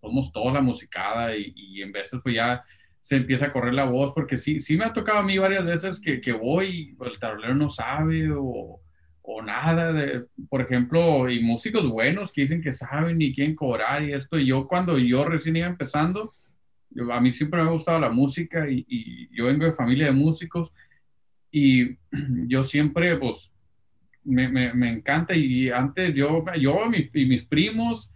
somos 0.00 0.32
toda 0.32 0.54
la 0.54 0.62
musicada 0.62 1.36
y, 1.36 1.52
y, 1.54 1.82
en 1.82 1.92
veces 1.92 2.18
pues 2.22 2.34
ya 2.34 2.64
se 3.02 3.16
empieza 3.16 3.46
a 3.46 3.52
correr 3.52 3.74
la 3.74 3.84
voz, 3.84 4.14
porque 4.14 4.38
sí, 4.38 4.58
sí 4.60 4.78
me 4.78 4.86
ha 4.86 4.92
tocado 4.94 5.18
a 5.18 5.22
mí 5.22 5.36
varias 5.36 5.66
veces 5.66 6.00
que, 6.00 6.22
que 6.22 6.32
voy, 6.32 6.96
el 6.98 7.18
tablero 7.18 7.54
no 7.54 7.68
sabe 7.68 8.30
o, 8.32 8.80
o 9.20 9.42
nada, 9.42 9.92
de, 9.92 10.24
por 10.48 10.62
ejemplo, 10.62 11.28
y 11.28 11.40
músicos 11.40 11.86
buenos 11.86 12.32
que 12.32 12.40
dicen 12.42 12.62
que 12.62 12.72
saben 12.72 13.20
y 13.20 13.34
quieren 13.34 13.54
cobrar 13.54 14.02
y 14.02 14.14
esto, 14.14 14.38
y 14.38 14.46
yo 14.46 14.66
cuando 14.66 14.96
yo 14.96 15.26
recién 15.26 15.56
iba 15.56 15.66
empezando, 15.66 16.34
yo, 16.88 17.12
a 17.12 17.20
mí 17.20 17.32
siempre 17.32 17.60
me 17.60 17.68
ha 17.68 17.72
gustado 17.72 18.00
la 18.00 18.08
música 18.08 18.66
y, 18.66 18.82
y, 18.88 19.28
yo 19.36 19.44
vengo 19.44 19.66
de 19.66 19.72
familia 19.72 20.06
de 20.06 20.12
músicos 20.12 20.72
y 21.52 21.96
yo 22.48 22.64
siempre, 22.64 23.16
pues, 23.16 23.52
me, 24.24 24.48
me, 24.48 24.72
me 24.72 24.90
encanta 24.90 25.36
y 25.36 25.70
antes 25.70 26.14
yo, 26.14 26.44
yo 26.58 26.80
y 27.12 27.26
mis 27.26 27.44
primos, 27.44 28.12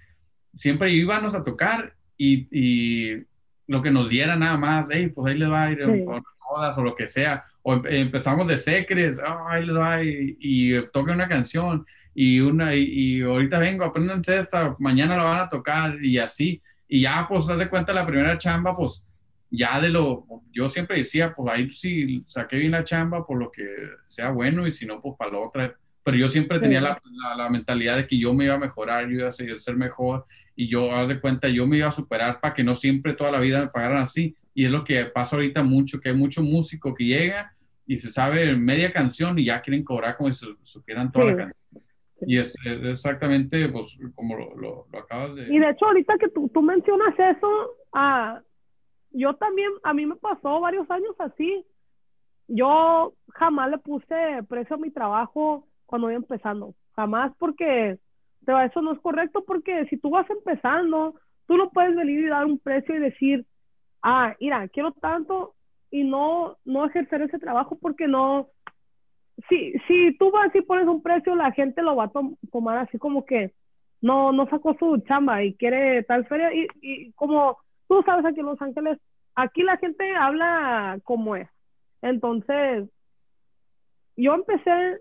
siempre 0.56 0.90
íbamos 0.90 1.34
a 1.34 1.44
tocar 1.44 1.94
y, 2.16 2.48
y, 2.50 3.24
lo 3.68 3.82
que 3.82 3.90
nos 3.90 4.08
diera 4.08 4.36
nada 4.36 4.56
más, 4.56 4.86
hey, 4.90 5.10
pues 5.12 5.32
ahí 5.32 5.38
le 5.38 5.48
va 5.48 5.64
a 5.64 5.72
ir, 5.72 5.82
o, 5.82 6.22
o, 6.48 6.82
lo 6.82 6.94
que 6.94 7.08
sea, 7.08 7.44
o 7.62 7.74
empezamos 7.84 8.46
de 8.46 8.56
secres, 8.56 9.18
oh, 9.18 9.48
ahí 9.48 9.66
le 9.66 9.72
va 9.72 10.04
y, 10.04 10.36
y 10.38 10.82
toque 10.92 11.10
una 11.10 11.26
canción 11.26 11.84
y 12.14 12.38
una 12.38 12.76
y, 12.76 13.22
ahorita 13.22 13.58
vengo, 13.58 13.84
aprendanse 13.84 14.38
esta, 14.38 14.76
mañana 14.78 15.16
la 15.16 15.24
van 15.24 15.40
a 15.40 15.50
tocar 15.50 16.02
y 16.02 16.18
así, 16.18 16.62
y 16.86 17.02
ya 17.02 17.26
pues 17.28 17.48
haz 17.50 17.58
de 17.58 17.68
cuenta 17.68 17.92
la 17.92 18.06
primera 18.06 18.38
chamba, 18.38 18.76
pues 18.76 19.04
ya 19.50 19.80
de 19.80 19.88
lo, 19.88 20.26
yo 20.52 20.68
siempre 20.68 20.98
decía, 20.98 21.34
pues 21.34 21.52
ahí 21.52 21.74
sí 21.74 22.24
saqué 22.26 22.56
bien 22.56 22.72
la 22.72 22.84
chamba 22.84 23.26
por 23.26 23.38
lo 23.38 23.50
que 23.50 23.64
sea 24.06 24.30
bueno 24.30 24.66
y 24.66 24.72
si 24.72 24.86
no, 24.86 25.00
pues 25.00 25.14
para 25.16 25.32
la 25.32 25.38
otra, 25.38 25.76
pero 26.02 26.16
yo 26.16 26.28
siempre 26.28 26.60
tenía 26.60 26.80
la, 26.80 27.00
la, 27.36 27.48
mentalidad 27.50 27.96
de 27.96 28.06
que 28.06 28.18
yo 28.18 28.32
me 28.32 28.44
iba 28.44 28.54
a 28.54 28.58
mejorar, 28.58 29.08
yo 29.08 29.18
iba 29.18 29.28
a 29.28 29.32
ser 29.32 29.76
mejor 29.76 30.26
y 30.54 30.68
yo, 30.68 30.94
haz 30.94 31.08
de 31.08 31.20
cuenta, 31.20 31.48
yo 31.48 31.66
me 31.66 31.76
iba 31.78 31.88
a 31.88 31.92
superar 31.92 32.40
para 32.40 32.54
que 32.54 32.64
no 32.64 32.74
siempre 32.74 33.12
toda 33.12 33.30
la 33.30 33.40
vida 33.40 33.60
me 33.60 33.68
pagaran 33.68 34.02
así. 34.02 34.34
Y 34.54 34.64
es 34.64 34.70
lo 34.70 34.84
que 34.84 35.04
pasa 35.06 35.36
ahorita 35.36 35.62
mucho, 35.62 36.00
que 36.00 36.08
hay 36.08 36.14
mucho 36.14 36.42
músico 36.42 36.94
que 36.94 37.04
llega 37.04 37.52
y 37.86 37.98
se 37.98 38.10
sabe 38.10 38.56
media 38.56 38.92
canción 38.92 39.38
y 39.38 39.44
ya 39.44 39.60
quieren 39.60 39.84
cobrar 39.84 40.16
como 40.16 40.32
si 40.32 40.46
supieran 40.62 41.12
toda 41.12 41.26
la 41.26 41.36
canción. 41.36 41.84
Y 42.22 42.38
es, 42.38 42.54
exactamente 42.64 43.68
pues, 43.68 43.98
como 44.14 44.36
lo, 44.36 44.56
lo, 44.56 44.98
acabas 44.98 45.34
de... 45.34 45.54
Y 45.54 45.58
de 45.58 45.70
hecho, 45.70 45.84
ahorita 45.84 46.16
que 46.18 46.30
tú, 46.30 46.48
tú 46.54 46.62
mencionas 46.62 47.14
eso, 47.18 47.76
ah, 47.92 48.40
yo 49.16 49.34
también, 49.34 49.70
a 49.82 49.94
mí 49.94 50.06
me 50.06 50.16
pasó 50.16 50.60
varios 50.60 50.90
años 50.90 51.14
así. 51.18 51.64
Yo 52.48 53.14
jamás 53.32 53.70
le 53.70 53.78
puse 53.78 54.42
precio 54.48 54.76
a 54.76 54.78
mi 54.78 54.90
trabajo 54.90 55.66
cuando 55.86 56.10
iba 56.10 56.16
empezando. 56.16 56.74
Jamás 56.94 57.32
porque 57.38 57.98
pero 58.46 58.60
eso 58.60 58.80
no 58.80 58.92
es 58.92 59.00
correcto 59.00 59.44
porque 59.44 59.86
si 59.86 59.98
tú 59.98 60.10
vas 60.10 60.30
empezando, 60.30 61.16
tú 61.46 61.56
no 61.56 61.68
puedes 61.70 61.96
venir 61.96 62.20
y 62.20 62.28
dar 62.28 62.46
un 62.46 62.60
precio 62.60 62.94
y 62.94 63.00
decir, 63.00 63.44
ah, 64.02 64.34
mira, 64.40 64.68
quiero 64.68 64.92
tanto 64.92 65.54
y 65.90 66.04
no, 66.04 66.56
no 66.64 66.86
ejercer 66.86 67.22
ese 67.22 67.40
trabajo 67.40 67.76
porque 67.80 68.06
no, 68.06 68.48
si, 69.48 69.72
si 69.88 70.16
tú 70.16 70.30
vas 70.30 70.54
y 70.54 70.62
pones 70.62 70.86
un 70.86 71.02
precio, 71.02 71.34
la 71.34 71.50
gente 71.50 71.82
lo 71.82 71.96
va 71.96 72.04
a 72.04 72.12
tomar 72.52 72.78
así 72.78 72.98
como 72.98 73.26
que 73.26 73.52
no, 74.00 74.30
no 74.30 74.48
sacó 74.48 74.76
su 74.78 74.98
chamba 75.08 75.42
y 75.42 75.54
quiere 75.54 76.04
tal 76.04 76.24
feria 76.26 76.54
y, 76.54 76.68
y 76.80 77.12
como 77.12 77.58
tú 77.88 78.02
sabes 78.04 78.24
aquí 78.24 78.40
en 78.40 78.46
Los 78.46 78.60
Ángeles, 78.60 78.98
aquí 79.34 79.62
la 79.62 79.76
gente 79.76 80.14
habla 80.14 80.98
como 81.04 81.36
es. 81.36 81.48
Entonces, 82.02 82.88
yo 84.16 84.34
empecé 84.34 85.00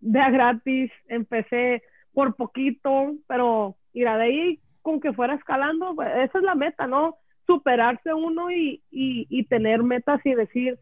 de 0.00 0.20
a 0.20 0.30
gratis, 0.30 0.90
empecé 1.08 1.82
por 2.12 2.36
poquito, 2.36 3.14
pero 3.26 3.76
ir 3.92 4.06
de 4.06 4.22
ahí 4.22 4.60
con 4.82 5.00
que 5.00 5.12
fuera 5.12 5.34
escalando, 5.34 5.94
pues, 5.94 6.08
esa 6.16 6.38
es 6.38 6.44
la 6.44 6.54
meta, 6.54 6.86
¿no? 6.86 7.16
Superarse 7.46 8.12
uno 8.12 8.50
y, 8.50 8.82
y, 8.90 9.26
y 9.30 9.44
tener 9.44 9.82
metas 9.82 10.20
y 10.24 10.34
decir, 10.34 10.78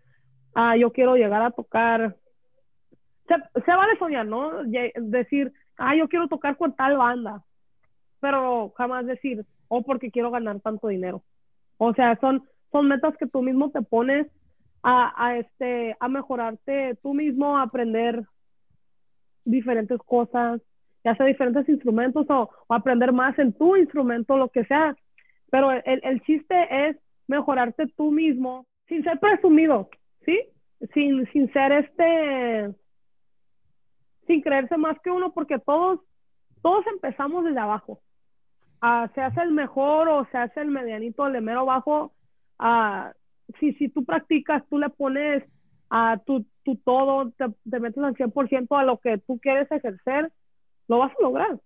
ah, 0.54 0.76
yo 0.76 0.92
quiero 0.92 1.16
llegar 1.16 1.42
a 1.42 1.50
tocar. 1.50 2.16
Se, 3.28 3.34
se 3.62 3.70
vale 3.70 3.96
soñar, 3.98 4.26
¿no? 4.26 4.62
Decir, 4.64 5.52
ah, 5.78 5.94
yo 5.94 6.08
quiero 6.08 6.28
tocar 6.28 6.56
con 6.56 6.74
tal 6.74 6.96
banda, 6.96 7.42
pero 8.22 8.72
jamás 8.76 9.04
decir, 9.04 9.44
oh, 9.66 9.82
porque 9.82 10.12
quiero 10.12 10.30
ganar 10.30 10.61
tanto 10.61 10.87
dinero. 10.87 11.24
O 11.76 11.92
sea, 11.92 12.16
son, 12.20 12.44
son 12.70 12.87
metas 12.87 13.16
que 13.16 13.26
tú 13.26 13.42
mismo 13.42 13.72
te 13.72 13.82
pones 13.82 14.28
a, 14.85 15.37
este, 15.38 15.96
a 15.98 16.08
mejorarte 16.08 16.96
tú 17.02 17.14
mismo, 17.14 17.58
a 17.58 17.62
aprender 17.62 18.22
diferentes 19.44 19.98
cosas, 19.98 20.61
ya 21.04 21.16
sea 21.16 21.26
diferentes 21.26 21.68
instrumentos 21.68 22.24
o, 22.30 22.48
aprender 22.68 23.12
más 23.12 23.37
en 23.40 23.52
tu 23.52 23.76
instrumento, 23.76 24.37
lo 24.37 24.50
que 24.50 24.64
sea. 24.66 24.96
Pero 25.50 25.72
el, 25.72 26.00
el 26.04 26.22
chiste 26.22 26.88
es 26.88 26.96
mejorarte 27.26 27.88
tú 27.96 28.12
mismo 28.12 28.66
sin 28.87 29.02
ser 29.02 29.18
presumido, 29.18 29.90
¿sí? 30.24 30.40
Sin, 30.94 31.26
sin 31.32 31.52
ser 31.52 31.72
este, 31.72 32.72
sin 34.28 34.42
creerse 34.42 34.76
más 34.76 34.96
que 35.00 35.11
uno, 35.11 35.32
porque 35.32 35.58
todos, 35.58 35.98
todos 36.62 36.87
empezamos 36.87 37.44
desde 37.44 37.58
abajo. 37.58 38.00
Uh, 38.82 39.06
se 39.14 39.20
hace 39.20 39.40
el 39.42 39.52
mejor 39.52 40.08
o 40.08 40.26
se 40.32 40.38
hace 40.38 40.60
el 40.60 40.68
medianito, 40.68 41.26
el 41.26 41.35
de 41.35 41.40
mero 41.40 41.64
bajo. 41.64 42.12
Uh, 42.58 43.12
si, 43.60 43.72
si 43.74 43.88
tú 43.88 44.04
practicas, 44.04 44.64
tú 44.68 44.78
le 44.78 44.90
pones 44.90 45.44
a 45.88 46.18
tu, 46.26 46.44
tu 46.64 46.76
todo, 46.76 47.30
te, 47.33 47.46
te, 47.70 47.80
metes 47.80 48.02
al 48.02 48.16
100% 48.16 48.66
a 48.70 48.85
lo 48.85 48.98
que 48.98 49.18
tú 49.18 49.38
quieres 49.38 49.70
ejercer, 49.70 50.33
lo 50.88 50.98
vas 50.98 51.12
a 51.12 51.22
lograr, 51.22 51.60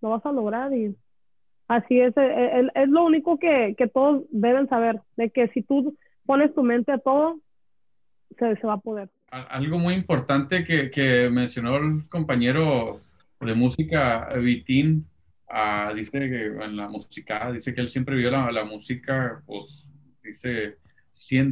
lo 0.00 0.10
vas 0.10 0.24
a 0.24 0.32
lograr 0.32 0.72
y 0.72 0.96
así 1.68 2.00
es, 2.00 2.16
es, 2.16 2.16
eh, 2.16 2.68
es 2.74 2.88
lo 2.88 3.04
único 3.04 3.38
que, 3.38 3.74
que, 3.76 3.88
todos 3.88 4.24
deben 4.30 4.68
saber, 4.68 5.00
de 5.16 5.30
que 5.30 5.48
si 5.48 5.62
tú 5.62 5.96
pones 6.24 6.54
tu 6.54 6.62
mente 6.62 6.92
a 6.92 6.98
todo, 6.98 7.40
se, 8.38 8.56
se 8.56 8.66
va 8.66 8.74
a 8.74 8.80
poder. 8.80 9.10
Algo 9.30 9.78
muy 9.78 9.94
importante 9.94 10.64
que, 10.64 10.90
que, 10.90 11.28
mencionó 11.30 11.76
el 11.76 12.08
compañero 12.08 13.00
de 13.40 13.54
música, 13.54 14.28
Vitín, 14.38 15.06
uh, 15.52 15.94
dice 15.94 16.18
que 16.18 16.46
en 16.46 16.76
la 16.76 16.88
música, 16.88 17.52
dice 17.52 17.74
que 17.74 17.80
él 17.80 17.90
siempre 17.90 18.16
vio 18.16 18.30
la, 18.30 18.50
la 18.50 18.64
música, 18.64 19.42
pues 19.46 19.88
dice 20.22 20.78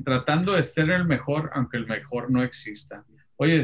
tratando 0.05 0.55
de 0.55 0.63
ser 0.63 0.91
el 0.91 1.05
mejor, 1.05 1.51
aunque 1.55 1.77
el 1.77 1.87
mejor 1.87 2.31
no 2.31 2.43
exista. 2.43 3.05
Oye, 3.37 3.63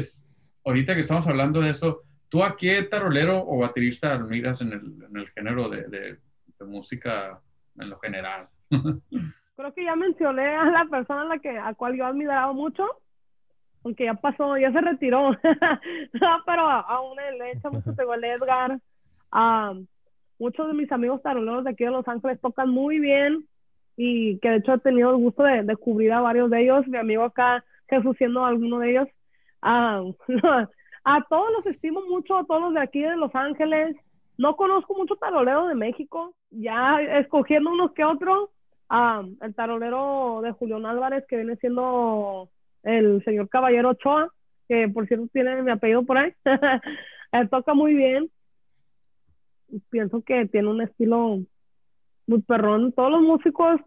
ahorita 0.65 0.95
que 0.95 1.01
estamos 1.01 1.27
hablando 1.27 1.61
de 1.61 1.71
eso, 1.71 2.03
¿tú 2.29 2.43
a 2.43 2.55
qué 2.55 2.83
tarolero 2.83 3.43
o 3.45 3.59
baterista 3.59 4.17
miras 4.19 4.61
en 4.61 4.73
el, 4.73 5.05
en 5.09 5.17
el 5.17 5.29
género 5.29 5.69
de, 5.69 5.83
de, 5.87 6.17
música 6.65 7.39
en 7.79 7.89
lo 7.89 7.99
general? 7.99 8.47
creo 9.55 9.73
que 9.73 9.83
ya 9.83 9.95
mencioné 9.95 10.55
a 10.55 10.65
la 10.65 10.85
persona 10.85 11.21
a 11.21 11.25
la 11.25 11.39
que 11.39 11.57
a 11.57 11.73
cual 11.73 11.95
yo 11.95 12.03
he 12.03 12.07
admirado 12.07 12.53
mucho, 12.53 12.83
aunque 13.83 14.05
ya 14.05 14.13
pasó, 14.15 14.57
ya 14.57 14.71
se 14.71 14.81
retiró, 14.81 15.31
pero 16.45 16.69
aún 16.69 17.17
le 17.37 17.51
echa 17.51 17.69
mucho 17.69 17.93
tengo 17.95 18.13
el 18.13 18.23
Edgar. 18.23 18.79
Muchos 20.39 20.67
de 20.67 20.73
mis 20.73 20.91
amigos 20.91 21.21
taroleros 21.21 21.63
de 21.63 21.71
aquí 21.71 21.83
de 21.83 21.91
Los 21.91 22.07
Ángeles 22.07 22.39
tocan 22.41 22.69
muy 22.69 22.99
bien 22.99 23.45
y 23.95 24.39
que 24.39 24.49
de 24.49 24.57
hecho 24.57 24.73
he 24.73 24.79
tenido 24.79 25.09
el 25.09 25.17
gusto 25.17 25.43
de, 25.43 25.63
de 25.63 25.75
cubrir 25.75 26.13
a 26.13 26.21
varios 26.21 26.49
de 26.49 26.61
ellos. 26.61 26.87
Mi 26.87 26.97
amigo 26.97 27.23
acá, 27.23 27.65
Jesús, 27.89 28.15
siendo 28.17 28.45
alguno 28.45 28.79
de 28.79 28.91
ellos. 28.91 29.07
a 29.61 31.25
todos 31.29 31.51
los 31.51 31.65
estimo 31.65 32.01
mucho, 32.07 32.37
a 32.37 32.45
todos 32.45 32.61
los 32.61 32.73
de 32.73 32.81
aquí 32.81 33.01
de 33.01 33.15
Los 33.17 33.33
Ángeles. 33.33 33.95
No 34.37 34.55
conozco 34.55 34.95
mucho 34.95 35.15
tarolero 35.15 35.67
de 35.67 35.73
México, 35.73 36.35
ya 36.51 37.01
escogiendo 37.01 37.71
unos 37.71 37.93
que 37.93 38.03
otros. 38.03 38.49
el 38.89 39.55
tarolero 39.55 40.41
de 40.43 40.51
Julián 40.51 40.85
Álvarez, 40.85 41.25
que 41.27 41.37
viene 41.37 41.55
siendo 41.55 42.49
el 42.83 43.23
señor 43.25 43.49
Caballero 43.49 43.89
Ochoa, 43.89 44.31
que 44.67 44.87
por 44.89 45.07
cierto 45.07 45.27
tiene 45.33 45.61
mi 45.63 45.71
apellido 45.71 46.03
por 46.03 46.17
ahí. 46.19 46.33
Toca 47.49 47.73
muy 47.73 47.95
bien. 47.95 48.29
Pienso 49.89 50.21
que 50.21 50.45
tiene 50.47 50.69
un 50.69 50.81
estilo 50.81 51.39
muy 52.27 52.41
perrón. 52.41 52.91
Todos 52.93 53.11
los 53.11 53.21
músicos 53.21 53.79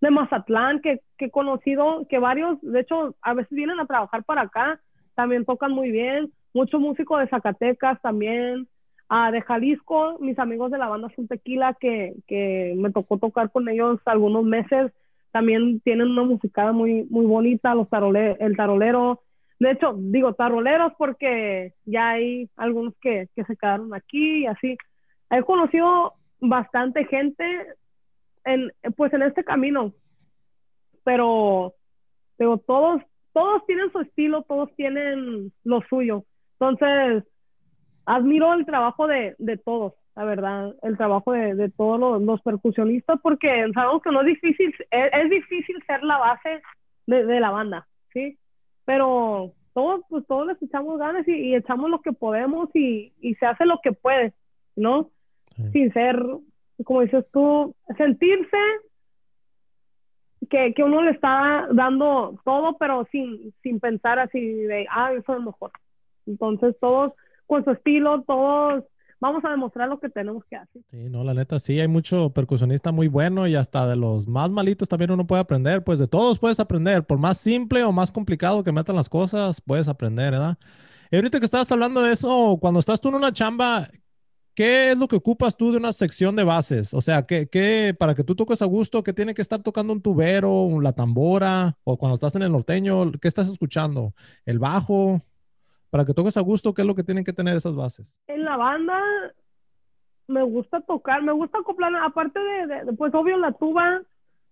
de 0.00 0.10
Mazatlán 0.10 0.80
que, 0.80 1.00
que 1.16 1.26
he 1.26 1.30
conocido, 1.30 2.06
que 2.08 2.18
varios, 2.18 2.60
de 2.62 2.80
hecho, 2.80 3.16
a 3.22 3.34
veces 3.34 3.50
vienen 3.50 3.80
a 3.80 3.86
trabajar 3.86 4.24
para 4.24 4.42
acá, 4.42 4.80
también 5.14 5.44
tocan 5.44 5.72
muy 5.72 5.90
bien. 5.90 6.32
Muchos 6.52 6.80
músicos 6.80 7.20
de 7.20 7.28
Zacatecas 7.28 8.00
también, 8.02 8.68
ah, 9.08 9.30
de 9.30 9.42
Jalisco, 9.42 10.18
mis 10.20 10.38
amigos 10.38 10.70
de 10.70 10.78
la 10.78 10.88
banda 10.88 11.08
Sun 11.14 11.28
Tequila, 11.28 11.74
que, 11.80 12.14
que 12.26 12.74
me 12.76 12.90
tocó 12.92 13.18
tocar 13.18 13.50
con 13.50 13.68
ellos 13.68 14.00
algunos 14.04 14.44
meses, 14.44 14.92
también 15.32 15.80
tienen 15.80 16.10
una 16.10 16.22
musicada 16.22 16.72
muy, 16.72 17.04
muy 17.10 17.26
bonita, 17.26 17.74
los 17.74 17.88
tarole 17.88 18.36
el 18.38 18.56
tarolero. 18.56 19.22
De 19.58 19.72
hecho, 19.72 19.94
digo 19.96 20.34
taroleros 20.34 20.92
porque 20.96 21.72
ya 21.84 22.10
hay 22.10 22.48
algunos 22.56 22.94
que, 23.00 23.28
que 23.34 23.44
se 23.44 23.56
quedaron 23.56 23.94
aquí 23.94 24.42
y 24.42 24.46
así. 24.46 24.76
He 25.30 25.42
conocido 25.42 26.14
bastante 26.40 27.04
gente 27.06 27.44
en, 28.44 28.72
pues 28.96 29.12
en 29.12 29.22
este 29.22 29.44
camino, 29.44 29.92
pero 31.04 31.74
digo, 32.38 32.58
todos, 32.58 33.02
todos 33.32 33.64
tienen 33.66 33.90
su 33.92 34.00
estilo, 34.00 34.42
todos 34.42 34.74
tienen 34.76 35.52
lo 35.64 35.80
suyo. 35.88 36.24
Entonces, 36.58 37.24
admiro 38.06 38.52
el 38.54 38.66
trabajo 38.66 39.06
de, 39.06 39.34
de 39.38 39.56
todos, 39.56 39.94
la 40.14 40.24
verdad, 40.24 40.74
el 40.82 40.96
trabajo 40.96 41.32
de, 41.32 41.54
de 41.54 41.70
todos 41.70 42.22
los, 42.22 42.40
percusionistas, 42.42 43.20
porque 43.22 43.66
sabemos 43.74 44.02
que 44.02 44.10
no 44.10 44.20
es 44.20 44.26
difícil, 44.26 44.74
es, 44.90 45.30
difícil 45.30 45.82
ser 45.86 46.02
la 46.02 46.18
base 46.18 46.62
de, 47.06 47.40
la 47.40 47.50
banda, 47.50 47.86
¿sí? 48.12 48.38
Pero 48.84 49.52
todos, 49.72 50.02
pues 50.08 50.26
todos 50.26 50.46
les 50.46 50.62
echamos 50.62 50.98
ganas 50.98 51.26
y, 51.26 51.54
echamos 51.54 51.90
lo 51.90 52.00
que 52.00 52.12
podemos 52.12 52.68
y, 52.74 53.12
y, 53.20 53.34
se 53.36 53.46
hace 53.46 53.64
lo 53.66 53.80
que 53.82 53.92
puede, 53.92 54.34
¿no? 54.76 55.10
Sin 55.72 55.92
ser, 55.92 56.16
como 56.84 57.02
dices 57.02 57.24
tú, 57.32 57.74
sentirse 57.96 58.56
que, 60.50 60.74
que, 60.74 60.82
uno 60.82 61.02
le 61.02 61.12
está 61.12 61.68
dando 61.72 62.38
todo, 62.44 62.76
pero 62.78 63.06
sin, 63.10 63.54
sin 63.62 63.80
pensar 63.80 64.18
así 64.18 64.40
de, 64.40 64.86
ah, 64.90 65.12
eso 65.12 65.36
es 65.36 65.42
mejor. 65.42 65.70
Entonces 66.26 66.76
todos 66.80 67.12
con 67.46 67.64
su 67.64 67.70
estilo, 67.70 68.22
todos 68.22 68.84
vamos 69.20 69.44
a 69.44 69.50
demostrar 69.50 69.88
lo 69.88 69.98
que 70.00 70.08
tenemos 70.08 70.44
que 70.44 70.56
hacer. 70.56 70.82
Sí, 70.90 71.08
no, 71.08 71.24
la 71.24 71.34
neta, 71.34 71.58
sí, 71.58 71.80
hay 71.80 71.88
mucho 71.88 72.30
percusionista 72.30 72.92
muy 72.92 73.08
bueno 73.08 73.46
y 73.46 73.54
hasta 73.54 73.86
de 73.86 73.96
los 73.96 74.26
más 74.26 74.50
malitos 74.50 74.88
también 74.88 75.10
uno 75.10 75.26
puede 75.26 75.40
aprender, 75.40 75.82
pues 75.82 75.98
de 75.98 76.06
todos 76.06 76.38
puedes 76.38 76.60
aprender, 76.60 77.04
por 77.04 77.18
más 77.18 77.38
simple 77.38 77.84
o 77.84 77.92
más 77.92 78.12
complicado 78.12 78.62
que 78.62 78.72
metan 78.72 78.96
las 78.96 79.08
cosas, 79.08 79.60
puedes 79.60 79.88
aprender, 79.88 80.32
¿verdad? 80.32 80.58
Y 81.10 81.16
ahorita 81.16 81.38
que 81.38 81.46
estabas 81.46 81.70
hablando 81.72 82.02
de 82.02 82.12
eso, 82.12 82.58
cuando 82.60 82.80
estás 82.80 83.00
tú 83.00 83.08
en 83.08 83.14
una 83.14 83.32
chamba, 83.32 83.88
¿qué 84.54 84.92
es 84.92 84.98
lo 84.98 85.08
que 85.08 85.16
ocupas 85.16 85.56
tú 85.56 85.70
de 85.72 85.78
una 85.78 85.92
sección 85.92 86.36
de 86.36 86.44
bases? 86.44 86.94
O 86.94 87.00
sea, 87.00 87.26
¿qué, 87.26 87.48
qué 87.48 87.94
para 87.98 88.14
que 88.14 88.24
tú 88.24 88.34
toques 88.34 88.62
a 88.62 88.66
gusto, 88.66 89.02
qué 89.02 89.12
tiene 89.12 89.34
que 89.34 89.42
estar 89.42 89.62
tocando 89.62 89.92
un 89.92 90.02
tubero, 90.02 90.80
la 90.80 90.92
tambora, 90.92 91.76
o 91.84 91.96
cuando 91.98 92.14
estás 92.14 92.34
en 92.36 92.42
el 92.42 92.52
norteño, 92.52 93.12
¿qué 93.20 93.28
estás 93.28 93.48
escuchando? 93.48 94.14
¿El 94.46 94.58
bajo? 94.58 95.22
para 95.94 96.04
que 96.04 96.12
toques 96.12 96.36
a 96.36 96.40
gusto, 96.40 96.74
¿qué 96.74 96.82
es 96.82 96.88
lo 96.88 96.96
que 96.96 97.04
tienen 97.04 97.22
que 97.22 97.32
tener 97.32 97.56
esas 97.56 97.76
bases? 97.76 98.20
En 98.26 98.44
la 98.44 98.56
banda 98.56 99.00
me 100.26 100.42
gusta 100.42 100.80
tocar, 100.80 101.22
me 101.22 101.30
gusta 101.30 101.58
acoplar, 101.58 101.94
aparte 101.94 102.40
de, 102.40 102.92
pues 102.94 103.14
obvio 103.14 103.36
la 103.36 103.52
tuba 103.52 104.02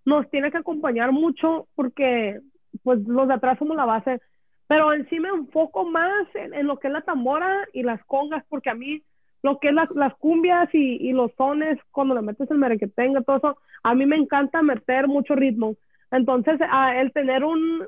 nos 0.04 0.30
tiene 0.30 0.52
que 0.52 0.58
acompañar 0.58 1.10
mucho 1.10 1.66
porque 1.74 2.38
pues 2.84 3.00
los 3.08 3.26
de 3.26 3.34
atrás 3.34 3.58
somos 3.58 3.76
la 3.76 3.86
base, 3.86 4.20
pero 4.68 4.92
en 4.92 5.08
sí 5.08 5.18
me 5.18 5.30
enfoco 5.30 5.84
más 5.84 6.28
en, 6.34 6.64
lo 6.64 6.78
que 6.78 6.86
es 6.86 6.92
la 6.92 7.00
tambora 7.00 7.66
y 7.72 7.82
las 7.82 8.04
congas, 8.04 8.44
porque 8.48 8.70
a 8.70 8.74
mí 8.74 9.02
lo 9.42 9.58
que 9.58 9.68
es 9.68 9.74
las 9.74 10.14
cumbias 10.14 10.68
y, 10.72 11.12
los 11.12 11.32
sones, 11.34 11.78
cuando 11.90 12.14
le 12.14 12.22
metes 12.22 12.50
el 12.50 12.58
merequetengue, 12.58 13.22
todo 13.22 13.36
eso, 13.36 13.58
a 13.82 13.94
mí 13.94 14.06
me 14.06 14.16
encanta 14.16 14.62
meter 14.62 15.08
mucho 15.08 15.34
ritmo. 15.34 15.74
Entonces, 16.10 16.60
el 16.94 17.12
tener 17.12 17.44
un, 17.44 17.84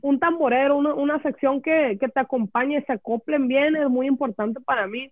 un 0.00 0.18
tamborero, 0.18 0.76
una, 0.78 1.20
sección 1.22 1.60
que, 1.60 1.98
que, 2.00 2.08
te 2.08 2.20
acompañe, 2.20 2.82
se 2.86 2.94
acoplen 2.94 3.46
bien, 3.48 3.76
es 3.76 3.90
muy 3.90 4.06
importante 4.06 4.60
para 4.60 4.86
mí. 4.86 5.10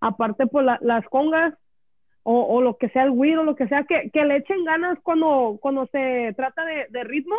Aparte, 0.00 0.46
pues 0.46 0.64
las 0.80 1.04
congas 1.06 1.54
o, 2.22 2.42
o, 2.42 2.62
lo 2.62 2.76
que 2.76 2.88
sea 2.90 3.04
el 3.04 3.10
güiro, 3.10 3.42
lo 3.42 3.56
que 3.56 3.66
sea, 3.66 3.84
que, 3.84 4.10
que, 4.12 4.24
le 4.24 4.36
echen 4.36 4.64
ganas 4.64 4.98
cuando, 5.02 5.58
cuando 5.60 5.86
se 5.86 6.32
trata 6.36 6.64
de, 6.64 6.86
de 6.90 7.02
ritmos, 7.02 7.38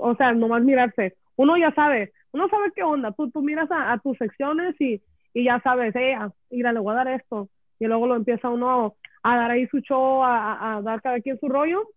o 0.00 0.14
sea, 0.16 0.32
nomás 0.32 0.62
mirarse. 0.62 1.16
Uno 1.36 1.56
ya 1.56 1.72
sabe, 1.74 2.12
uno 2.32 2.48
sabe 2.48 2.72
qué 2.74 2.82
onda, 2.82 3.12
tú, 3.12 3.30
tú 3.30 3.42
miras 3.42 3.68
a, 3.70 3.96
tus 3.98 4.18
secciones 4.18 4.78
y, 4.80 5.00
y 5.34 5.44
ya 5.44 5.60
sabes, 5.60 5.94
eh, 5.96 6.16
mira, 6.50 6.72
le 6.72 6.80
voy 6.80 6.92
a 6.92 6.98
dar 6.98 7.08
esto. 7.08 7.48
Y 7.78 7.86
luego 7.86 8.06
lo 8.06 8.16
empieza 8.16 8.48
uno 8.48 8.96
a 9.22 9.36
dar 9.36 9.50
ahí 9.50 9.66
su 9.66 9.80
show, 9.80 10.22
a, 10.22 10.76
a 10.76 10.82
dar 10.82 11.02
cada 11.02 11.20
quien 11.20 11.38
su 11.40 11.48
rollo. 11.48 11.88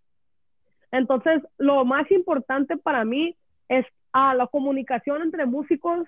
Entonces, 0.92 1.44
lo 1.58 1.86
más 1.86 2.10
importante 2.12 2.78
para 2.78 3.06
mí 3.06 3.36
es 3.70 3.86
a 4.12 4.34
la 4.34 4.48
comunicación 4.48 5.22
entre 5.22 5.46
músicos, 5.46 6.08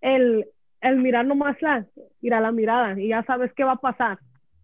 el, 0.00 0.46
el 0.80 0.96
mirar 0.96 1.26
nomás 1.26 1.60
la, 1.60 1.86
ir 2.20 2.34
a 2.34 2.40
la 2.40 2.52
mirada 2.52 2.98
y 2.98 3.08
ya 3.08 3.22
sabes 3.24 3.52
qué 3.54 3.64
va 3.64 3.72
a 3.72 3.76
pasar. 3.76 4.18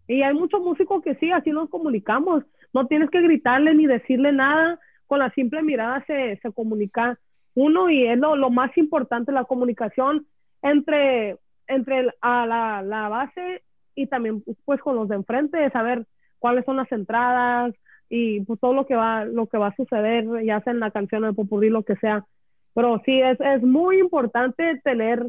Y 0.07 0.23
hay 0.23 0.33
muchos 0.33 0.61
músicos 0.61 1.03
que 1.03 1.15
sí, 1.15 1.31
así 1.31 1.51
nos 1.51 1.69
comunicamos. 1.69 2.43
No 2.73 2.87
tienes 2.87 3.09
que 3.09 3.21
gritarle 3.21 3.75
ni 3.75 3.85
decirle 3.85 4.31
nada, 4.31 4.79
con 5.07 5.19
la 5.19 5.31
simple 5.31 5.61
mirada 5.61 6.03
se, 6.05 6.37
se 6.41 6.51
comunica 6.51 7.19
uno 7.55 7.89
y 7.89 8.07
es 8.07 8.17
lo, 8.17 8.35
lo, 8.35 8.49
más 8.49 8.75
importante, 8.77 9.31
la 9.31 9.43
comunicación 9.43 10.25
entre, 10.61 11.37
entre 11.69 12.13
a 12.21 12.45
la, 12.45 13.09
base 13.09 13.63
y 13.95 14.07
también 14.07 14.43
pues 14.65 14.81
con 14.81 14.95
los 14.95 15.07
de 15.07 15.15
enfrente, 15.15 15.69
saber 15.69 16.05
cuáles 16.39 16.65
son 16.65 16.77
las 16.77 16.91
entradas 16.91 17.73
y 18.09 18.41
pues 18.41 18.59
todo 18.59 18.73
lo 18.73 18.85
que 18.85 18.95
va, 18.95 19.23
lo 19.23 19.47
que 19.47 19.57
va 19.57 19.67
a 19.67 19.75
suceder, 19.75 20.25
ya 20.43 20.61
sea 20.61 20.73
en 20.73 20.79
la 20.79 20.91
canción, 20.91 21.21
de 21.21 21.33
popurrí, 21.33 21.69
lo 21.69 21.83
que 21.83 21.95
sea. 21.97 22.25
Pero 22.73 23.01
sí, 23.05 23.21
es, 23.21 23.39
es 23.39 23.61
muy 23.61 23.99
importante 23.99 24.81
tener 24.83 25.25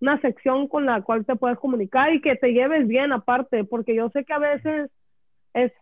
una 0.00 0.20
sección 0.20 0.68
con 0.68 0.86
la 0.86 1.02
cual 1.02 1.24
te 1.24 1.36
puedes 1.36 1.58
comunicar 1.58 2.12
y 2.12 2.20
que 2.20 2.36
te 2.36 2.52
lleves 2.52 2.86
bien 2.86 3.12
aparte, 3.12 3.64
porque 3.64 3.94
yo 3.94 4.10
sé 4.10 4.24
que 4.24 4.32
a 4.32 4.38
veces 4.38 4.90
es, 5.54 5.72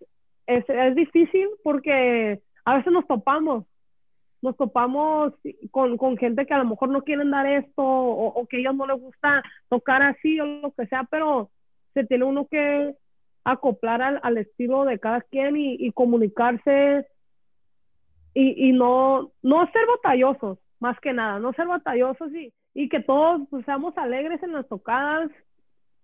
es, 0.46 0.64
es 0.68 0.94
difícil 0.94 1.48
porque 1.62 2.40
a 2.64 2.76
veces 2.76 2.92
nos 2.92 3.06
topamos, 3.06 3.64
nos 4.44 4.56
topamos 4.58 5.32
con, 5.70 5.96
con, 5.96 6.18
gente 6.18 6.44
que 6.44 6.52
a 6.52 6.58
lo 6.58 6.66
mejor 6.66 6.90
no 6.90 7.02
quieren 7.02 7.30
dar 7.30 7.46
esto 7.46 7.82
o, 7.82 8.26
o, 8.26 8.46
que 8.46 8.58
a 8.58 8.60
ellos 8.60 8.74
no 8.74 8.86
les 8.86 9.00
gusta 9.00 9.42
tocar 9.70 10.02
así 10.02 10.38
o 10.38 10.44
lo 10.44 10.70
que 10.72 10.86
sea, 10.86 11.04
pero 11.04 11.50
se 11.94 12.04
tiene 12.04 12.26
uno 12.26 12.46
que 12.46 12.94
acoplar 13.42 14.02
al, 14.02 14.20
al 14.22 14.36
estilo 14.36 14.84
de 14.84 14.98
cada 14.98 15.22
quien 15.22 15.56
y, 15.56 15.76
y 15.78 15.92
comunicarse 15.92 17.06
y, 18.34 18.68
y, 18.68 18.72
no, 18.72 19.32
no 19.42 19.66
ser 19.72 19.86
batallosos, 19.96 20.58
más 20.78 21.00
que 21.00 21.14
nada, 21.14 21.38
no 21.38 21.54
ser 21.54 21.66
batallosos 21.66 22.30
y, 22.34 22.52
y 22.74 22.90
que 22.90 23.00
todos 23.00 23.48
pues, 23.48 23.64
seamos 23.64 23.96
alegres 23.96 24.42
en 24.42 24.52
las 24.52 24.68
tocadas, 24.68 25.30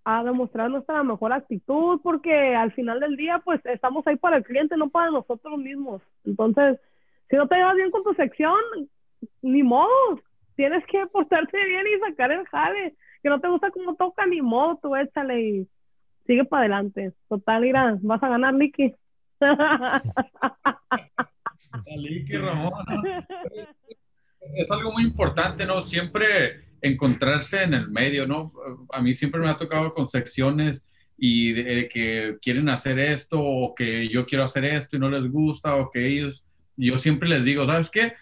a 0.02 0.24
demostrar 0.24 0.70
nuestra 0.70 1.02
mejor 1.02 1.34
actitud, 1.34 2.00
porque 2.02 2.56
al 2.56 2.72
final 2.72 3.00
del 3.00 3.16
día, 3.16 3.42
pues 3.44 3.60
estamos 3.66 4.06
ahí 4.06 4.16
para 4.16 4.38
el 4.38 4.44
cliente, 4.44 4.78
no 4.78 4.88
para 4.88 5.10
nosotros 5.10 5.58
mismos. 5.58 6.00
Entonces, 6.24 6.80
si 7.30 7.36
no 7.36 7.48
te 7.48 7.54
llevas 7.54 7.76
bien 7.76 7.90
con 7.90 8.02
tu 8.02 8.12
sección, 8.14 8.58
ni 9.40 9.62
modo, 9.62 10.20
tienes 10.56 10.84
que 10.86 11.06
portarte 11.06 11.64
bien 11.64 11.86
y 11.86 12.00
sacar 12.00 12.32
el 12.32 12.44
jale. 12.48 12.96
Que 13.22 13.28
no 13.28 13.40
te 13.40 13.48
gusta 13.48 13.70
cómo 13.70 13.94
toca, 13.96 14.26
ni 14.26 14.42
modo, 14.42 14.78
tú 14.82 14.96
échale 14.96 15.40
y 15.40 15.68
sigue 16.26 16.44
para 16.44 16.62
adelante. 16.62 17.12
Total, 17.28 17.62
mira, 17.62 17.98
vas 18.02 18.22
a 18.22 18.28
ganar, 18.28 18.54
Nicky. 18.54 18.94
Licky 21.86 22.36
Ramón 22.36 22.72
es 24.54 24.70
algo 24.70 24.92
muy 24.92 25.04
importante, 25.04 25.66
¿no? 25.66 25.82
Siempre 25.82 26.64
encontrarse 26.82 27.62
en 27.62 27.74
el 27.74 27.90
medio, 27.90 28.26
¿no? 28.26 28.52
A 28.90 29.00
mí 29.00 29.14
siempre 29.14 29.40
me 29.40 29.48
ha 29.48 29.56
tocado 29.56 29.94
con 29.94 30.08
secciones 30.08 30.82
y 31.16 31.54
que 31.88 32.38
quieren 32.40 32.68
hacer 32.70 32.98
esto 32.98 33.40
o 33.40 33.74
que 33.74 34.08
yo 34.08 34.26
quiero 34.26 34.44
hacer 34.44 34.64
esto 34.64 34.96
y 34.96 34.98
no 34.98 35.10
les 35.10 35.30
gusta 35.30 35.76
o 35.76 35.90
que 35.90 36.06
ellos 36.06 36.44
yo 36.76 36.96
siempre 36.96 37.28
les 37.28 37.44
digo, 37.44 37.66
¿sabes 37.66 37.90
qué? 37.90 38.14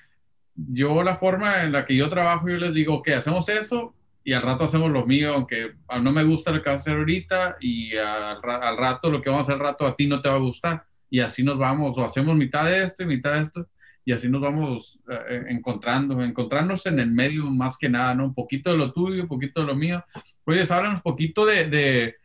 Yo 0.54 1.02
la 1.02 1.16
forma 1.16 1.62
en 1.62 1.72
la 1.72 1.86
que 1.86 1.96
yo 1.96 2.08
trabajo, 2.08 2.48
yo 2.48 2.56
les 2.56 2.74
digo, 2.74 2.94
ok, 2.94 3.08
hacemos 3.10 3.48
eso 3.48 3.94
y 4.24 4.32
al 4.32 4.42
rato 4.42 4.64
hacemos 4.64 4.90
lo 4.90 5.06
mío, 5.06 5.34
aunque 5.34 5.72
no 6.02 6.12
me 6.12 6.24
gusta 6.24 6.50
lo 6.50 6.62
que 6.62 6.70
vas 6.70 6.78
a 6.78 6.80
hacer 6.80 6.96
ahorita 6.96 7.56
y 7.60 7.96
al, 7.96 8.42
rato 8.42 9.10
lo 9.10 9.22
que 9.22 9.30
vamos 9.30 9.48
a 9.48 9.52
hacer 9.52 9.54
al 9.54 9.72
rato 9.72 9.86
a 9.86 9.96
ti 9.96 10.06
no 10.06 10.20
te 10.20 10.28
va 10.28 10.34
a 10.34 10.38
gustar 10.38 10.84
y 11.08 11.20
así 11.20 11.42
nos 11.42 11.58
vamos, 11.58 11.96
o 11.98 12.04
hacemos 12.04 12.36
mitad 12.36 12.64
de 12.64 12.82
esto 12.82 13.02
y 13.02 13.06
mitad 13.06 13.34
de 13.34 13.42
esto 13.42 13.68
y 14.04 14.12
así 14.12 14.28
nos 14.28 14.40
vamos 14.40 14.98
eh, 15.10 15.20
eh, 15.28 15.44
encontrando, 15.48 16.22
encontrarnos 16.22 16.86
en 16.86 16.98
el 16.98 17.10
medio 17.10 17.44
más 17.44 17.76
que 17.76 17.90
nada, 17.90 18.14
¿no? 18.14 18.24
Un 18.24 18.34
poquito 18.34 18.70
de 18.70 18.78
lo 18.78 18.90
tuyo, 18.90 19.22
un 19.22 19.28
poquito 19.28 19.60
de 19.60 19.66
lo 19.66 19.74
mío. 19.74 20.02
Oye, 20.46 20.62
háblanos 20.62 20.96
un 20.96 21.02
poquito 21.02 21.44
de, 21.44 21.66
de, 21.66 22.16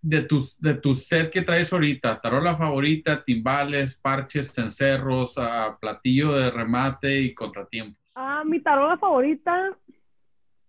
de, 0.00 0.22
tus, 0.22 0.58
de 0.60 0.74
tu 0.74 0.94
set 0.94 1.30
que 1.30 1.42
traes 1.42 1.72
ahorita, 1.72 2.20
tarola 2.20 2.56
favorita, 2.56 3.24
timbales, 3.24 3.98
parches, 3.98 4.52
cencerros, 4.52 5.36
uh, 5.36 5.78
platillo 5.80 6.32
de 6.32 6.50
remate 6.50 7.20
y 7.20 7.34
contratiempos. 7.34 7.98
Ah, 8.14 8.42
mi 8.44 8.60
tarola 8.60 8.98
favorita 8.98 9.76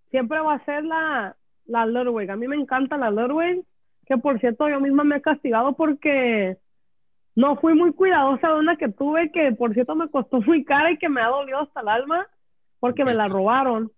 siempre 0.10 0.40
va 0.40 0.56
a 0.56 0.66
ser 0.66 0.84
la, 0.84 1.36
la 1.66 1.86
Ludwig. 1.86 2.30
A 2.30 2.36
mí 2.36 2.48
me 2.48 2.56
encanta 2.56 2.98
la 2.98 3.12
Ludwig, 3.12 3.64
que 4.06 4.18
por 4.18 4.40
cierto 4.40 4.70
yo 4.70 4.80
misma 4.80 5.04
me 5.04 5.18
he 5.18 5.22
castigado 5.22 5.74
porque 5.74 6.58
no 7.36 7.56
fui 7.58 7.74
muy 7.74 7.94
cuidadosa 7.94 8.50
de 8.50 8.60
una 8.60 8.76
que 8.76 8.90
tuve 8.90 9.32
que, 9.32 9.52
por 9.54 9.74
cierto, 9.74 9.96
me 9.96 10.10
costó 10.10 10.42
muy 10.46 10.64
cara 10.66 10.92
y 10.92 10.98
que 10.98 11.10
me 11.10 11.22
ha 11.22 11.28
dolido 11.28 11.60
hasta 11.60 11.82
el 11.82 11.88
alma 11.88 12.28
porque 12.80 13.06
me 13.06 13.14
la 13.14 13.28
robaron. 13.28 13.92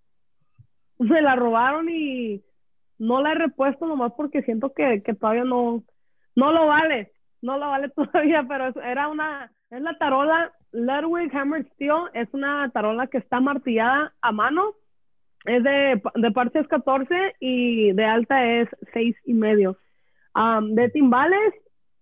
Me 0.99 1.21
la 1.21 1.35
robaron 1.35 1.89
y 1.89 2.43
no 3.01 3.19
la 3.19 3.31
he 3.31 3.35
repuesto 3.35 3.87
nomás 3.87 4.13
porque 4.15 4.43
siento 4.43 4.73
que, 4.73 5.01
que 5.01 5.15
todavía 5.15 5.43
no, 5.43 5.83
no 6.35 6.51
lo 6.51 6.67
vale. 6.67 7.11
No 7.41 7.57
lo 7.57 7.67
vale 7.67 7.89
todavía, 7.95 8.45
pero 8.47 8.67
era 8.79 9.07
una, 9.07 9.51
es 9.71 9.81
la 9.81 9.97
tarola 9.97 10.53
Ludwig 10.71 11.35
Hammer 11.35 11.65
Steel. 11.73 12.11
Es 12.13 12.29
una 12.31 12.69
tarola 12.69 13.07
que 13.07 13.17
está 13.17 13.39
martillada 13.39 14.13
a 14.21 14.31
mano. 14.31 14.75
Es 15.45 15.63
de, 15.63 15.99
de 16.13 16.31
partes 16.31 16.67
14 16.67 17.37
y 17.39 17.91
de 17.93 18.05
alta 18.05 18.45
es 18.45 18.69
6 18.93 19.15
y 19.25 19.33
medio. 19.33 19.77
de 20.61 20.89
timbales 20.89 21.55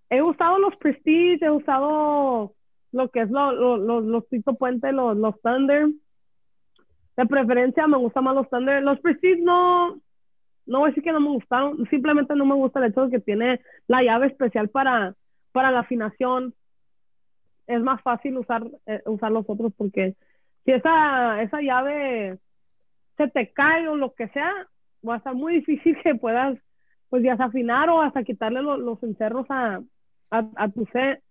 he 0.10 0.22
usado 0.22 0.60
los 0.60 0.76
Prestige, 0.76 1.45
he 1.45 1.50
usado 1.50 2.56
lo 2.91 3.10
que 3.10 3.22
es 3.22 3.30
lo, 3.30 3.54
lo, 3.54 4.02
los 4.02 4.28
Tito 4.28 4.56
Puente, 4.56 4.91
los, 4.91 5.16
los 5.16 5.41
Thunder. 5.41 5.88
De 7.16 7.26
preferencia 7.26 7.88
me 7.88 7.97
gustan 7.97 8.26
más 8.26 8.36
los 8.36 8.50
Thunder. 8.50 8.84
Los 8.84 9.00
Prestige 9.00 9.41
no, 9.41 10.02
no 10.70 10.80
voy 10.80 10.88
a 10.88 10.91
decir 10.91 11.03
que 11.03 11.11
no 11.11 11.20
me 11.20 11.30
gustaron, 11.30 11.86
simplemente 11.89 12.36
no 12.36 12.45
me 12.45 12.55
gusta 12.55 12.80
el 12.80 12.91
hecho 12.91 13.05
de 13.05 13.11
que 13.11 13.20
tiene 13.20 13.59
la 13.88 14.03
llave 14.03 14.28
especial 14.28 14.70
para, 14.70 15.15
para 15.51 15.72
la 15.72 15.80
afinación. 15.80 16.53
Es 17.67 17.82
más 17.82 18.01
fácil 18.01 18.38
usar, 18.38 18.63
eh, 18.86 19.01
usar 19.05 19.32
los 19.32 19.49
otros 19.49 19.74
porque 19.76 20.15
si 20.65 20.72
esa, 20.72 21.41
esa 21.41 21.61
llave 21.61 22.38
se 23.17 23.28
te 23.28 23.51
cae 23.51 23.88
o 23.88 23.95
lo 23.95 24.13
que 24.13 24.28
sea, 24.30 24.51
va 25.07 25.15
a 25.15 25.17
estar 25.17 25.34
muy 25.34 25.55
difícil 25.65 25.97
que 26.03 26.15
puedas 26.15 26.57
pues 27.09 27.24
ya 27.24 27.34
afinar 27.34 27.89
o 27.89 28.01
hasta 28.01 28.24
quitarle 28.24 28.61
los 28.61 29.01
encerros 29.01 29.47
a, 29.49 29.82
a, 30.30 30.70
tu 30.70 30.86
set. 30.93 31.24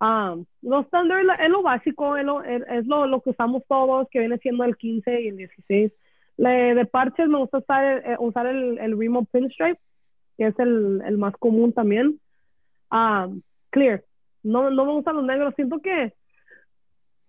Um, 0.00 0.46
los 0.62 0.88
Thunder 0.88 1.18
es 1.38 1.50
lo 1.50 1.62
básico, 1.62 2.16
es, 2.16 2.24
lo, 2.24 2.42
es 2.42 2.86
lo, 2.86 3.20
que 3.20 3.30
usamos 3.30 3.62
todos, 3.68 4.08
que 4.10 4.20
viene 4.20 4.38
siendo 4.38 4.64
el 4.64 4.78
15 4.78 5.20
y 5.20 5.28
el 5.28 5.36
16. 5.36 5.92
Le, 6.40 6.74
de 6.74 6.86
parches 6.86 7.28
me 7.28 7.36
gusta 7.36 7.58
usar, 7.58 8.02
eh, 8.06 8.16
usar 8.18 8.46
el, 8.46 8.78
el 8.78 8.98
Remo 8.98 9.26
Pinstripe, 9.26 9.78
que 10.38 10.46
es 10.46 10.58
el, 10.58 11.02
el 11.04 11.18
más 11.18 11.36
común 11.36 11.74
también. 11.74 12.18
Um, 12.90 13.42
clear. 13.68 14.02
No, 14.42 14.70
no 14.70 14.86
me 14.86 14.92
gustan 14.92 15.16
los 15.16 15.24
negros. 15.26 15.54
Siento 15.54 15.80
que 15.80 16.14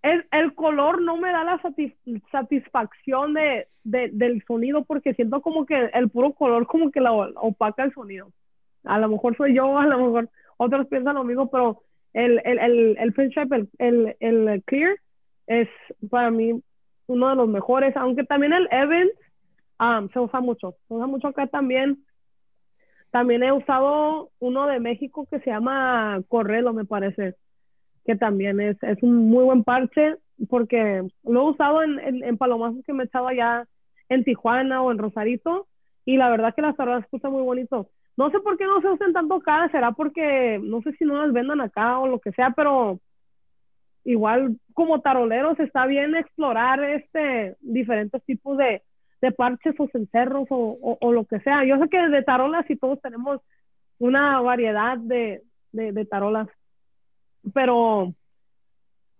el, 0.02 0.26
el 0.32 0.56
color 0.56 1.02
no 1.02 1.18
me 1.18 1.30
da 1.30 1.44
la 1.44 1.62
satisfacción 2.32 3.34
de, 3.34 3.68
de, 3.84 4.12
del 4.14 4.42
sonido 4.46 4.86
porque 4.86 5.14
siento 5.14 5.42
como 5.42 5.66
que 5.66 5.90
el 5.94 6.10
puro 6.10 6.32
color 6.32 6.66
como 6.66 6.90
que 6.90 7.02
la 7.02 7.12
opaca 7.12 7.84
el 7.84 7.94
sonido. 7.94 8.32
A 8.86 8.98
lo 8.98 9.10
mejor 9.10 9.36
soy 9.36 9.54
yo, 9.54 9.78
a 9.78 9.88
lo 9.88 9.98
mejor 9.98 10.30
otros 10.56 10.88
piensan 10.88 11.16
lo 11.16 11.26
mismo, 11.26 11.52
pero 11.52 11.84
el, 12.14 12.42
el, 12.46 12.60
el, 12.60 12.98
el 12.98 13.70
el, 13.78 14.16
el, 14.20 14.64
Clear, 14.64 14.96
es 15.48 15.68
para 16.10 16.32
mí 16.32 16.62
uno 17.12 17.30
de 17.30 17.36
los 17.36 17.50
mejores, 17.50 17.96
aunque 17.98 18.24
también 18.24 18.54
el 18.54 18.68
Evans 18.72 19.12
um, 19.80 20.10
se 20.10 20.20
usa 20.20 20.40
mucho, 20.40 20.76
se 20.88 20.94
usa 20.94 21.08
mucho 21.08 21.28
acá 21.28 21.48
también. 21.48 22.04
También 23.12 23.44
he 23.44 23.52
usado 23.52 24.32
uno 24.40 24.68
de 24.68 24.80
México 24.80 25.28
que 25.30 25.40
se 25.42 25.50
llama 25.50 26.22
Correlo, 26.30 26.72
me 26.72 26.86
parece, 26.86 27.36
que 28.06 28.16
también 28.16 28.62
es, 28.62 28.82
es 28.82 29.04
un 29.04 29.30
muy 29.30 29.44
buen 29.44 29.66
parche, 29.66 30.16
porque 30.50 31.04
lo 31.24 31.42
he 31.42 31.52
usado 31.52 31.84
en, 31.84 32.24
en, 32.24 32.38
palomazos 32.38 32.86
que 32.86 32.94
me 32.94 33.04
he 33.04 33.06
echado 33.08 33.28
allá 33.28 33.68
en 34.08 34.24
Tijuana 34.24 34.82
o 34.82 34.92
en 34.92 34.98
Rosarito, 34.98 35.68
y 36.06 36.16
la 36.16 36.30
verdad 36.30 36.56
que 36.56 36.62
las 36.62 36.78
se 36.78 36.84
escucha 37.00 37.30
muy 37.30 37.44
bonito. 37.44 37.90
No 38.16 38.30
sé 38.32 38.40
por 38.40 38.58
qué 38.58 38.66
no 38.66 38.80
se 38.80 38.90
usan 38.90 39.12
tanto 39.12 39.36
acá, 39.36 39.68
será 39.72 39.92
porque 39.92 40.60
no 40.64 40.82
sé 40.82 40.94
si 40.94 41.04
no 41.04 41.18
las 41.18 41.34
vendan 41.34 41.60
acá 41.60 42.00
o 42.00 42.08
lo 42.08 42.20
que 42.20 42.32
sea, 42.32 42.52
pero 42.52 43.00
igual 44.04 44.58
como 44.74 45.02
taroleros 45.02 45.60
está 45.60 45.86
bien 45.86 46.16
explorar 46.16 46.84
este 46.84 47.56
diferentes 47.62 48.24
tipos 48.24 48.58
de, 48.58 48.82
de 49.22 49.32
parches 49.32 49.76
o 49.80 49.88
cencerros 49.88 50.48
o, 50.50 50.98
o, 51.00 51.12
lo 51.12 51.26
que 51.26 51.40
sea. 51.42 51.64
Yo 51.64 51.78
sé 51.78 51.90
que 51.90 52.10
de 52.10 52.24
tarolas 52.24 52.70
y 52.70 52.76
todos 52.76 53.02
tenemos 53.02 53.42
una 54.00 54.42
variedad 54.42 54.98
de, 54.98 55.44
de, 55.72 56.06
tarolas, 56.06 56.48
pero 57.54 58.14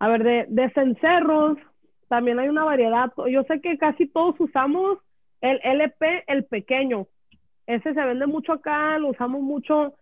a 0.00 0.08
ver, 0.08 0.24
de, 0.24 0.46
de 0.48 0.70
cencerros 0.70 1.58
también 2.08 2.40
hay 2.40 2.48
una 2.48 2.64
variedad. 2.64 3.12
Yo 3.30 3.44
sé 3.44 3.60
que 3.60 3.78
casi 3.78 4.08
todos 4.08 4.38
usamos 4.40 4.98
el 5.40 5.60
LP, 5.62 6.24
el 6.26 6.44
pequeño, 6.44 7.06
ese 7.66 7.94
se 7.94 8.04
vende 8.04 8.26
mucho 8.26 8.52
acá, 8.52 8.98
lo 8.98 9.08
usamos 9.08 9.40
mucho. 9.40 9.94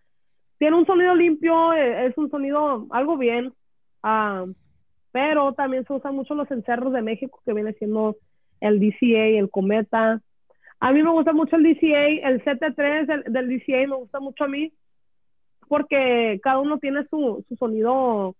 Tiene 0.57 0.77
un 0.77 0.85
sonido 0.85 1.15
limpio, 1.15 1.73
e, 1.73 2.07
es 2.07 2.17
un 2.17 2.29
sonido 2.29 2.87
algo 2.91 3.17
bien, 3.17 3.53
ah, 4.03 4.45
pero 5.11 5.53
también 5.53 5.85
se 5.85 5.93
usan 5.93 6.15
mucho 6.15 6.35
los 6.35 6.49
encerros 6.51 6.93
de 6.93 7.01
México, 7.01 7.41
que 7.45 7.53
viene 7.53 7.73
siendo 7.73 8.17
el 8.59 8.79
DCA, 8.79 9.39
el 9.39 9.49
Cometa. 9.49 10.21
A 10.79 10.91
mí 10.91 11.03
me 11.03 11.11
gusta 11.11 11.33
mucho 11.33 11.55
el 11.55 11.63
DCA, 11.63 12.29
el 12.29 12.43
CT3 12.43 13.25
del 13.25 13.49
DCA 13.49 13.87
me 13.87 13.95
gusta 13.95 14.19
mucho 14.19 14.43
a 14.45 14.47
mí, 14.47 14.73
porque 15.67 16.39
cada 16.41 16.59
uno 16.59 16.79
tiene 16.79 17.05
su, 17.09 17.45
su 17.47 17.55
sonido 17.55 18.35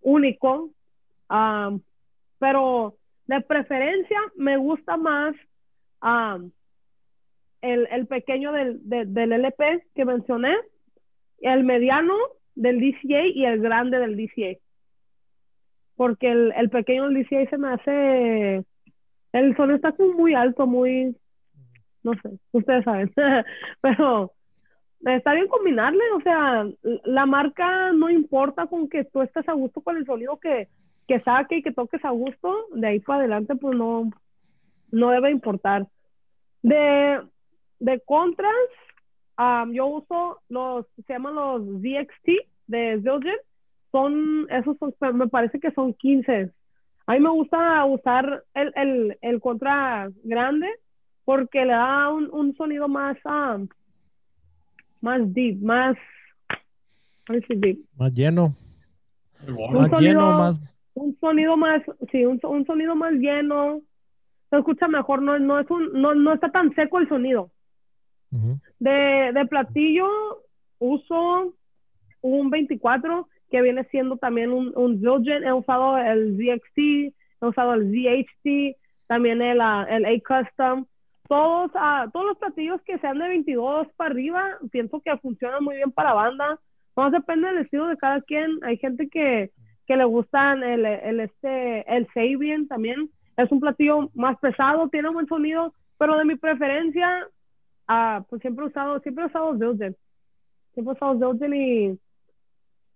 único, 0.00 0.70
pero 2.38 2.96
de 3.26 3.40
preferencia 3.42 4.18
me 4.36 4.56
gusta 4.56 4.96
más 4.96 5.34
el, 7.62 7.88
el 7.90 8.06
pequeño 8.06 8.52
del, 8.52 8.80
del 8.82 9.32
LP 9.32 9.86
que 9.94 10.04
mencioné, 10.04 10.54
el 11.38 11.64
mediano 11.64 12.14
del 12.54 12.80
DCA 12.80 13.26
y 13.26 13.44
el 13.44 13.60
grande 13.60 13.98
del 13.98 14.16
DCA. 14.16 14.58
Porque 16.02 16.32
el, 16.32 16.52
el 16.56 16.68
pequeño 16.68 17.10
DCA 17.10 17.48
se 17.48 17.58
me 17.58 17.68
hace. 17.68 18.64
El 19.32 19.56
sonido 19.56 19.76
está 19.76 19.94
muy 20.16 20.34
alto, 20.34 20.66
muy. 20.66 21.16
No 22.02 22.12
sé, 22.14 22.40
ustedes 22.50 22.82
saben. 22.82 23.12
Pero 23.80 24.32
está 25.04 25.32
bien 25.32 25.46
combinarle, 25.46 26.02
o 26.16 26.20
sea, 26.22 26.66
la 27.04 27.24
marca 27.24 27.92
no 27.92 28.10
importa 28.10 28.66
con 28.66 28.88
que 28.88 29.04
tú 29.04 29.22
estés 29.22 29.48
a 29.48 29.52
gusto 29.52 29.80
con 29.80 29.96
el 29.96 30.04
sonido 30.04 30.40
que, 30.40 30.66
que 31.06 31.20
saque 31.20 31.58
y 31.58 31.62
que 31.62 31.70
toques 31.70 32.04
a 32.04 32.10
gusto, 32.10 32.66
de 32.74 32.88
ahí 32.88 32.98
para 32.98 33.20
adelante, 33.20 33.54
pues 33.54 33.78
no, 33.78 34.10
no 34.90 35.10
debe 35.10 35.30
importar. 35.30 35.86
De, 36.62 37.20
de 37.78 38.00
contras, 38.00 38.52
yo 39.70 39.86
uso 39.86 40.40
los, 40.48 40.84
se 41.06 41.12
llaman 41.12 41.36
los 41.36 41.80
DXT 41.80 42.28
de 42.66 43.00
Zildjian. 43.04 43.36
Son, 43.92 44.46
esos 44.50 44.76
me 45.14 45.28
parece 45.28 45.60
que 45.60 45.70
son 45.70 45.94
15. 45.94 46.50
A 47.06 47.12
mí 47.12 47.20
me 47.20 47.30
gusta 47.30 47.84
usar 47.84 48.44
el, 48.54 48.72
el, 48.74 49.18
el 49.20 49.40
contra 49.40 50.10
grande 50.24 50.66
porque 51.24 51.64
le 51.64 51.72
da 51.72 52.10
un, 52.10 52.28
un 52.32 52.56
sonido 52.56 52.88
más, 52.88 53.16
más 55.00 55.34
deep, 55.34 55.60
más, 55.62 55.96
deep. 57.28 57.78
más 57.96 58.12
lleno. 58.12 58.56
Un 59.46 59.74
más 59.74 59.90
sonido, 59.90 60.00
lleno, 60.00 60.38
más. 60.38 60.60
Un 60.94 61.16
sonido 61.20 61.56
más, 61.56 61.82
sí, 62.10 62.24
un, 62.24 62.40
un, 62.42 62.66
sonido 62.66 62.96
más 62.96 63.12
lleno. 63.12 63.82
Se 64.50 64.58
escucha 64.58 64.88
mejor, 64.88 65.22
no, 65.22 65.38
no, 65.38 65.60
es 65.60 65.70
un, 65.70 65.92
no, 65.92 66.14
no 66.14 66.32
está 66.32 66.50
tan 66.50 66.74
seco 66.74 66.98
el 66.98 67.08
sonido 67.08 67.50
de, 68.78 69.32
de 69.34 69.46
platillo 69.46 70.08
uso 70.78 71.54
un 72.22 72.50
24 72.50 73.28
que 73.52 73.60
viene 73.60 73.84
siendo 73.90 74.16
también 74.16 74.50
un, 74.50 74.72
un 74.74 74.98
Zildjian. 74.98 75.44
He 75.44 75.52
usado 75.52 75.98
el 75.98 76.38
ZXT, 76.38 76.78
he 76.78 77.46
usado 77.46 77.74
el 77.74 77.92
ZHT, 77.92 78.78
también 79.06 79.42
el, 79.42 79.58
uh, 79.58 79.86
el 79.88 80.06
A-Custom. 80.06 80.86
Todos, 81.28 81.70
uh, 81.74 82.10
todos 82.10 82.26
los 82.26 82.38
platillos 82.38 82.80
que 82.82 82.98
sean 82.98 83.18
de 83.18 83.28
22 83.28 83.88
para 83.96 84.10
arriba, 84.10 84.58
pienso 84.70 85.00
que 85.00 85.16
funcionan 85.18 85.62
muy 85.62 85.76
bien 85.76 85.92
para 85.92 86.14
banda. 86.14 86.58
No 86.96 87.10
depende 87.10 87.48
del 87.48 87.58
estilo 87.58 87.88
de 87.88 87.98
cada 87.98 88.22
quien. 88.22 88.58
Hay 88.62 88.78
gente 88.78 89.08
que, 89.10 89.50
que 89.86 89.96
le 89.96 90.04
gustan 90.04 90.62
el, 90.62 90.86
el, 90.86 91.20
este, 91.20 91.84
el 91.94 92.06
Sabian 92.14 92.66
también. 92.66 93.10
Es 93.36 93.52
un 93.52 93.60
platillo 93.60 94.10
más 94.14 94.38
pesado, 94.38 94.88
tiene 94.88 95.10
buen 95.10 95.26
sonido, 95.26 95.74
pero 95.98 96.16
de 96.16 96.24
mi 96.24 96.36
preferencia, 96.36 97.28
ah, 97.86 98.24
pues 98.30 98.40
siempre 98.40 98.64
he 98.64 98.68
usado, 98.68 98.98
siempre 99.00 99.24
he 99.24 99.26
usado 99.26 99.58
Zildjian. 99.58 99.94
Siempre 100.72 100.92
he 100.92 100.96
usado 100.96 101.18
Zildjian 101.18 101.54
y 101.54 101.98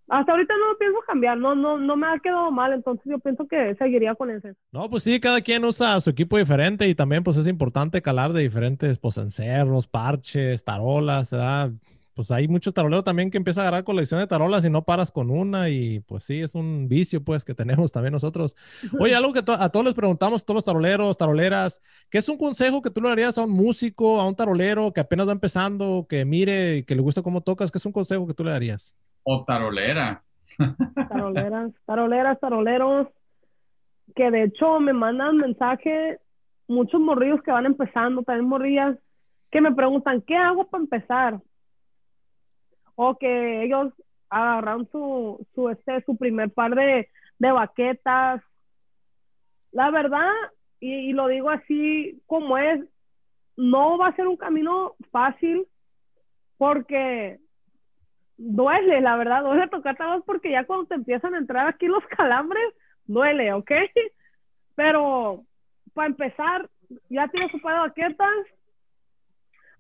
hasta 0.09 0.33
ahorita 0.33 0.55
no 0.55 0.79
pienso 0.79 0.99
cambiar, 1.07 1.39
no, 1.39 1.55
no, 1.55 1.79
no 1.79 1.97
me 1.97 2.07
ha 2.07 2.19
quedado 2.19 2.51
mal, 2.51 2.73
entonces 2.73 3.05
yo 3.07 3.19
pienso 3.19 3.47
que 3.49 3.75
seguiría 3.75 4.15
con 4.15 4.31
ese. 4.31 4.55
No, 4.71 4.89
pues 4.89 5.03
sí, 5.03 5.19
cada 5.19 5.41
quien 5.41 5.65
usa 5.65 6.01
su 6.01 6.11
equipo 6.11 6.39
diferente 6.39 6.87
y 6.89 6.95
también 6.95 7.25
pues 7.25 7.37
es 7.37 7.47
importante 7.47 8.03
calar 8.03 8.33
de 8.33 8.43
diferentes, 8.43 8.99
pues 8.99 9.17
encerros, 9.19 9.87
parches, 9.87 10.63
tarolas, 10.63 11.31
¿verdad? 11.33 11.73
Pues 12.15 12.31
hay 12.31 12.49
muchos 12.49 12.73
taroleros 12.73 13.05
también 13.05 13.31
que 13.31 13.37
empiezan 13.37 13.65
a 13.65 13.69
agarrar 13.69 13.85
colección 13.85 14.21
de 14.21 14.27
tarolas 14.27 14.65
y 14.65 14.71
no 14.71 14.85
paras 14.87 15.11
con 15.11 15.29
una 15.29 15.69
y 15.69 16.01
pues 16.01 16.25
sí, 16.25 16.41
es 16.41 16.55
un 16.55 16.89
vicio 16.89 17.23
pues 17.23 17.45
que 17.45 17.55
tenemos 17.55 17.93
también 17.93 18.13
nosotros. 18.13 18.57
Oye, 18.99 19.15
algo 19.15 19.35
que 19.35 19.41
a 19.41 19.69
todos 19.69 19.85
les 19.85 19.93
preguntamos, 19.93 20.45
todos 20.45 20.57
los 20.57 20.65
taroleros, 20.65 21.19
taroleras, 21.19 21.83
¿qué 22.09 22.19
es 22.19 22.29
un 22.31 22.39
consejo 22.39 22.81
que 22.81 22.91
tú 22.91 23.03
le 23.03 23.11
darías 23.11 23.37
a 23.37 23.43
un 23.45 23.51
músico, 23.51 24.19
a 24.19 24.27
un 24.27 24.35
tarolero 24.35 24.95
que 24.95 25.01
apenas 25.01 25.29
va 25.29 25.33
empezando, 25.33 26.07
que 26.09 26.25
mire 26.25 26.79
y 26.79 26.83
que 26.85 26.95
le 26.95 27.03
gusta 27.03 27.21
cómo 27.23 27.43
tocas? 27.43 27.71
¿Qué 27.71 27.77
es 27.77 27.85
un 27.87 27.93
consejo 27.93 28.27
que 28.27 28.33
tú 28.35 28.45
le 28.45 28.53
darías? 28.53 28.95
O 29.29 29.45
tarolera. 29.45 30.23
Taroleras, 31.09 31.73
taroleras, 31.85 32.39
taroleros, 32.39 33.09
que 34.15 34.31
de 34.31 34.45
hecho 34.45 34.79
me 34.79 34.93
mandan 34.93 35.37
mensaje, 35.37 36.21
muchos 36.69 37.01
morrillos 37.01 37.43
que 37.43 37.51
van 37.51 37.67
empezando, 37.67 38.23
también 38.23 38.49
morrillas, 38.49 38.97
que 39.51 39.61
me 39.61 39.75
preguntan, 39.75 40.23
¿qué 40.23 40.37
hago 40.37 40.69
para 40.69 40.85
empezar? 40.85 41.41
O 42.95 43.19
que 43.19 43.65
ellos 43.65 43.93
agarran 44.31 44.89
su, 44.93 45.45
su, 45.57 45.71
este, 45.71 46.05
su 46.05 46.17
primer 46.17 46.53
par 46.53 46.77
de, 46.77 47.11
de 47.41 47.51
baquetas. 47.51 48.41
La 49.73 49.91
verdad, 49.91 50.31
y, 50.79 51.11
y 51.11 51.13
lo 51.13 51.27
digo 51.27 51.51
así 51.51 52.23
como 52.27 52.59
es, 52.59 52.81
no 53.57 53.99
va 53.99 54.07
a 54.07 54.15
ser 54.15 54.29
un 54.29 54.37
camino 54.37 54.95
fácil 55.11 55.67
porque 56.59 57.41
duele, 58.37 59.01
la 59.01 59.17
verdad, 59.17 59.43
duele 59.43 59.69
tocar 59.69 59.97
tabaco 59.97 60.25
porque 60.25 60.51
ya 60.51 60.65
cuando 60.65 60.87
te 60.87 60.95
empiezan 60.95 61.35
a 61.35 61.39
entrar 61.39 61.69
aquí 61.69 61.87
los 61.87 62.05
calambres, 62.17 62.75
duele, 63.07 63.53
¿ok? 63.53 63.73
Pero 64.75 65.45
para 65.95 66.09
empezar, 66.09 66.69
ya 67.09 67.29
tienes 67.29 67.51
tu 67.51 67.61
par 67.61 67.75
de 67.75 67.81
baquetas, 67.81 68.47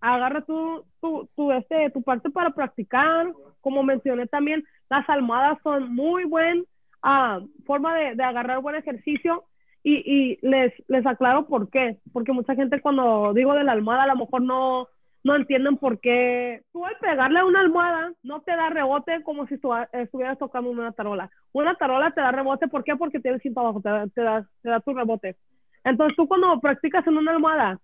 agarra 0.00 0.40
tu, 0.42 0.84
tu, 1.00 1.28
tu, 1.36 1.52
este, 1.52 1.90
tu 1.90 2.02
parte 2.02 2.30
para 2.30 2.50
practicar, 2.50 3.32
como 3.60 3.82
mencioné 3.82 4.26
también, 4.26 4.64
las 4.88 5.08
almohadas 5.08 5.58
son 5.62 5.94
muy 5.94 6.24
buen 6.24 6.64
uh, 7.04 7.46
forma 7.64 7.96
de, 7.96 8.14
de, 8.14 8.22
agarrar 8.22 8.60
buen 8.60 8.76
ejercicio 8.76 9.44
y, 9.82 9.94
y 10.04 10.38
les, 10.42 10.72
les 10.88 11.06
aclaro 11.06 11.46
por 11.46 11.70
qué, 11.70 11.98
porque 12.12 12.32
mucha 12.32 12.54
gente 12.54 12.80
cuando 12.80 13.32
digo 13.34 13.54
de 13.54 13.64
la 13.64 13.72
almohada 13.72 14.04
a 14.04 14.08
lo 14.08 14.16
mejor 14.16 14.42
no, 14.42 14.88
no 15.26 15.34
entienden 15.34 15.76
por 15.76 15.98
qué 15.98 16.62
tú 16.72 16.86
al 16.86 16.96
pegarle 16.98 17.40
a 17.40 17.44
una 17.44 17.58
almohada 17.58 18.12
no 18.22 18.42
te 18.42 18.52
da 18.52 18.70
rebote 18.70 19.24
como 19.24 19.44
si 19.48 19.58
estuvieras 19.92 20.38
tocando 20.38 20.70
una 20.70 20.92
tarola. 20.92 21.28
Una 21.52 21.74
tarola 21.74 22.12
te 22.12 22.20
da 22.20 22.30
rebote, 22.30 22.68
¿por 22.68 22.84
qué? 22.84 22.94
Porque 22.94 23.18
tiene 23.18 23.40
cinto 23.40 23.58
abajo, 23.58 23.80
te, 23.80 23.90
te, 24.14 24.22
da, 24.22 24.46
te 24.62 24.70
da 24.70 24.78
tu 24.78 24.94
rebote. 24.94 25.36
Entonces 25.82 26.14
tú 26.14 26.28
cuando 26.28 26.60
practicas 26.60 27.04
en 27.08 27.16
una 27.16 27.32
almohada, 27.32 27.80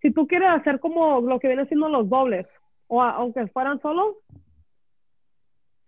si 0.00 0.12
tú 0.12 0.28
quieres 0.28 0.48
hacer 0.50 0.78
como 0.78 1.20
lo 1.22 1.40
que 1.40 1.48
viene 1.48 1.66
siendo 1.66 1.88
los 1.88 2.08
dobles, 2.08 2.46
o 2.86 3.02
aunque 3.02 3.48
fueran 3.48 3.80
solos, 3.80 4.14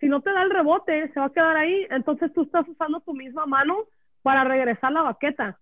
si 0.00 0.08
no 0.08 0.20
te 0.20 0.32
da 0.32 0.42
el 0.42 0.50
rebote, 0.50 1.12
se 1.12 1.20
va 1.20 1.26
a 1.26 1.32
quedar 1.32 1.56
ahí, 1.56 1.86
entonces 1.90 2.32
tú 2.32 2.42
estás 2.42 2.66
usando 2.68 2.98
tu 3.02 3.14
misma 3.14 3.46
mano 3.46 3.84
para 4.22 4.42
regresar 4.42 4.90
la 4.90 5.02
baqueta. 5.02 5.60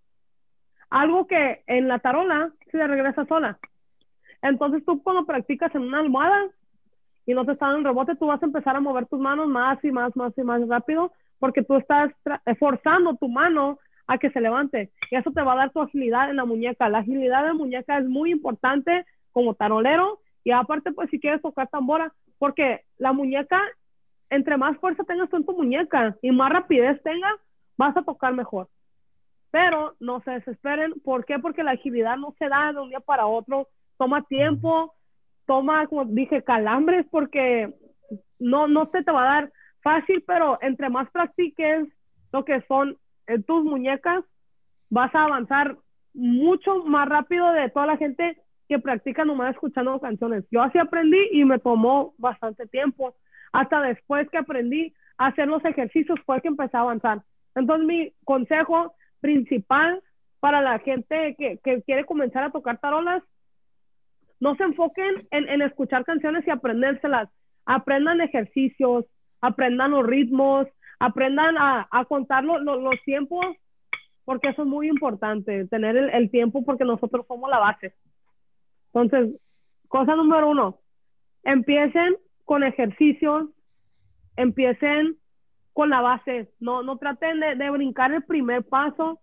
Algo 0.88 1.26
que 1.26 1.62
en 1.66 1.88
la 1.88 1.98
tarola 1.98 2.52
se 2.70 2.86
regresa 2.86 3.26
sola. 3.26 3.58
Entonces 4.42 4.84
tú 4.84 5.02
cuando 5.02 5.26
practicas 5.26 5.74
en 5.74 5.82
una 5.82 6.00
almohada 6.00 6.46
y 7.26 7.34
no 7.34 7.44
te 7.44 7.52
está 7.52 7.72
en 7.74 7.84
rebote, 7.84 8.16
tú 8.16 8.26
vas 8.26 8.42
a 8.42 8.46
empezar 8.46 8.76
a 8.76 8.80
mover 8.80 9.06
tus 9.06 9.18
manos 9.18 9.48
más 9.48 9.82
y 9.84 9.90
más, 9.90 10.14
más 10.16 10.32
y 10.36 10.42
más 10.42 10.66
rápido 10.68 11.12
porque 11.38 11.62
tú 11.62 11.76
estás 11.76 12.12
forzando 12.58 13.16
tu 13.16 13.28
mano 13.28 13.78
a 14.06 14.18
que 14.18 14.30
se 14.30 14.40
levante. 14.40 14.90
Y 15.10 15.16
eso 15.16 15.30
te 15.32 15.42
va 15.42 15.52
a 15.52 15.56
dar 15.56 15.70
tu 15.70 15.80
agilidad 15.80 16.30
en 16.30 16.36
la 16.36 16.44
muñeca. 16.44 16.88
La 16.88 16.98
agilidad 16.98 17.42
de 17.42 17.48
la 17.48 17.54
muñeca 17.54 17.98
es 17.98 18.06
muy 18.06 18.30
importante 18.30 19.04
como 19.32 19.54
tarolero 19.54 20.20
y 20.44 20.52
aparte 20.52 20.92
pues 20.92 21.10
si 21.10 21.18
quieres 21.18 21.42
tocar 21.42 21.68
tambora, 21.68 22.12
porque 22.38 22.82
la 22.98 23.12
muñeca, 23.12 23.60
entre 24.30 24.56
más 24.56 24.76
fuerza 24.78 25.04
tengas 25.04 25.32
en 25.32 25.44
tu 25.44 25.52
muñeca 25.52 26.16
y 26.22 26.30
más 26.30 26.52
rapidez 26.52 27.02
tengas, 27.02 27.34
vas 27.76 27.96
a 27.96 28.02
tocar 28.02 28.32
mejor. 28.32 28.68
Pero 29.50 29.94
no 30.00 30.20
se 30.20 30.32
desesperen. 30.32 30.94
¿Por 31.04 31.24
qué? 31.24 31.38
Porque 31.38 31.62
la 31.62 31.72
agilidad 31.72 32.16
no 32.16 32.34
se 32.38 32.48
da 32.48 32.72
de 32.72 32.80
un 32.80 32.90
día 32.90 33.00
para 33.00 33.26
otro 33.26 33.68
toma 33.98 34.22
tiempo, 34.22 34.94
toma, 35.46 35.86
como 35.86 36.04
dije, 36.04 36.42
calambres, 36.42 37.06
porque 37.10 37.72
no, 38.38 38.66
no 38.68 38.88
se 38.92 39.02
te 39.02 39.12
va 39.12 39.22
a 39.22 39.34
dar 39.34 39.52
fácil, 39.82 40.22
pero 40.26 40.58
entre 40.62 40.90
más 40.90 41.10
practiques 41.10 41.86
lo 42.32 42.44
que 42.44 42.60
son 42.62 42.96
eh, 43.26 43.40
tus 43.42 43.64
muñecas, 43.64 44.24
vas 44.90 45.14
a 45.14 45.24
avanzar 45.24 45.76
mucho 46.12 46.84
más 46.84 47.08
rápido 47.08 47.52
de 47.52 47.70
toda 47.70 47.86
la 47.86 47.96
gente 47.96 48.36
que 48.68 48.78
practica 48.78 49.24
nomás 49.24 49.54
escuchando 49.54 50.00
canciones. 50.00 50.44
Yo 50.50 50.62
así 50.62 50.78
aprendí 50.78 51.18
y 51.32 51.44
me 51.44 51.58
tomó 51.58 52.14
bastante 52.18 52.66
tiempo. 52.66 53.14
Hasta 53.52 53.80
después 53.80 54.28
que 54.30 54.38
aprendí 54.38 54.92
a 55.18 55.26
hacer 55.26 55.46
los 55.46 55.64
ejercicios 55.64 56.18
fue 56.26 56.40
que 56.40 56.48
empecé 56.48 56.76
a 56.76 56.80
avanzar. 56.80 57.22
Entonces 57.54 57.86
mi 57.86 58.12
consejo 58.24 58.94
principal 59.20 60.02
para 60.40 60.60
la 60.60 60.78
gente 60.80 61.34
que, 61.38 61.58
que 61.62 61.82
quiere 61.82 62.04
comenzar 62.04 62.44
a 62.44 62.50
tocar 62.50 62.78
tarolas 62.78 63.22
no 64.40 64.54
se 64.56 64.64
enfoquen 64.64 65.26
en, 65.30 65.62
escuchar 65.62 66.04
canciones 66.04 66.46
y 66.46 66.50
aprendérselas. 66.50 67.28
Aprendan 67.64 68.20
ejercicios, 68.20 69.04
aprendan 69.40 69.92
los 69.92 70.06
ritmos, 70.06 70.66
aprendan 70.98 71.56
a, 71.58 72.04
contar 72.08 72.44
lo, 72.44 72.58
lo, 72.58 72.80
los 72.80 73.00
tiempos, 73.04 73.44
porque 74.24 74.48
eso 74.48 74.62
es 74.62 74.68
muy 74.68 74.88
importante, 74.88 75.66
tener 75.66 75.96
el, 75.96 76.30
tiempo, 76.30 76.64
porque 76.64 76.84
nosotros 76.84 77.26
somos 77.26 77.50
la 77.50 77.58
base. 77.58 77.94
Entonces, 78.92 79.40
cosa 79.88 80.16
número 80.16 80.50
uno, 80.50 80.78
empiecen 81.42 82.16
con 82.44 82.62
ejercicios, 82.62 83.48
empiecen 84.36 85.16
con 85.72 85.90
la 85.90 86.00
base, 86.00 86.50
no, 86.60 86.82
no 86.82 86.96
traten 86.98 87.40
de 87.40 87.70
brincar 87.70 88.12
el 88.12 88.22
primer 88.22 88.64
paso, 88.64 89.20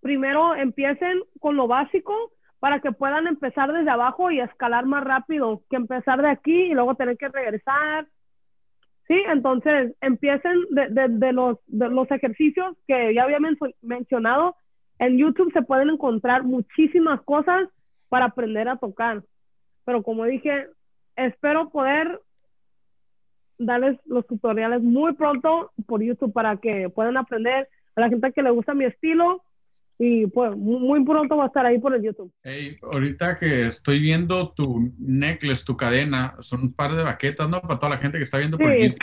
primero 0.00 0.54
empiecen 0.54 1.20
con 1.40 1.56
lo 1.56 1.66
básico 1.66 2.32
para 2.60 2.80
que 2.80 2.92
puedan 2.92 3.26
empezar 3.26 3.72
desde 3.72 3.90
abajo 3.90 4.30
y 4.30 4.40
escalar 4.40 4.84
más 4.86 5.04
rápido 5.04 5.62
que 5.70 5.76
empezar 5.76 6.20
de 6.20 6.30
aquí 6.30 6.52
y 6.52 6.74
luego 6.74 6.94
tener 6.94 7.16
que 7.16 7.28
regresar. 7.28 8.06
Sí, 9.06 9.22
entonces 9.28 9.94
empiecen 10.00 10.64
de, 10.70 11.08
de, 11.08 11.32
los, 11.32 11.58
de 11.66 11.88
los 11.88 12.10
ejercicios 12.10 12.76
que 12.86 13.14
ya 13.14 13.22
había 13.22 13.40
men 13.40 13.56
mencionado. 13.80 14.56
En 14.98 15.16
YouTube 15.16 15.52
se 15.52 15.62
pueden 15.62 15.90
encontrar 15.90 16.42
muchísimas 16.42 17.22
cosas 17.22 17.68
para 18.08 18.26
aprender 18.26 18.68
a 18.68 18.76
tocar. 18.76 19.22
Pero 19.84 20.02
como 20.02 20.24
dije, 20.24 20.66
espero 21.16 21.70
poder 21.70 22.20
darles 23.58 23.98
los 24.04 24.26
tutoriales 24.26 24.82
muy 24.82 25.14
pronto 25.14 25.72
por 25.86 26.02
YouTube 26.02 26.32
para 26.32 26.56
que 26.58 26.90
puedan 26.90 27.16
aprender 27.16 27.68
a 27.96 28.00
la 28.00 28.08
gente 28.08 28.32
que 28.32 28.42
le 28.42 28.50
gusta 28.50 28.74
mi 28.74 28.84
estilo 28.84 29.42
y 29.98 30.26
pues 30.28 30.56
muy 30.56 31.04
pronto 31.04 31.36
va 31.36 31.44
a 31.44 31.46
estar 31.48 31.66
ahí 31.66 31.78
por 31.78 31.94
el 31.94 32.02
YouTube. 32.02 32.32
Hey, 32.44 32.76
ahorita 32.80 33.38
que 33.38 33.66
estoy 33.66 33.98
viendo 33.98 34.52
tu 34.52 34.92
necklace, 34.98 35.64
tu 35.64 35.76
cadena, 35.76 36.36
son 36.38 36.62
un 36.62 36.72
par 36.72 36.94
de 36.94 37.02
baquetas, 37.02 37.48
¿no? 37.48 37.60
Para 37.60 37.80
toda 37.80 37.90
la 37.90 37.98
gente 37.98 38.18
que 38.18 38.24
está 38.24 38.38
viendo 38.38 38.56
por 38.56 38.72
sí. 38.72 38.82
YouTube. 38.82 38.98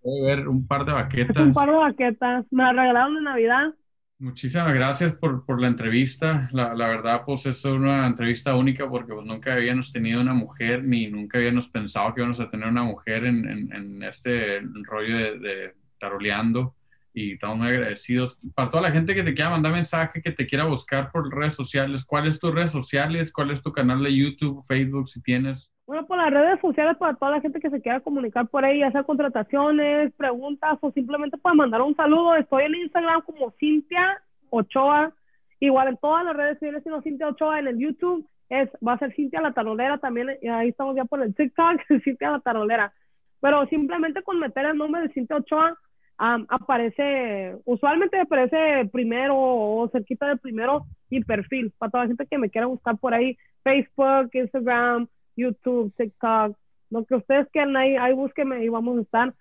Puede 0.00 0.22
ver 0.22 0.48
un 0.48 0.66
par 0.66 0.84
de 0.84 0.92
baquetas. 0.92 1.36
Es 1.36 1.42
un 1.42 1.52
par 1.52 1.68
de 1.68 1.76
baquetas. 1.76 2.46
Me 2.52 2.62
la 2.62 2.72
regalaron 2.72 3.16
de 3.16 3.22
Navidad. 3.22 3.74
Muchísimas 4.20 4.72
gracias 4.72 5.12
por, 5.14 5.44
por 5.44 5.60
la 5.60 5.68
entrevista. 5.68 6.48
La, 6.52 6.72
la, 6.74 6.88
verdad, 6.88 7.22
pues 7.26 7.46
es 7.46 7.64
una 7.64 8.06
entrevista 8.06 8.54
única 8.54 8.88
porque 8.88 9.12
pues, 9.12 9.26
nunca 9.26 9.54
habíamos 9.54 9.92
tenido 9.92 10.20
una 10.20 10.34
mujer 10.34 10.84
ni 10.84 11.08
nunca 11.08 11.38
habíamos 11.38 11.68
pensado 11.68 12.14
que 12.14 12.20
íbamos 12.20 12.40
a 12.40 12.50
tener 12.50 12.68
una 12.68 12.84
mujer 12.84 13.24
en, 13.24 13.48
en, 13.48 13.72
en 13.72 14.02
este 14.04 14.60
rollo 14.84 15.16
de, 15.16 15.38
de 15.38 15.74
taroleando 15.98 16.74
y 17.12 17.32
estamos 17.32 17.58
muy 17.58 17.68
agradecidos. 17.68 18.38
Para 18.54 18.70
toda 18.70 18.82
la 18.84 18.90
gente 18.90 19.14
que 19.14 19.22
te 19.22 19.34
quiera 19.34 19.50
mandar 19.50 19.72
mensaje, 19.72 20.22
que 20.22 20.32
te 20.32 20.46
quiera 20.46 20.64
buscar 20.64 21.10
por 21.10 21.34
redes 21.34 21.54
sociales, 21.54 22.04
¿cuáles 22.04 22.34
es 22.34 22.40
tus 22.40 22.54
redes 22.54 22.72
sociales? 22.72 23.32
¿Cuál 23.32 23.50
es 23.50 23.62
tu 23.62 23.72
canal 23.72 24.02
de 24.02 24.14
YouTube, 24.14 24.64
Facebook, 24.66 25.08
si 25.08 25.22
tienes? 25.22 25.70
Bueno, 25.86 26.06
por 26.06 26.18
las 26.18 26.30
redes 26.30 26.60
sociales, 26.60 26.98
para 26.98 27.14
toda 27.14 27.30
la 27.30 27.40
gente 27.40 27.60
que 27.60 27.70
se 27.70 27.80
quiera 27.80 28.00
comunicar 28.00 28.46
por 28.48 28.62
ahí, 28.62 28.80
ya 28.80 28.92
sea 28.92 29.04
contrataciones, 29.04 30.12
preguntas 30.12 30.76
o 30.82 30.92
simplemente 30.92 31.38
para 31.38 31.54
mandar 31.54 31.80
un 31.80 31.96
saludo, 31.96 32.36
estoy 32.36 32.64
en 32.64 32.74
Instagram 32.74 33.22
como 33.22 33.52
Cintia 33.58 34.22
Ochoa, 34.50 35.14
igual 35.60 35.88
en 35.88 35.96
todas 35.96 36.26
las 36.26 36.36
redes 36.36 36.54
sociales, 36.54 36.82
sino 36.84 37.00
Cintia 37.00 37.28
Ochoa 37.28 37.58
en 37.58 37.68
el 37.68 37.78
YouTube, 37.78 38.28
es, 38.50 38.68
va 38.86 38.92
a 38.92 38.98
ser 38.98 39.14
Cintia 39.14 39.40
la 39.40 39.52
Tarolera 39.52 39.96
también, 39.96 40.28
ahí 40.50 40.68
estamos 40.68 40.94
ya 40.94 41.06
por 41.06 41.22
el 41.22 41.34
TikTok, 41.34 41.80
Cintia 42.04 42.32
la 42.32 42.40
Tarolera. 42.40 42.92
Pero 43.40 43.66
simplemente 43.68 44.22
con 44.22 44.38
meter 44.38 44.66
el 44.66 44.76
nombre 44.76 45.00
de 45.00 45.08
Cintia 45.14 45.36
Ochoa, 45.36 45.78
aparece, 46.18 47.56
usualmente 47.64 48.18
aparece 48.18 48.88
primero 48.92 49.36
o 49.36 49.88
cerquita 49.90 50.26
de 50.26 50.36
primero 50.36 50.84
mi 51.10 51.22
perfil, 51.22 51.72
para 51.78 51.90
toda 51.90 52.04
la 52.04 52.08
gente 52.08 52.26
que 52.26 52.38
me 52.38 52.50
quiera 52.50 52.66
buscar 52.66 52.98
por 52.98 53.14
ahí, 53.14 53.38
Facebook, 53.62 54.30
Instagram, 54.32 55.06
YouTube, 55.36 55.92
TikTok, 55.96 56.56
lo 56.90 57.04
que 57.04 57.14
ustedes 57.14 57.48
quieran 57.50 57.76
ahí, 57.76 57.96
ahí 57.96 58.12
búsquenme 58.14 58.64
y 58.64 58.68
vamos 58.68 58.98
a 58.98 59.02
estar 59.02 59.34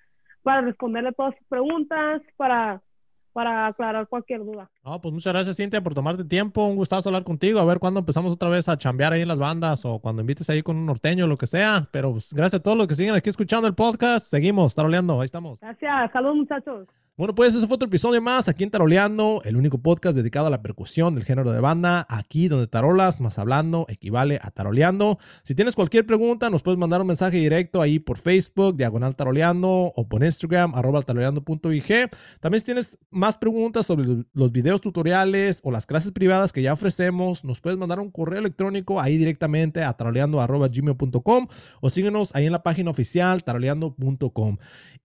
para 0.43 0.61
responderle 0.61 1.11
todas 1.13 1.36
sus 1.36 1.47
preguntas, 1.47 2.21
para 2.38 2.82
para 3.38 3.67
aclarar 3.67 4.07
cualquier 4.07 4.43
duda. 4.43 4.67
No, 4.83 4.99
pues 4.99 5.13
muchas 5.13 5.31
gracias, 5.31 5.57
Cintia, 5.57 5.79
por 5.79 5.93
tomarte 5.93 6.23
tiempo. 6.23 6.65
Un 6.65 6.75
gustazo 6.75 7.09
hablar 7.09 7.23
contigo. 7.23 7.59
A 7.59 7.65
ver 7.65 7.77
cuándo 7.77 7.99
empezamos 7.99 8.33
otra 8.33 8.49
vez 8.49 8.67
a 8.67 8.79
chambear 8.79 9.13
ahí 9.13 9.21
en 9.21 9.27
las 9.27 9.38
bandas 9.38 9.85
o 9.85 9.99
cuando 9.99 10.23
invites 10.23 10.49
ahí 10.49 10.63
con 10.63 10.75
un 10.75 10.88
norteño 10.88 11.25
o 11.25 11.27
lo 11.27 11.38
que 11.38 11.45
sea. 11.45 11.88
Pero 11.91 12.13
pues, 12.13 12.33
gracias 12.33 12.61
a 12.61 12.63
todos 12.63 12.75
los 12.75 12.88
que 12.88 12.95
siguen 12.95 13.13
aquí 13.13 13.29
escuchando 13.29 13.67
el 13.67 13.75
podcast. 13.75 14.25
Seguimos 14.25 14.73
taroleando. 14.73 15.21
Ahí 15.21 15.25
estamos. 15.25 15.59
Gracias. 15.59 16.11
Saludos, 16.11 16.35
muchachos. 16.38 16.88
Bueno, 17.18 17.34
pues 17.34 17.55
ese 17.55 17.65
fue 17.65 17.74
otro 17.74 17.88
episodio 17.88 18.22
más 18.22 18.47
aquí 18.47 18.63
en 18.63 18.70
Taroleando, 18.70 19.41
el 19.43 19.57
único 19.57 19.80
podcast 19.80 20.15
dedicado 20.15 20.45
a 20.45 20.49
la 20.51 20.61
percusión 20.61 21.15
del 21.15 21.24
género 21.24 21.51
de 21.51 21.59
banda, 21.59 22.05
aquí 22.11 22.47
donde 22.47 22.68
tarolas 22.68 23.22
más 23.22 23.39
hablando 23.39 23.88
equivale 23.89 24.38
a 24.39 24.51
taroleando. 24.51 25.18
Si 25.41 25.55
tienes 25.55 25.74
cualquier 25.74 26.05
pregunta, 26.05 26.51
nos 26.51 26.61
puedes 26.61 26.78
mandar 26.78 27.01
un 27.01 27.07
mensaje 27.07 27.38
directo 27.38 27.82
ahí 27.82 27.97
por 27.97 28.20
Facebook, 28.20 28.78
diagonal 28.78 29.15
taroleando, 29.15 29.91
o 29.95 30.07
por 30.07 30.24
Instagram, 30.24 30.76
arroba 30.76 31.01
taroleando.ig. 31.01 32.11
También 32.39 32.59
si 32.59 32.65
tienes 32.65 32.99
más 33.09 33.39
preguntas 33.39 33.88
sobre 33.88 34.24
los 34.34 34.51
videos 34.51 34.80
tutoriales 34.80 35.61
o 35.63 35.72
las 35.72 35.88
clases 35.88 36.11
privadas 36.11 36.53
que 36.53 36.61
ya 36.61 36.74
ofrecemos, 36.74 37.43
nos 37.43 37.61
puedes 37.61 37.80
mandar 37.80 37.99
un 37.99 38.11
correo 38.11 38.38
electrónico 38.38 39.01
ahí 39.01 39.18
directamente 39.18 39.84
a 39.84 39.91
taroleando.gmail.com 39.91 41.47
o 41.82 41.89
síguenos 41.89 42.36
ahí 42.36 42.45
en 42.45 42.51
la 42.51 42.61
página 42.61 42.91
oficial 42.91 43.43
taroleando.com. 43.43 44.57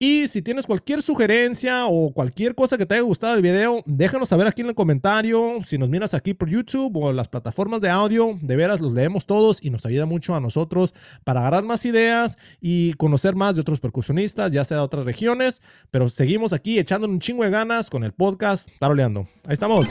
Y 0.03 0.27
si 0.27 0.41
tienes 0.41 0.65
cualquier 0.65 1.03
sugerencia 1.03 1.85
o 1.85 2.00
cualquier 2.09 2.55
cosa 2.55 2.77
que 2.77 2.85
te 2.85 2.95
haya 2.95 3.03
gustado 3.03 3.33
del 3.33 3.43
video, 3.43 3.83
déjanos 3.85 4.29
saber 4.29 4.47
aquí 4.47 4.61
en 4.61 4.69
el 4.69 4.75
comentario. 4.75 5.59
Si 5.65 5.77
nos 5.77 5.89
miras 5.89 6.13
aquí 6.13 6.33
por 6.33 6.49
YouTube 6.49 6.97
o 6.97 7.13
las 7.13 7.27
plataformas 7.27 7.81
de 7.81 7.89
audio, 7.89 8.37
de 8.41 8.55
veras 8.55 8.81
los 8.81 8.93
leemos 8.93 9.25
todos 9.25 9.59
y 9.61 9.69
nos 9.69 9.85
ayuda 9.85 10.05
mucho 10.05 10.35
a 10.35 10.39
nosotros 10.39 10.93
para 11.23 11.41
agarrar 11.41 11.63
más 11.63 11.85
ideas 11.85 12.37
y 12.59 12.93
conocer 12.93 13.35
más 13.35 13.55
de 13.55 13.61
otros 13.61 13.79
percusionistas, 13.79 14.51
ya 14.51 14.65
sea 14.65 14.77
de 14.77 14.83
otras 14.83 15.05
regiones. 15.05 15.61
Pero 15.91 16.09
seguimos 16.09 16.53
aquí 16.53 16.79
echando 16.79 17.07
un 17.07 17.19
chingo 17.19 17.43
de 17.43 17.49
ganas 17.49 17.89
con 17.89 18.03
el 18.03 18.11
podcast 18.11 18.69
Taroleando. 18.79 19.27
Ahí 19.45 19.53
estamos. 19.53 19.87